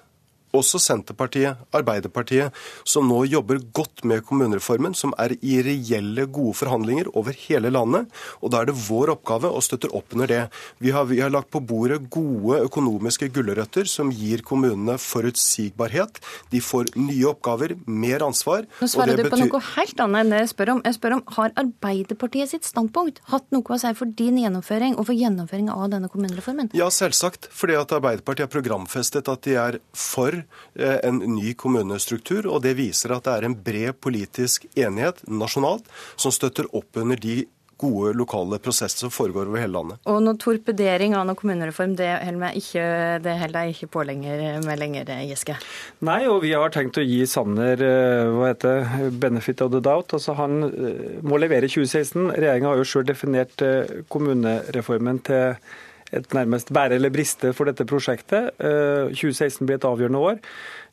også 0.56 0.80
Senterpartiet, 0.82 1.60
Arbeiderpartiet, 1.76 2.54
som 2.88 3.08
nå 3.08 3.22
jobber 3.28 3.60
godt 3.76 4.04
med 4.08 4.24
kommunereformen, 4.26 4.94
som 4.96 5.14
er 5.20 5.36
i 5.40 5.60
reelle, 5.64 6.26
gode 6.30 6.56
forhandlinger 6.58 7.10
over 7.16 7.36
hele 7.46 7.70
landet. 7.72 8.10
Og 8.40 8.52
da 8.52 8.62
er 8.62 8.70
det 8.70 8.78
vår 8.78 9.14
oppgave 9.14 9.50
å 9.50 9.62
støtte 9.64 9.90
opp 9.96 10.16
under 10.16 10.30
det. 10.30 10.42
Vi 10.82 10.92
har, 10.94 11.06
vi 11.10 11.20
har 11.22 11.32
lagt 11.32 11.50
på 11.54 11.62
bordet 11.62 12.02
gode 12.12 12.62
økonomiske 12.66 13.30
gulrøtter 13.34 13.88
som 13.90 14.10
gir 14.14 14.44
kommunene 14.46 14.98
forutsigbarhet. 15.00 16.20
De 16.50 16.62
får 16.64 16.92
nye 16.98 17.30
oppgaver, 17.30 17.76
mer 17.86 18.24
ansvar. 18.26 18.66
Nå 18.80 18.90
svarer 18.90 19.18
du 19.18 19.24
på 19.26 19.34
betyr... 19.36 19.46
noe 19.46 19.62
helt 19.74 20.04
annet 20.06 20.24
enn 20.24 20.34
det 20.34 20.42
jeg 20.44 20.52
spør 20.54 20.74
om. 20.76 20.84
Jeg 20.86 20.98
spør 20.98 21.18
om 21.18 21.24
har 21.36 21.54
Arbeiderpartiet 21.60 22.54
sitt 22.54 22.66
standpunkt 22.68 23.20
hatt 23.30 23.46
noe 23.54 23.76
å 23.76 23.80
si 23.80 23.92
for 23.98 24.18
din 24.18 24.38
gjennomføring 24.40 24.96
og 24.98 25.08
for 25.10 25.16
gjennomføring 25.16 25.70
av 25.72 25.90
denne 25.92 26.10
kommunereformen? 26.12 26.72
Ja, 26.76 26.90
selvsagt. 26.94 27.50
Fordi 27.54 27.78
at 27.78 27.92
Arbeiderpartiet 27.94 28.48
har 28.48 28.52
programfestet 28.52 29.28
at 29.30 29.44
de 29.46 29.56
er 29.60 29.80
for 29.96 30.39
Eh, 30.74 30.98
en 31.06 31.22
ny 31.36 31.54
kommunestruktur. 31.54 32.46
og 32.46 32.62
Det 32.62 32.76
viser 32.78 33.16
at 33.16 33.24
det 33.24 33.36
er 33.36 33.48
en 33.48 33.56
bred 33.56 33.96
politisk 34.00 34.66
enighet 34.74 35.22
nasjonalt 35.28 35.88
som 36.16 36.34
støtter 36.34 36.68
opp 36.76 36.96
under 37.00 37.16
de 37.16 37.44
gode 37.80 38.12
lokale 38.12 38.58
prosesser 38.60 39.06
som 39.06 39.12
foregår 39.12 39.48
over 39.48 39.62
hele 39.62 39.72
landet. 39.72 40.00
Og 40.10 40.18
noe 40.20 40.36
torpedering 40.40 41.14
av 41.16 41.24
noen 41.24 41.38
kommunereform, 41.38 41.94
det 41.96 42.10
holder 42.26 42.58
ikke, 42.60 42.84
det 43.24 43.64
ikke 43.72 43.88
på 43.94 44.04
lenger 44.04 44.60
med 44.66 44.82
lenger, 44.82 45.12
Giske? 45.24 45.56
Nei, 46.04 46.20
og 46.28 46.42
vi 46.44 46.52
har 46.52 46.74
tenkt 46.74 47.00
å 47.00 47.06
gi 47.06 47.22
Sanner 47.30 47.80
eh, 47.80 48.28
hva 48.36 48.50
heter 48.52 49.10
benefit 49.22 49.64
of 49.64 49.72
the 49.72 49.80
doubt. 49.80 50.12
Altså 50.12 50.36
Han 50.36 50.66
eh, 50.68 51.20
må 51.24 51.40
levere 51.40 51.70
2016. 51.70 52.34
Regjeringa 52.36 52.74
har 52.74 52.82
jo 52.82 52.90
sjøl 52.92 53.08
definert 53.08 53.64
kommunereformen 54.12 55.24
til 55.24 55.56
et 56.12 56.34
nærmest 56.34 56.72
bære 56.74 56.98
eller 56.98 57.12
briste 57.14 57.52
for 57.56 57.70
dette 57.70 57.86
prosjektet. 57.88 58.50
2016 58.58 59.66
blir 59.66 59.78
et 59.78 59.88
avgjørende 59.88 60.18
år. 60.18 60.40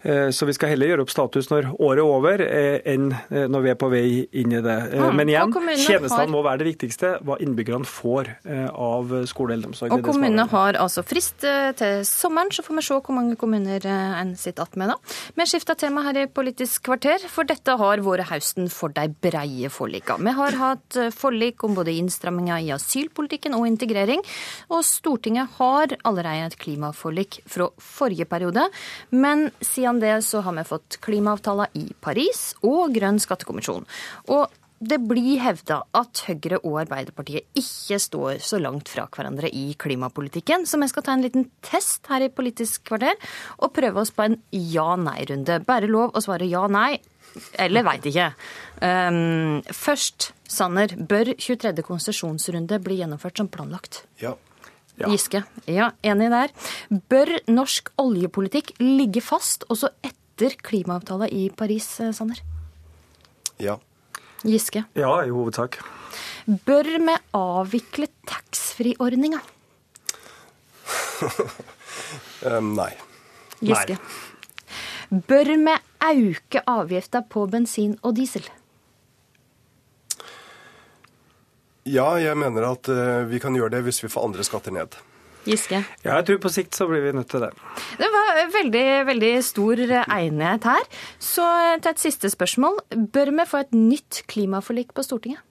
Eh, 0.02 0.30
så 0.30 0.46
vi 0.46 0.54
skal 0.54 0.72
heller 0.72 0.92
gjøre 0.92 1.04
opp 1.06 1.12
status 1.12 1.50
når 1.50 1.72
året 1.74 2.02
er 2.04 2.06
over, 2.06 2.42
eh, 2.46 2.78
enn 2.94 3.10
eh, 3.32 3.48
når 3.50 3.64
vi 3.66 3.72
er 3.72 3.78
på 3.82 3.90
vei 3.92 4.06
inn 4.40 4.54
i 4.54 4.62
det. 4.62 4.78
Mm. 4.94 5.18
Men 5.18 5.32
igjen, 5.32 5.56
tjenestene 5.82 6.30
må 6.32 6.44
være 6.46 6.62
det 6.62 6.70
viktigste. 6.70 7.14
Hva 7.26 7.40
innbyggerne 7.44 7.88
får 7.88 8.30
av 8.48 9.12
skole 9.30 9.54
og 9.54 9.58
eldreomsorg. 9.58 9.96
Og 9.96 10.06
kommunene 10.06 10.46
har 10.52 10.78
altså 10.80 11.04
frist 11.06 11.42
til 11.42 12.04
sommeren, 12.08 12.52
så 12.54 12.64
får 12.66 12.78
vi 12.78 12.84
se 12.86 12.98
hvor 12.98 13.16
mange 13.16 13.38
kommuner 13.40 13.86
en 13.88 14.34
sitter 14.38 14.68
igjen 14.68 14.82
med 14.82 14.92
da. 14.92 14.98
Vi 15.38 15.48
skifter 15.50 15.78
tema 15.80 16.04
her 16.06 16.22
i 16.22 16.26
Politisk 16.38 16.88
kvarter, 16.88 17.24
for 17.32 17.48
dette 17.48 17.76
har 17.80 18.02
vært 18.06 18.30
høsten 18.32 18.70
for 18.74 18.94
de 18.94 19.08
breie 19.24 19.72
forlikene. 19.74 20.28
Vi 20.28 20.36
har 20.38 20.58
hatt 20.60 21.00
forlik 21.16 21.64
om 21.66 21.76
både 21.78 21.96
innstramminger 21.98 22.66
i 22.66 22.72
asylpolitikken 22.76 23.56
og 23.58 23.68
integrering, 23.70 24.24
og 24.72 24.86
Stortinget 24.88 25.58
har 25.58 25.96
allerede 26.08 26.52
et 26.52 26.60
klimaforlik 26.62 27.42
fra 27.50 27.70
forrige 27.82 28.28
periode. 28.30 28.68
Men 29.12 29.48
siden 29.64 29.97
siden 29.98 30.22
det 30.22 30.26
så 30.26 30.42
har 30.42 30.54
vi 30.54 30.64
fått 30.68 31.00
klimaavtaler 31.02 31.74
i 31.76 31.94
Paris 32.02 32.56
og 32.64 32.94
Grønn 32.94 33.20
skattekommisjon. 33.20 33.86
Og 34.30 34.50
det 34.80 35.00
blir 35.02 35.40
hevda 35.42 35.82
at 35.98 36.22
Høyre 36.28 36.60
og 36.62 36.84
Arbeiderpartiet 36.84 37.48
ikke 37.58 37.98
står 37.98 38.38
så 38.46 38.60
langt 38.62 38.90
fra 38.90 39.08
hverandre 39.10 39.50
i 39.50 39.74
klimapolitikken, 39.74 40.68
så 40.70 40.78
vi 40.78 40.88
skal 40.88 41.04
ta 41.04 41.16
en 41.16 41.26
liten 41.26 41.48
test 41.66 42.06
her 42.12 42.22
i 42.22 42.30
Politisk 42.30 42.86
kvarter 42.86 43.18
og 43.58 43.74
prøve 43.74 44.04
oss 44.04 44.14
på 44.14 44.28
en 44.28 44.38
ja-nei-runde. 44.52 45.64
Bare 45.66 45.90
lov 45.90 46.14
å 46.14 46.22
svare 46.22 46.46
ja-nei. 46.46 47.00
Eller 47.58 47.86
veit 47.86 48.06
ikke. 48.06 48.32
Um, 48.82 49.64
først, 49.66 50.32
Sanner. 50.48 50.94
Bør 50.94 51.34
23. 51.34 51.74
konsesjonsrunde 51.86 52.78
bli 52.86 53.02
gjennomført 53.02 53.42
som 53.42 53.50
planlagt? 53.50 54.06
Ja. 54.22 54.38
Ja. 54.98 55.10
Giske. 55.14 55.44
Ja, 55.70 55.92
enig 56.02 56.30
der. 56.34 56.54
Bør 57.10 57.30
norsk 57.52 57.92
oljepolitikk 58.02 58.74
ligge 58.82 59.22
fast 59.22 59.68
også 59.70 59.92
etter 60.06 60.56
klimaavtalen 60.66 61.30
i 61.34 61.50
Paris, 61.54 62.00
eh, 62.02 62.14
Sanner? 62.18 62.42
Ja. 63.62 63.78
Giske? 64.46 64.86
Ja, 64.98 65.12
i 65.26 65.34
hovedsak. 65.34 65.78
Bør 66.66 66.88
vi 66.88 67.18
avvikle 67.38 68.08
taxfree-ordninga? 68.30 69.42
um, 72.46 72.74
nei. 72.80 72.94
Giske? 73.62 73.98
Nei. 73.98 75.22
Bør 75.28 75.54
vi 75.54 75.76
auke 76.04 76.62
avgifta 76.68 77.22
på 77.24 77.46
bensin 77.52 77.98
og 78.04 78.18
diesel? 78.18 78.44
Ja, 81.88 82.10
jeg 82.20 82.36
mener 82.40 82.72
at 82.74 82.90
uh, 82.92 83.24
vi 83.30 83.40
kan 83.44 83.56
gjøre 83.56 83.78
det 83.78 83.86
hvis 83.88 84.02
vi 84.04 84.12
får 84.12 84.28
andre 84.28 84.46
skatter 84.46 84.76
ned. 84.76 84.98
Giske? 85.48 85.80
Ja, 86.04 86.18
jeg 86.18 86.26
tror 86.28 86.40
på 86.44 86.52
sikt 86.52 86.76
så 86.76 86.90
blir 86.90 87.06
vi 87.06 87.14
nødt 87.16 87.30
til 87.32 87.46
det. 87.46 87.54
Det 88.00 88.08
var 88.12 88.40
veldig, 88.52 88.88
veldig 89.08 89.34
stor 89.48 89.80
enighet 89.80 90.68
her. 90.68 90.88
Så 91.24 91.46
til 91.80 91.94
et 91.94 92.04
siste 92.04 92.32
spørsmål. 92.34 92.82
Bør 93.14 93.32
vi 93.32 93.46
få 93.48 93.64
et 93.64 93.76
nytt 93.76 94.26
klimaforlik 94.28 94.92
på 94.98 95.06
Stortinget? 95.08 95.44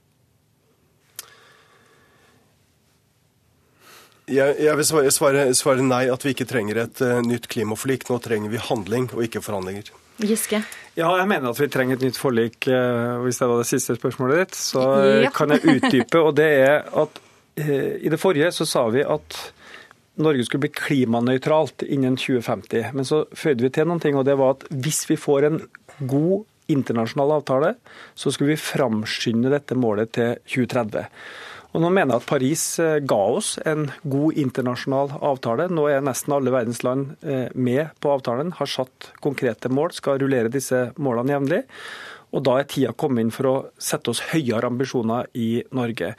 Jeg, 4.26 4.56
jeg 4.58 4.74
vil 4.74 4.86
svare, 4.88 5.10
svare, 5.14 5.42
svare, 5.54 5.82
nei, 5.86 6.08
at 6.10 6.24
vi 6.26 6.32
ikke 6.34 6.48
trenger 6.50 6.82
et 6.82 7.00
uh, 7.00 7.20
nytt 7.22 7.46
klimaforlik. 7.48 8.08
Nå 8.10 8.18
trenger 8.20 8.50
vi 8.52 8.60
handling 8.60 9.08
og 9.14 9.22
ikke 9.24 9.40
forhandlinger. 9.44 9.92
Giske? 10.18 10.60
Ja, 10.96 11.10
jeg 11.20 11.28
mener 11.28 11.52
at 11.52 11.60
vi 11.60 11.68
trenger 11.68 11.98
et 11.98 12.06
nytt 12.06 12.16
forlik. 12.16 12.66
Uh, 12.70 13.20
hvis 13.26 13.40
det 13.40 13.50
var 13.50 13.60
det 13.60 13.68
siste 13.68 13.98
spørsmålet 13.98 14.46
ditt, 14.46 14.58
så 14.58 14.84
ja. 15.26 15.32
kan 15.34 15.52
jeg 15.52 15.76
utdype. 15.76 16.22
og 16.22 16.32
det 16.38 16.48
er 16.62 16.88
at 16.88 17.20
uh, 17.60 17.92
I 18.00 18.12
det 18.12 18.20
forrige 18.20 18.48
så 18.56 18.68
sa 18.68 18.86
vi 18.94 19.04
at 19.04 19.40
Norge 20.24 20.46
skulle 20.46 20.64
bli 20.64 20.72
klimanøytralt 20.72 21.84
innen 21.84 22.16
2050. 22.16 22.94
Men 22.96 23.04
så 23.04 23.26
føyde 23.36 23.66
vi 23.66 23.72
til 23.76 23.88
noen 23.90 24.00
ting, 24.00 24.16
og 24.16 24.24
det 24.24 24.38
var 24.40 24.56
at 24.56 24.64
hvis 24.72 25.04
vi 25.10 25.18
får 25.20 25.50
en 25.50 25.60
god 26.08 26.46
internasjonal 26.72 27.36
avtale, 27.36 27.74
så 28.16 28.32
skulle 28.32 28.54
vi 28.54 28.62
framskynde 28.62 29.52
dette 29.52 29.76
målet 29.78 30.14
til 30.16 30.40
2030. 30.48 31.04
Og 31.76 31.82
nå 31.84 31.90
mener 31.92 32.14
jeg 32.14 32.22
at 32.22 32.30
Paris 32.30 32.64
eh, 32.80 32.98
ga 33.04 33.20
oss 33.36 33.56
en 33.68 33.90
god 34.08 34.40
internasjonal 34.40 35.12
avtale. 35.20 35.68
Nå 35.68 35.84
er 35.92 36.04
nesten 36.04 36.32
alle 36.32 36.54
verdens 36.54 36.80
land 36.86 37.18
eh, 37.20 37.52
med 37.52 37.92
på 38.00 38.14
avtalen, 38.16 38.54
har 38.56 38.70
satt 38.70 39.12
konkrete 39.20 39.68
mål, 39.68 39.92
skal 39.92 40.22
rullere 40.22 40.52
disse 40.52 40.86
målene 40.96 41.36
jevnlig. 41.36 41.64
Og 42.34 42.42
da 42.44 42.56
er 42.58 42.66
tida 42.68 42.94
kommet 42.98 43.22
inn 43.22 43.32
for 43.32 43.48
å 43.48 43.52
sette 43.80 44.10
oss 44.10 44.22
høyere 44.32 44.66
ambisjoner 44.68 45.28
i 45.38 45.60
Norge. 45.76 46.10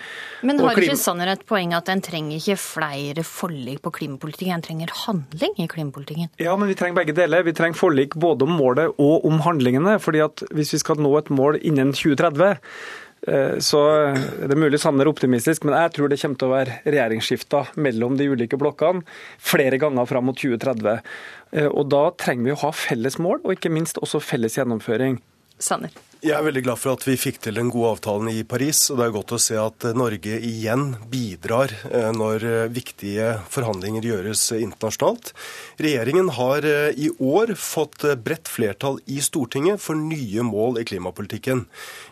Men 0.45 0.61
har 0.63 0.79
ikke 0.79 0.95
Sanner 0.97 1.33
et 1.33 1.43
poeng 1.49 1.73
at 1.77 1.89
en 1.91 2.01
trenger 2.05 2.37
ikke 2.37 2.55
flere 2.61 3.25
forlik 3.27 3.81
på 3.85 3.91
klimapolitikken, 3.97 4.55
en 4.55 4.65
trenger 4.65 4.93
handling 5.03 5.57
i 5.59 5.67
klimapolitikken? 5.69 6.31
Ja, 6.41 6.53
men 6.57 6.71
vi 6.71 6.77
trenger 6.79 7.01
begge 7.01 7.17
deler. 7.17 7.45
Vi 7.45 7.53
trenger 7.57 7.81
forlik 7.81 8.15
både 8.17 8.47
om 8.47 8.55
målet 8.61 8.93
og 8.95 9.27
om 9.27 9.43
handlingene. 9.45 9.97
fordi 9.99 10.23
at 10.23 10.45
hvis 10.53 10.73
vi 10.73 10.81
skal 10.85 11.01
nå 11.01 11.11
et 11.17 11.33
mål 11.33 11.59
innen 11.65 11.91
2030 11.97 12.55
Eh, 12.57 13.06
så 13.59 13.81
det 14.13 14.53
er 14.53 14.59
mulig 14.59 14.79
Sanner 14.79 15.07
er 15.07 15.11
optimistisk, 15.11 15.65
men 15.65 15.75
jeg 15.75 15.93
tror 15.95 16.11
det 16.11 16.19
kommer 16.21 16.39
til 16.39 16.47
å 16.47 16.53
være 16.53 16.77
regjeringsskifter 16.85 17.73
mellom 17.81 18.15
de 18.19 18.29
ulike 18.29 18.59
blokkene 18.61 19.03
flere 19.41 19.79
ganger 19.81 20.07
fram 20.09 20.29
mot 20.29 20.37
2030. 20.37 21.01
Eh, 21.51 21.67
og 21.67 21.89
Da 21.91 22.03
trenger 22.19 22.49
vi 22.49 22.55
å 22.55 22.61
ha 22.65 22.71
felles 22.75 23.19
mål, 23.21 23.41
og 23.43 23.55
ikke 23.55 23.73
minst 23.73 23.99
også 24.03 24.21
felles 24.23 24.57
gjennomføring. 24.59 25.19
Sanner. 25.57 25.93
Jeg 26.27 26.35
er 26.35 26.43
veldig 26.43 26.61
glad 26.65 26.79
for 26.81 26.91
at 26.91 27.05
vi 27.07 27.13
fikk 27.15 27.37
til 27.39 27.55
den 27.55 27.69
gode 27.71 27.93
avtalen 27.93 28.27
i 28.27 28.41
Paris. 28.43 28.81
og 28.91 28.97
Det 28.99 29.05
er 29.05 29.13
godt 29.15 29.31
å 29.31 29.39
se 29.39 29.55
at 29.61 29.85
Norge 29.95 30.39
igjen 30.43 30.97
bidrar 31.07 31.71
eh, 31.87 32.09
når 32.11 32.43
eh, 32.43 32.63
viktige 32.73 33.29
forhandlinger 33.47 34.03
gjøres 34.03 34.41
internasjonalt. 34.57 35.31
Regjeringen 35.79 36.33
har 36.35 36.67
eh, 36.67 36.89
i 36.99 37.07
år 37.23 37.53
fått 37.55 38.03
bredt 38.25 38.51
flertall 38.51 38.99
i 39.07 39.21
Stortinget 39.23 39.79
for 39.79 39.95
nye 39.95 40.43
mål 40.43 40.81
i 40.81 40.83
klimapolitikken. 40.89 41.61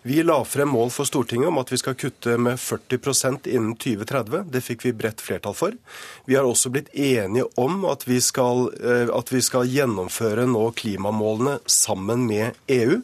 Vi 0.08 0.22
la 0.24 0.38
frem 0.48 0.72
mål 0.72 0.94
for 0.96 1.12
Stortinget 1.12 1.52
om 1.52 1.60
at 1.60 1.76
vi 1.76 1.82
skal 1.82 2.00
kutte 2.00 2.38
med 2.40 2.56
40% 2.56 3.52
innen 3.52 3.76
2030. 3.76 4.48
Det 4.48 4.64
fikk 4.64 4.88
vi 4.88 4.96
bredt 4.96 5.26
flertall 5.26 5.60
for. 5.60 5.76
Vi 6.24 6.40
har 6.40 6.48
også 6.48 6.72
blitt 6.72 6.94
enige 6.96 7.50
om 7.60 7.84
at 7.92 8.08
vi 8.08 8.22
skal, 8.24 8.70
at 9.12 9.34
vi 9.34 9.44
skal 9.44 9.68
gjennomføre 9.68 10.48
nå 10.48 10.70
klimamålene 10.80 11.58
sammen 11.68 12.24
med 12.30 12.56
EU. 12.72 13.02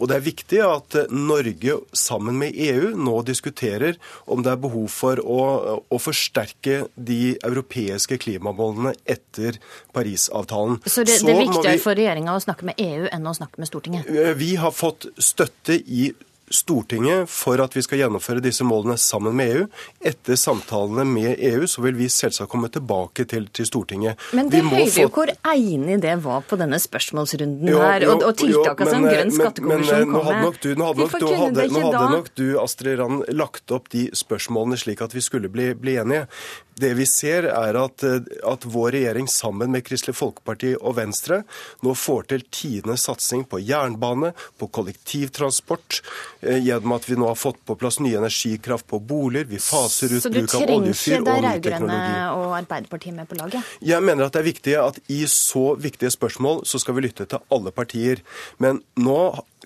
Og 0.00 0.08
det 0.08 0.16
er 0.16 0.28
viktig 0.32 0.53
viktig 0.54 1.04
at 1.04 1.10
Norge 1.10 1.78
sammen 1.92 2.38
med 2.38 2.54
EU 2.54 2.94
nå 2.96 3.22
diskuterer 3.26 3.96
om 4.26 4.42
det 4.42 4.52
er 4.52 4.60
behov 4.60 4.88
for 4.92 5.20
å, 5.20 5.80
å 5.88 5.98
forsterke 5.98 6.86
de 6.96 7.36
europeiske 7.44 8.18
klimamålene 8.18 8.94
etter 9.04 9.58
Parisavtalen. 9.92 10.80
Så 10.86 11.04
det, 11.04 11.20
det 11.24 11.34
er 11.34 11.42
viktigere 11.44 11.76
vi, 11.76 11.82
for 11.82 11.98
regjeringa 11.98 12.34
å 12.34 12.42
snakke 12.42 12.68
med 12.70 12.78
EU 12.78 13.08
enn 13.10 13.26
å 13.26 13.34
snakke 13.34 13.60
med 13.60 13.70
Stortinget? 13.70 14.08
Vi 14.38 14.54
har 14.56 14.74
fått 14.74 15.08
støtte 15.18 15.78
i 15.78 16.12
Stortinget 16.50 17.30
for 17.30 17.60
at 17.64 17.72
vi 17.76 17.82
skal 17.84 18.02
gjennomføre 18.02 18.42
disse 18.44 18.64
målene 18.66 18.96
sammen 19.00 19.36
med 19.36 19.52
EU. 19.54 19.62
Etter 20.04 20.36
samtalene 20.38 21.06
med 21.08 21.38
EU 21.38 21.68
så 21.70 21.84
vil 21.84 21.96
vi 21.96 22.08
selvsagt 22.12 22.50
komme 22.52 22.68
tilbake 22.72 23.24
til, 23.30 23.48
til 23.54 23.68
Stortinget. 23.68 24.20
Men 24.36 24.50
det 24.52 24.60
hører 24.66 24.98
jo 25.04 25.12
hvor 25.14 25.32
enig 25.54 26.00
det 26.02 26.16
var 26.24 26.44
på 26.48 26.58
denne 26.60 26.80
spørsmålsrunden 26.82 27.70
jo, 27.72 27.80
her, 27.80 28.06
og, 28.10 28.26
og 28.28 28.36
tiltakene 28.40 28.92
som 28.92 29.08
Grønn 29.08 29.32
eh, 29.32 29.38
skattekommisjon 29.38 30.12
kom 30.12 30.28
med. 30.28 30.42
Nok 30.44 30.60
du, 30.60 30.70
nå 30.74 30.90
hadde, 30.90 31.06
nok, 31.06 31.16
du, 31.16 31.26
hadde, 31.32 31.68
nå 31.72 31.86
hadde 31.86 32.04
nok 32.18 32.30
du, 32.34 32.46
Astrid 32.60 33.00
Rand, 33.00 33.24
lagt 33.32 33.74
opp 33.74 33.88
de 33.94 34.06
spørsmålene 34.16 34.78
slik 34.80 35.04
at 35.04 35.16
vi 35.16 35.24
skulle 35.24 35.52
bli, 35.52 35.72
bli 35.78 35.98
enige. 36.02 36.28
Det 36.74 36.90
vi 36.98 37.06
ser, 37.06 37.46
er 37.46 37.76
at, 37.78 38.02
at, 38.02 38.64
vår 38.66 38.96
regjering 38.96 39.28
sammen 39.30 39.70
med 39.70 39.84
Kristelig 39.86 40.16
Folkeparti 40.18 40.72
og 40.74 40.96
Venstre 40.98 41.44
nå 41.86 41.94
får 41.94 42.26
til 42.32 42.42
tidenes 42.50 43.04
satsing 43.06 43.44
på 43.46 43.60
jernbane, 43.62 44.32
på 44.58 44.66
kollektivtransport, 44.74 46.00
eh, 46.42 46.43
gjennom 46.44 46.94
at 46.96 47.08
vi 47.08 47.16
nå 47.18 47.28
har 47.30 47.38
fått 47.38 47.60
på 47.66 47.76
plass 47.80 48.00
ny 48.02 48.14
energikraft 48.18 48.86
på 48.90 49.00
boliger. 49.00 49.48
Vi 49.50 49.60
faser 49.62 50.12
ut 50.14 50.28
bruk 50.28 50.54
av 50.58 50.74
oljefyr 50.76 51.20
og 51.20 51.24
ny 51.24 51.24
teknologi. 51.24 51.24
Så 51.24 51.24
du 51.24 51.30
trenger 51.30 51.54
ikke 51.54 51.64
de 51.64 51.70
rød-grønne 51.70 52.02
og 52.34 52.56
Arbeiderpartiet 52.60 53.16
med 53.16 53.30
på 53.30 53.38
laget? 53.40 53.72
Jeg 53.84 54.04
mener 54.04 54.28
at 54.28 54.36
det 54.36 54.42
er 54.42 54.48
viktig 54.50 54.76
at 54.80 55.00
i 55.12 55.22
så 55.30 55.64
viktige 55.80 56.12
spørsmål 56.14 56.62
så 56.68 56.80
skal 56.82 56.98
vi 56.98 57.06
lytte 57.08 57.28
til 57.30 57.42
alle 57.54 57.74
partier. 57.74 58.22
Men 58.62 58.82
nå 59.00 59.20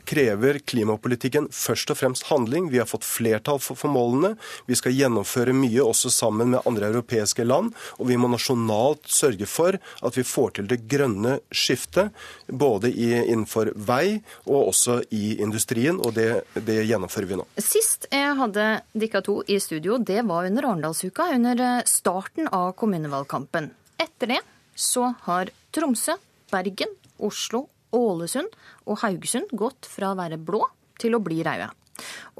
krever 0.08 0.58
klimapolitikken 0.58 1.48
først 1.54 1.92
og 1.92 1.98
fremst 2.00 2.28
handling. 2.28 2.68
Vi 2.72 2.80
har 2.80 2.88
fått 2.88 3.06
flertall 3.06 3.60
for, 3.62 3.78
for 3.78 3.92
målene. 3.92 4.34
Vi 4.68 4.76
skal 4.78 4.96
gjennomføre 4.96 5.54
mye 5.56 5.84
også 5.84 6.12
sammen 6.12 6.52
med 6.54 6.66
andre 6.68 6.90
europeiske 6.92 7.46
land. 7.46 7.72
Og 7.98 8.10
vi 8.10 8.18
må 8.20 8.30
nasjonalt 8.32 9.08
sørge 9.10 9.48
for 9.48 9.78
at 9.78 10.18
vi 10.18 10.26
får 10.26 10.58
til 10.58 10.68
det 10.70 10.82
grønne 10.90 11.38
skiftet, 11.50 12.12
både 12.46 12.90
i, 12.92 13.10
innenfor 13.18 13.72
vei 13.74 14.18
og 14.46 14.70
også 14.72 15.00
i 15.14 15.38
industrien. 15.42 16.00
Og 16.02 16.14
det, 16.18 16.28
det 16.54 16.82
gjennomfører 16.88 17.30
vi 17.30 17.40
nå. 17.40 17.48
Sist 17.62 18.08
jeg 18.12 18.36
hadde 18.38 18.68
dere 18.98 19.24
to 19.24 19.40
i 19.46 19.58
studio, 19.62 19.98
det 19.98 20.22
var 20.28 20.48
under 20.48 20.70
Arendalsuka, 20.72 21.30
under 21.34 21.64
starten 21.88 22.50
av 22.52 22.74
kommunevalgkampen. 22.78 23.72
Etter 23.98 24.36
det 24.36 24.44
så 24.78 25.12
har 25.26 25.50
Tromsø, 25.74 26.14
Bergen, 26.52 26.94
Oslo 27.18 27.66
Ålesund 27.96 28.52
og 28.86 29.00
Haugesund 29.02 29.52
gått 29.56 29.88
fra 29.88 30.12
å 30.12 30.18
være 30.18 30.40
blå 30.40 30.62
til 31.00 31.16
å 31.16 31.22
bli 31.22 31.40
røde. 31.46 31.68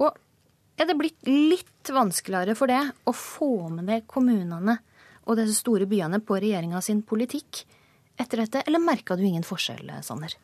Og 0.02 0.16
er 0.78 0.86
det 0.86 0.98
blitt 0.98 1.28
litt 1.28 1.90
vanskeligere 1.92 2.54
for 2.58 2.70
det 2.70 2.82
å 3.08 3.14
få 3.16 3.68
med 3.72 3.88
det 3.90 4.02
kommunene 4.10 4.78
og 5.28 5.38
disse 5.38 5.58
store 5.58 5.88
byene 5.88 6.20
på 6.24 6.38
regjeringa 6.40 6.80
sin 6.84 7.02
politikk 7.06 7.64
etter 8.18 8.42
dette, 8.42 8.62
eller 8.66 8.82
merka 8.82 9.16
du 9.16 9.24
ingen 9.26 9.46
forskjell, 9.46 9.90
Sanner? 10.02 10.34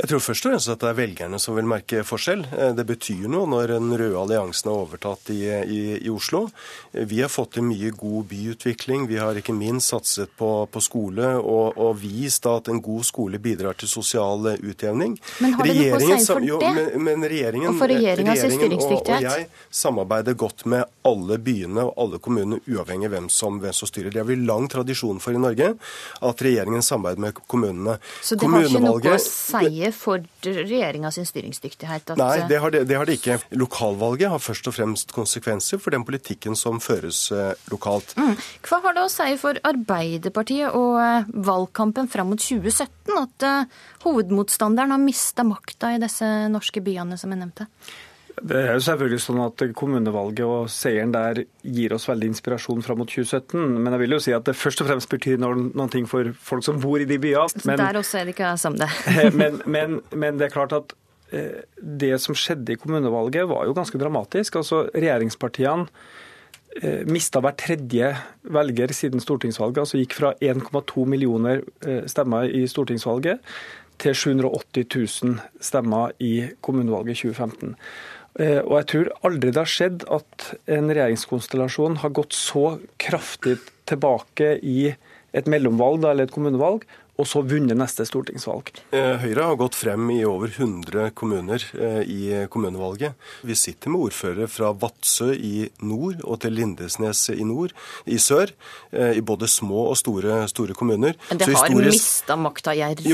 Jeg 0.00 0.08
tror 0.08 0.22
først 0.24 0.46
og 0.46 0.52
fremst 0.54 0.70
at 0.72 0.80
det 0.80 0.88
er 0.88 0.96
velgerne 0.96 1.38
som 1.42 1.56
vil 1.58 1.66
merke 1.68 2.00
forskjell. 2.08 2.46
Eh, 2.56 2.70
det 2.76 2.86
betyr 2.88 3.26
noe 3.28 3.48
når 3.50 3.74
den 3.74 3.90
røde 4.00 4.16
alliansen 4.16 4.70
har 4.70 4.84
overtatt 4.86 5.28
i, 5.34 5.42
i, 5.44 5.80
i, 5.98 6.08
Oslo. 6.08 6.46
Eh, 6.94 7.04
vi 7.10 7.18
har 7.20 7.28
fått 7.28 7.58
til 7.58 7.66
mye 7.68 7.90
god 7.92 8.30
byutvikling. 8.30 9.04
Vi 9.10 9.18
har 9.20 9.36
ikke 9.36 9.52
minst 9.52 9.92
satset 9.92 10.32
på, 10.40 10.48
på 10.72 10.80
skole 10.80 11.34
og, 11.36 11.76
og, 11.76 11.98
vist 12.00 12.48
at 12.48 12.70
en 12.72 12.80
god 12.80 13.04
skole 13.04 13.40
bidrar 13.42 13.76
til 13.76 13.90
sosial 13.92 14.48
eh, 14.54 14.62
utjevning. 14.70 15.18
Men 15.44 15.58
har 15.58 15.68
det 15.68 15.76
noe 15.76 15.98
å 15.98 16.00
si 16.00 16.30
for 16.30 16.48
det? 16.48 16.72
men, 16.78 17.04
men 17.04 17.28
regjeringen, 17.34 17.74
og 17.74 17.82
for 17.82 17.92
regjeringas 17.92 18.40
styringsdyktighet? 18.46 19.10
Og, 19.10 19.28
og 19.28 19.28
jeg 19.28 19.76
samarbeider 19.82 20.38
godt 20.40 20.64
med 20.70 20.86
alle 21.10 21.40
byene 21.44 21.84
og 21.90 21.92
alle 22.06 22.22
kommunene, 22.24 22.62
uavhengig 22.70 23.10
av 23.10 23.16
hvem 23.18 23.28
som, 23.36 23.60
hvem 23.60 23.76
som 23.76 23.92
styrer. 23.92 24.14
Det 24.16 24.24
har 24.24 24.30
vi 24.32 24.40
lang 24.40 24.70
tradisjon 24.72 25.20
for 25.20 25.36
i 25.36 25.44
Norge, 25.44 25.74
at 26.24 26.48
regjeringen 26.48 26.88
samarbeider 26.88 27.26
med 27.28 27.44
kommunene. 27.44 28.00
Så 28.24 28.40
det 28.40 28.48
har 28.48 28.64
ikke 28.70 28.84
noe 28.88 29.16
å 29.18 29.20
si 29.20 29.89
for 29.94 30.22
regjeringa 30.44 31.10
sin 31.14 31.26
styringsdyktighet? 31.28 32.12
Nei, 32.20 32.42
det 32.50 32.60
har 32.62 32.74
det, 32.74 32.84
det 32.90 32.98
har 32.98 33.08
det, 33.08 33.18
ikke. 33.20 33.38
Lokalvalget 33.56 34.32
har 34.32 34.42
først 34.42 34.70
og 34.70 34.76
fremst 34.76 35.14
konsekvenser 35.16 35.80
for 35.82 35.94
den 35.94 36.04
politikken 36.08 36.58
som 36.58 36.80
føres 36.82 37.26
eh, 37.34 37.52
lokalt. 37.72 38.14
Mm. 38.18 38.36
Hva 38.66 38.80
har 38.86 38.96
det 38.96 39.06
å 39.06 39.12
si 39.12 39.30
for 39.40 39.60
Arbeiderpartiet 39.70 40.76
og 40.76 41.00
eh, 41.02 41.32
valgkampen 41.50 42.10
fram 42.10 42.32
mot 42.32 42.42
2017 42.42 43.16
at 43.20 43.48
eh, 43.48 43.80
hovedmotstanderen 44.06 44.94
har 44.96 45.02
mista 45.02 45.46
makta 45.46 45.94
i 45.94 46.02
disse 46.02 46.28
norske 46.52 46.82
byene 46.84 47.18
som 47.20 47.34
jeg 47.34 47.42
nevnte? 47.42 47.68
Det 48.40 48.56
er 48.56 48.76
jo 48.76 48.82
selvfølgelig 48.84 49.20
sånn 49.24 49.40
at 49.44 49.62
Kommunevalget 49.76 50.44
og 50.46 50.70
seieren 50.72 51.12
der 51.14 51.42
gir 51.62 51.94
oss 51.96 52.06
veldig 52.08 52.30
inspirasjon 52.30 52.84
fram 52.84 53.00
mot 53.02 53.10
2017. 53.10 53.58
Men 53.80 53.94
jeg 53.94 54.02
vil 54.04 54.16
jo 54.16 54.20
si 54.24 54.34
at 54.36 54.46
det 54.48 54.56
først 54.58 54.82
og 54.84 54.90
fremst 54.90 55.10
betyr 55.12 55.40
noen 55.42 55.92
ting 55.92 56.08
for 56.10 56.32
folk 56.46 56.64
som 56.66 56.80
bor 56.82 57.02
i 57.02 57.08
de 57.08 57.18
byene. 57.20 57.64
Men, 57.68 57.82
der 57.82 58.00
også 58.00 58.20
er 58.20 58.28
det 58.28 58.36
ikke 58.36 58.54
som 58.60 58.78
det. 58.80 58.88
men, 59.40 59.60
men, 59.66 60.00
men, 60.14 60.40
det 60.40 60.48
er 60.48 60.54
klart 60.54 60.74
at 60.76 60.94
eh, 61.34 61.62
det 61.80 62.14
som 62.22 62.36
skjedde 62.38 62.74
i 62.74 62.80
kommunevalget 62.80 63.48
var 63.50 63.68
jo 63.68 63.76
ganske 63.76 64.00
dramatisk. 64.00 64.60
Altså 64.62 64.86
Regjeringspartiene 64.94 65.88
eh, 66.80 67.02
mista 67.10 67.42
hver 67.44 67.58
tredje 67.60 68.14
velger 68.56 68.96
siden 68.96 69.22
stortingsvalget. 69.22 69.84
altså 69.84 70.00
Gikk 70.00 70.16
fra 70.20 70.32
1,2 70.40 71.06
millioner 71.08 71.64
eh, 71.84 72.06
stemmer 72.10 72.48
i 72.48 72.64
stortingsvalget 72.70 73.44
til 74.00 74.16
780 74.16 74.86
000 75.24 75.36
stemmer 75.60 76.14
i 76.24 76.48
kommunevalget 76.64 77.20
2015. 77.20 77.76
Eh, 78.38 78.60
og 78.62 78.76
jeg 78.78 78.88
tror 78.92 79.12
aldri 79.26 79.50
det 79.50 79.62
har 79.62 79.70
skjedd 79.70 80.04
at 80.12 80.50
en 80.70 80.90
regjeringskonstellasjon 80.92 82.00
har 82.04 82.14
gått 82.14 82.36
så 82.36 82.78
kraftig 83.02 83.58
tilbake 83.90 84.56
i 84.62 84.92
et 85.36 85.48
mellomvalg 85.50 86.04
eller 86.04 86.28
et 86.28 86.34
kommunevalg, 86.34 86.84
og 87.20 87.28
så 87.28 87.42
vunnet 87.44 87.76
neste 87.76 88.06
stortingsvalg. 88.08 88.72
Eh, 88.96 89.20
Høyre 89.20 89.50
har 89.50 89.58
gått 89.60 89.76
frem 89.76 90.08
i 90.14 90.20
over 90.26 90.50
100 90.50 91.12
kommuner 91.18 91.64
eh, 91.76 92.00
i 92.08 92.20
kommunevalget. 92.52 93.16
Vi 93.46 93.56
sitter 93.58 93.92
med 93.92 94.06
ordførere 94.08 94.48
fra 94.50 94.72
Vadsø 94.72 95.30
i 95.34 95.68
nord 95.84 96.22
og 96.24 96.40
til 96.44 96.56
Lindesnes 96.56 97.26
i 97.34 97.44
nord, 97.46 97.74
i 98.08 98.18
sør. 98.20 98.54
Eh, 98.90 99.18
I 99.20 99.24
både 99.24 99.48
små 99.50 99.86
og 99.90 99.98
store, 100.00 100.42
store 100.50 100.76
kommuner. 100.78 101.18
Men 101.28 101.42
det 101.42 101.50
har 101.50 101.68
historisk... 101.68 101.98
mista 101.98 102.38
makta 102.40 102.74
i 102.76 102.82
en 102.86 102.96
rekke 102.96 103.10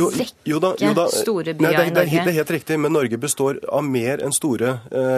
jo, 0.46 0.60
da, 0.62 0.72
jo 0.80 0.92
da, 0.96 1.08
store 1.10 1.56
byer 1.56 1.66
nei, 1.66 1.74
det, 1.74 1.86
i 1.90 1.94
Norge? 1.96 2.22
Det 2.26 2.34
er 2.34 2.38
helt 2.40 2.54
riktig, 2.58 2.78
men 2.80 2.94
Norge 2.94 3.20
består 3.20 3.60
av 3.72 3.84
mer 3.86 4.22
enn 4.24 4.34
store 4.34 4.76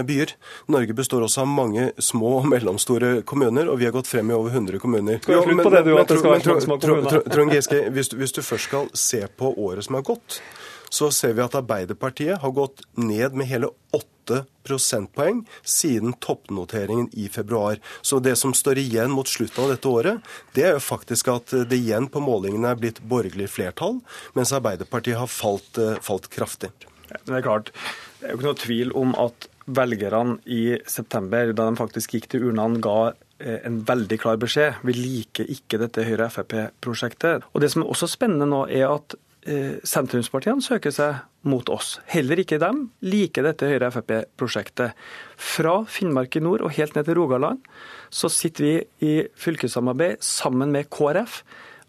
byer. 0.09 0.35
Norge 0.73 0.97
består 0.97 1.27
også 1.27 1.45
av 1.45 1.51
mange 1.51 1.91
små 2.03 2.39
og 2.41 2.49
mellomstore 2.51 3.23
kommuner, 3.29 3.69
og 3.69 3.81
vi 3.83 3.89
har 3.89 3.95
gått 3.95 4.09
frem 4.11 4.31
i 4.33 4.37
over 4.37 4.55
100 4.55 4.81
kommuner. 4.83 5.21
Skal 5.23 5.41
vi 5.41 5.47
slutte 5.49 5.67
på 5.67 5.75
det, 5.75 5.85
du, 5.87 5.93
at 5.99 6.13
det 6.13 6.21
skal 6.21 6.37
være 6.37 6.61
små 6.65 6.79
kommuner? 6.83 7.23
Trond 7.33 7.55
Giske, 7.55 7.83
hvis 7.93 8.35
du 8.37 8.43
først 8.45 8.69
skal 8.71 8.78
skal 8.79 8.97
se 8.97 9.27
på 9.27 9.65
året 9.65 9.85
som 9.85 9.95
har 9.95 10.03
gått, 10.03 10.43
så 10.91 11.11
ser 11.11 11.35
vi 11.35 11.43
at 11.43 11.55
Arbeiderpartiet 11.55 12.41
har 12.41 12.51
gått 12.51 12.83
ned 12.97 13.35
med 13.35 13.47
hele 13.47 13.69
8 13.93 14.45
prosentpoeng 14.65 15.43
siden 15.63 16.15
toppnoteringen 16.21 17.09
i 17.13 17.29
februar. 17.29 17.79
Så 18.03 18.21
det 18.21 18.37
som 18.37 18.55
står 18.55 18.79
igjen 18.79 19.11
mot 19.11 19.29
slutten 19.29 19.65
av 19.65 19.73
dette 19.73 19.89
året, 19.89 20.21
det 20.55 20.65
er 20.65 20.77
jo 20.77 20.85
faktisk 20.85 21.29
at 21.33 21.53
det 21.69 21.77
igjen 21.77 22.09
på 22.13 22.21
målingene 22.21 22.73
er 22.73 22.81
blitt 22.81 23.01
borgerlig 23.01 23.51
flertall, 23.53 24.01
mens 24.37 24.53
Arbeiderpartiet 24.53 25.19
har 25.19 25.29
falt, 25.29 25.79
eh, 25.79 25.97
falt 26.01 26.29
kraftig. 26.33 26.73
Det 27.09 27.35
er 27.35 27.45
klart. 27.45 27.73
Det 28.21 28.29
er 28.29 28.33
jo 28.33 28.41
ikke 28.41 28.51
noe 28.51 28.65
tvil 28.65 28.93
om 28.97 29.15
at 29.17 29.49
velgerne 29.69 30.39
i 30.49 30.79
september, 30.89 31.53
da 31.53 31.69
de 31.69 31.81
faktisk 31.81 32.17
gikk 32.17 32.31
til 32.33 32.49
urnene, 32.49 32.81
ga 32.83 33.13
Eh, 33.39 33.61
en 33.67 33.83
veldig 33.87 34.19
klar 34.19 34.39
beskjed. 34.41 34.81
Vi 34.83 34.95
liker 34.97 35.47
ikke 35.47 35.79
dette 35.79 36.03
Høyre-Frp-prosjektet. 36.03 37.47
Og 37.55 37.61
Det 37.61 37.71
som 37.71 37.85
er 37.85 37.91
også 37.93 38.09
spennende 38.11 38.49
nå, 38.51 38.65
er 38.67 38.91
at 38.91 39.15
eh, 39.47 39.79
sentrumspartiene 39.87 40.63
søker 40.63 40.91
seg 40.91 41.21
mot 41.47 41.69
oss. 41.71 42.01
Heller 42.11 42.43
ikke 42.43 42.59
dem 42.59 42.89
liker 43.01 43.47
dette 43.47 43.71
Høyre-Frp-prosjektet. 43.71 44.99
Fra 45.37 45.85
Finnmark 45.87 46.35
i 46.35 46.43
nord 46.43 46.67
og 46.67 46.75
helt 46.75 46.99
ned 46.99 47.07
til 47.07 47.15
Rogaland 47.21 47.63
så 48.11 48.27
sitter 48.33 48.65
vi 48.65 48.75
i 49.07 49.15
fylkessamarbeid 49.39 50.19
sammen 50.19 50.75
med 50.75 50.91
KrF, 50.91 51.45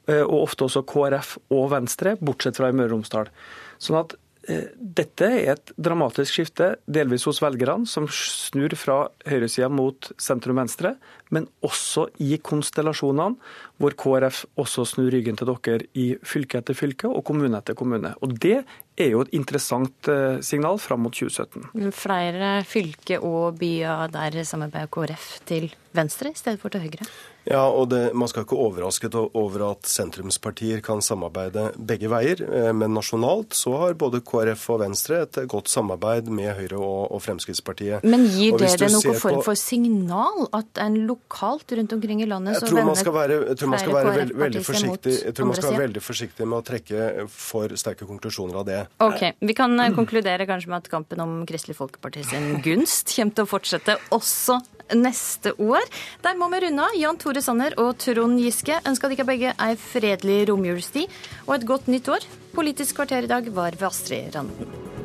eh, 0.06 0.22
og 0.22 0.44
ofte 0.44 0.70
også 0.70 0.86
KrF 0.86 1.40
og 1.50 1.72
Venstre, 1.74 2.14
bortsett 2.22 2.62
fra 2.62 2.70
i 2.70 2.78
Møre 2.78 2.92
og 2.92 3.00
Romsdal. 3.00 3.34
Sånn 3.82 4.04
at 4.04 4.14
dette 4.50 5.28
er 5.30 5.52
et 5.54 5.72
dramatisk 5.78 6.34
skifte, 6.40 6.72
delvis 6.90 7.28
hos 7.30 7.42
velgerne, 7.44 7.86
som 7.90 8.08
snur 8.10 8.74
fra 8.80 8.98
høyresida 9.30 9.70
mot 9.70 10.10
sentrum-venstre, 10.22 10.96
men 11.36 11.46
også 11.66 12.08
i 12.26 12.40
konstellasjonene, 12.42 13.38
hvor 13.80 13.96
KrF 14.00 14.44
også 14.60 14.88
snur 14.90 15.12
ryggen 15.14 15.38
til 15.38 15.52
dere 15.52 15.86
i 15.94 16.08
fylke 16.26 16.64
etter 16.64 16.78
fylke 16.78 17.12
og 17.12 17.24
kommune 17.28 17.62
etter 17.62 17.78
kommune. 17.78 18.16
Og 18.26 18.34
Det 18.40 18.64
er 19.00 19.14
jo 19.14 19.24
et 19.26 19.34
interessant 19.38 20.10
eh, 20.12 20.40
signal 20.46 20.80
fram 20.82 21.06
mot 21.06 21.16
2017. 21.16 21.92
Flere 21.96 22.60
fylke 22.68 23.20
og 23.24 23.60
byer 23.60 24.12
der 24.14 24.42
samarbeider 24.44 24.92
KrF 24.94 25.32
til 25.50 25.70
venstre 25.96 26.34
i 26.34 26.38
stedet 26.38 26.62
for 26.62 26.74
til 26.74 26.84
høyre? 26.86 27.08
Ja, 27.50 27.64
og 27.66 27.88
det, 27.90 28.14
Man 28.14 28.30
skal 28.30 28.44
ikke 28.44 28.58
overrasket 28.60 29.16
over 29.18 29.64
at 29.72 29.88
sentrumspartier 29.90 30.84
kan 30.86 31.02
samarbeide 31.02 31.70
begge 31.78 32.10
veier. 32.12 32.44
Eh, 32.46 32.70
men 32.76 32.94
nasjonalt 32.94 33.56
så 33.58 33.74
har 33.82 33.98
både 34.00 34.22
KrF 34.22 34.68
og 34.76 34.82
Venstre 34.84 35.24
et 35.26 35.40
godt 35.50 35.72
samarbeid 35.72 36.30
med 36.30 36.52
Høyre 36.60 36.78
og, 36.78 37.08
og 37.16 37.24
Fremskrittspartiet. 37.26 38.06
Men 38.06 38.28
gir 38.30 38.60
det 38.60 38.74
det 38.78 38.92
noen 38.94 39.18
form 39.18 39.42
for 39.46 39.58
signal 39.58 40.46
at 40.54 40.84
en 40.84 41.00
lokalt 41.10 41.74
rundt 41.80 41.96
omkring 41.98 42.22
i 42.22 42.30
landet 42.30 42.60
så 42.60 42.70
vender 42.70 42.94
flere 43.00 43.40
KrF-partier 43.56 44.70
seg 44.70 44.92
mot 44.92 45.10
Jeg 45.10 45.34
tror 45.34 45.50
man 45.50 45.58
skal 45.58 45.72
være 45.74 45.84
veldig 45.88 46.06
forsiktig 46.06 46.50
med 46.50 46.60
å 46.60 46.64
trekke 46.70 47.28
for 47.34 47.80
sterke 47.80 48.06
konklusjoner 48.10 48.62
av 48.62 48.68
det. 48.68 48.84
Ok, 49.00 49.22
Vi 49.40 49.54
kan 49.56 49.80
eh, 49.80 49.94
konkludere 49.96 50.48
kanskje 50.50 50.72
med 50.72 50.84
at 50.84 50.92
kampen 50.92 51.22
om 51.24 51.38
Kristelig 51.48 51.78
Folkeparti 51.78 52.26
sin 52.28 52.60
gunst 52.66 53.14
kommer 53.16 53.38
til 53.38 53.48
å 53.48 53.50
fortsette 53.50 53.96
også 54.16 54.60
neste 54.98 55.54
år. 55.62 55.86
Der 56.26 56.38
må 56.40 56.50
vi 56.52 56.64
runde 56.66 56.84
av. 56.84 56.98
Jan 57.00 57.20
Tore 57.22 57.44
Sanner 57.46 57.78
og 57.80 57.94
Trond 58.02 58.42
Giske 58.42 58.82
ønsker 58.90 59.14
dere 59.14 59.28
begge 59.30 59.56
ei 59.56 59.74
fredelig 59.80 60.42
romjulstid 60.50 61.20
og 61.48 61.56
et 61.60 61.68
godt 61.70 61.92
nytt 61.92 62.12
år. 62.12 62.28
Politisk 62.56 63.00
kvarter 63.00 63.24
i 63.24 63.32
dag 63.32 63.52
var 63.56 63.78
ved 63.78 63.92
Astrid 63.92 64.34
Randen. 64.36 64.99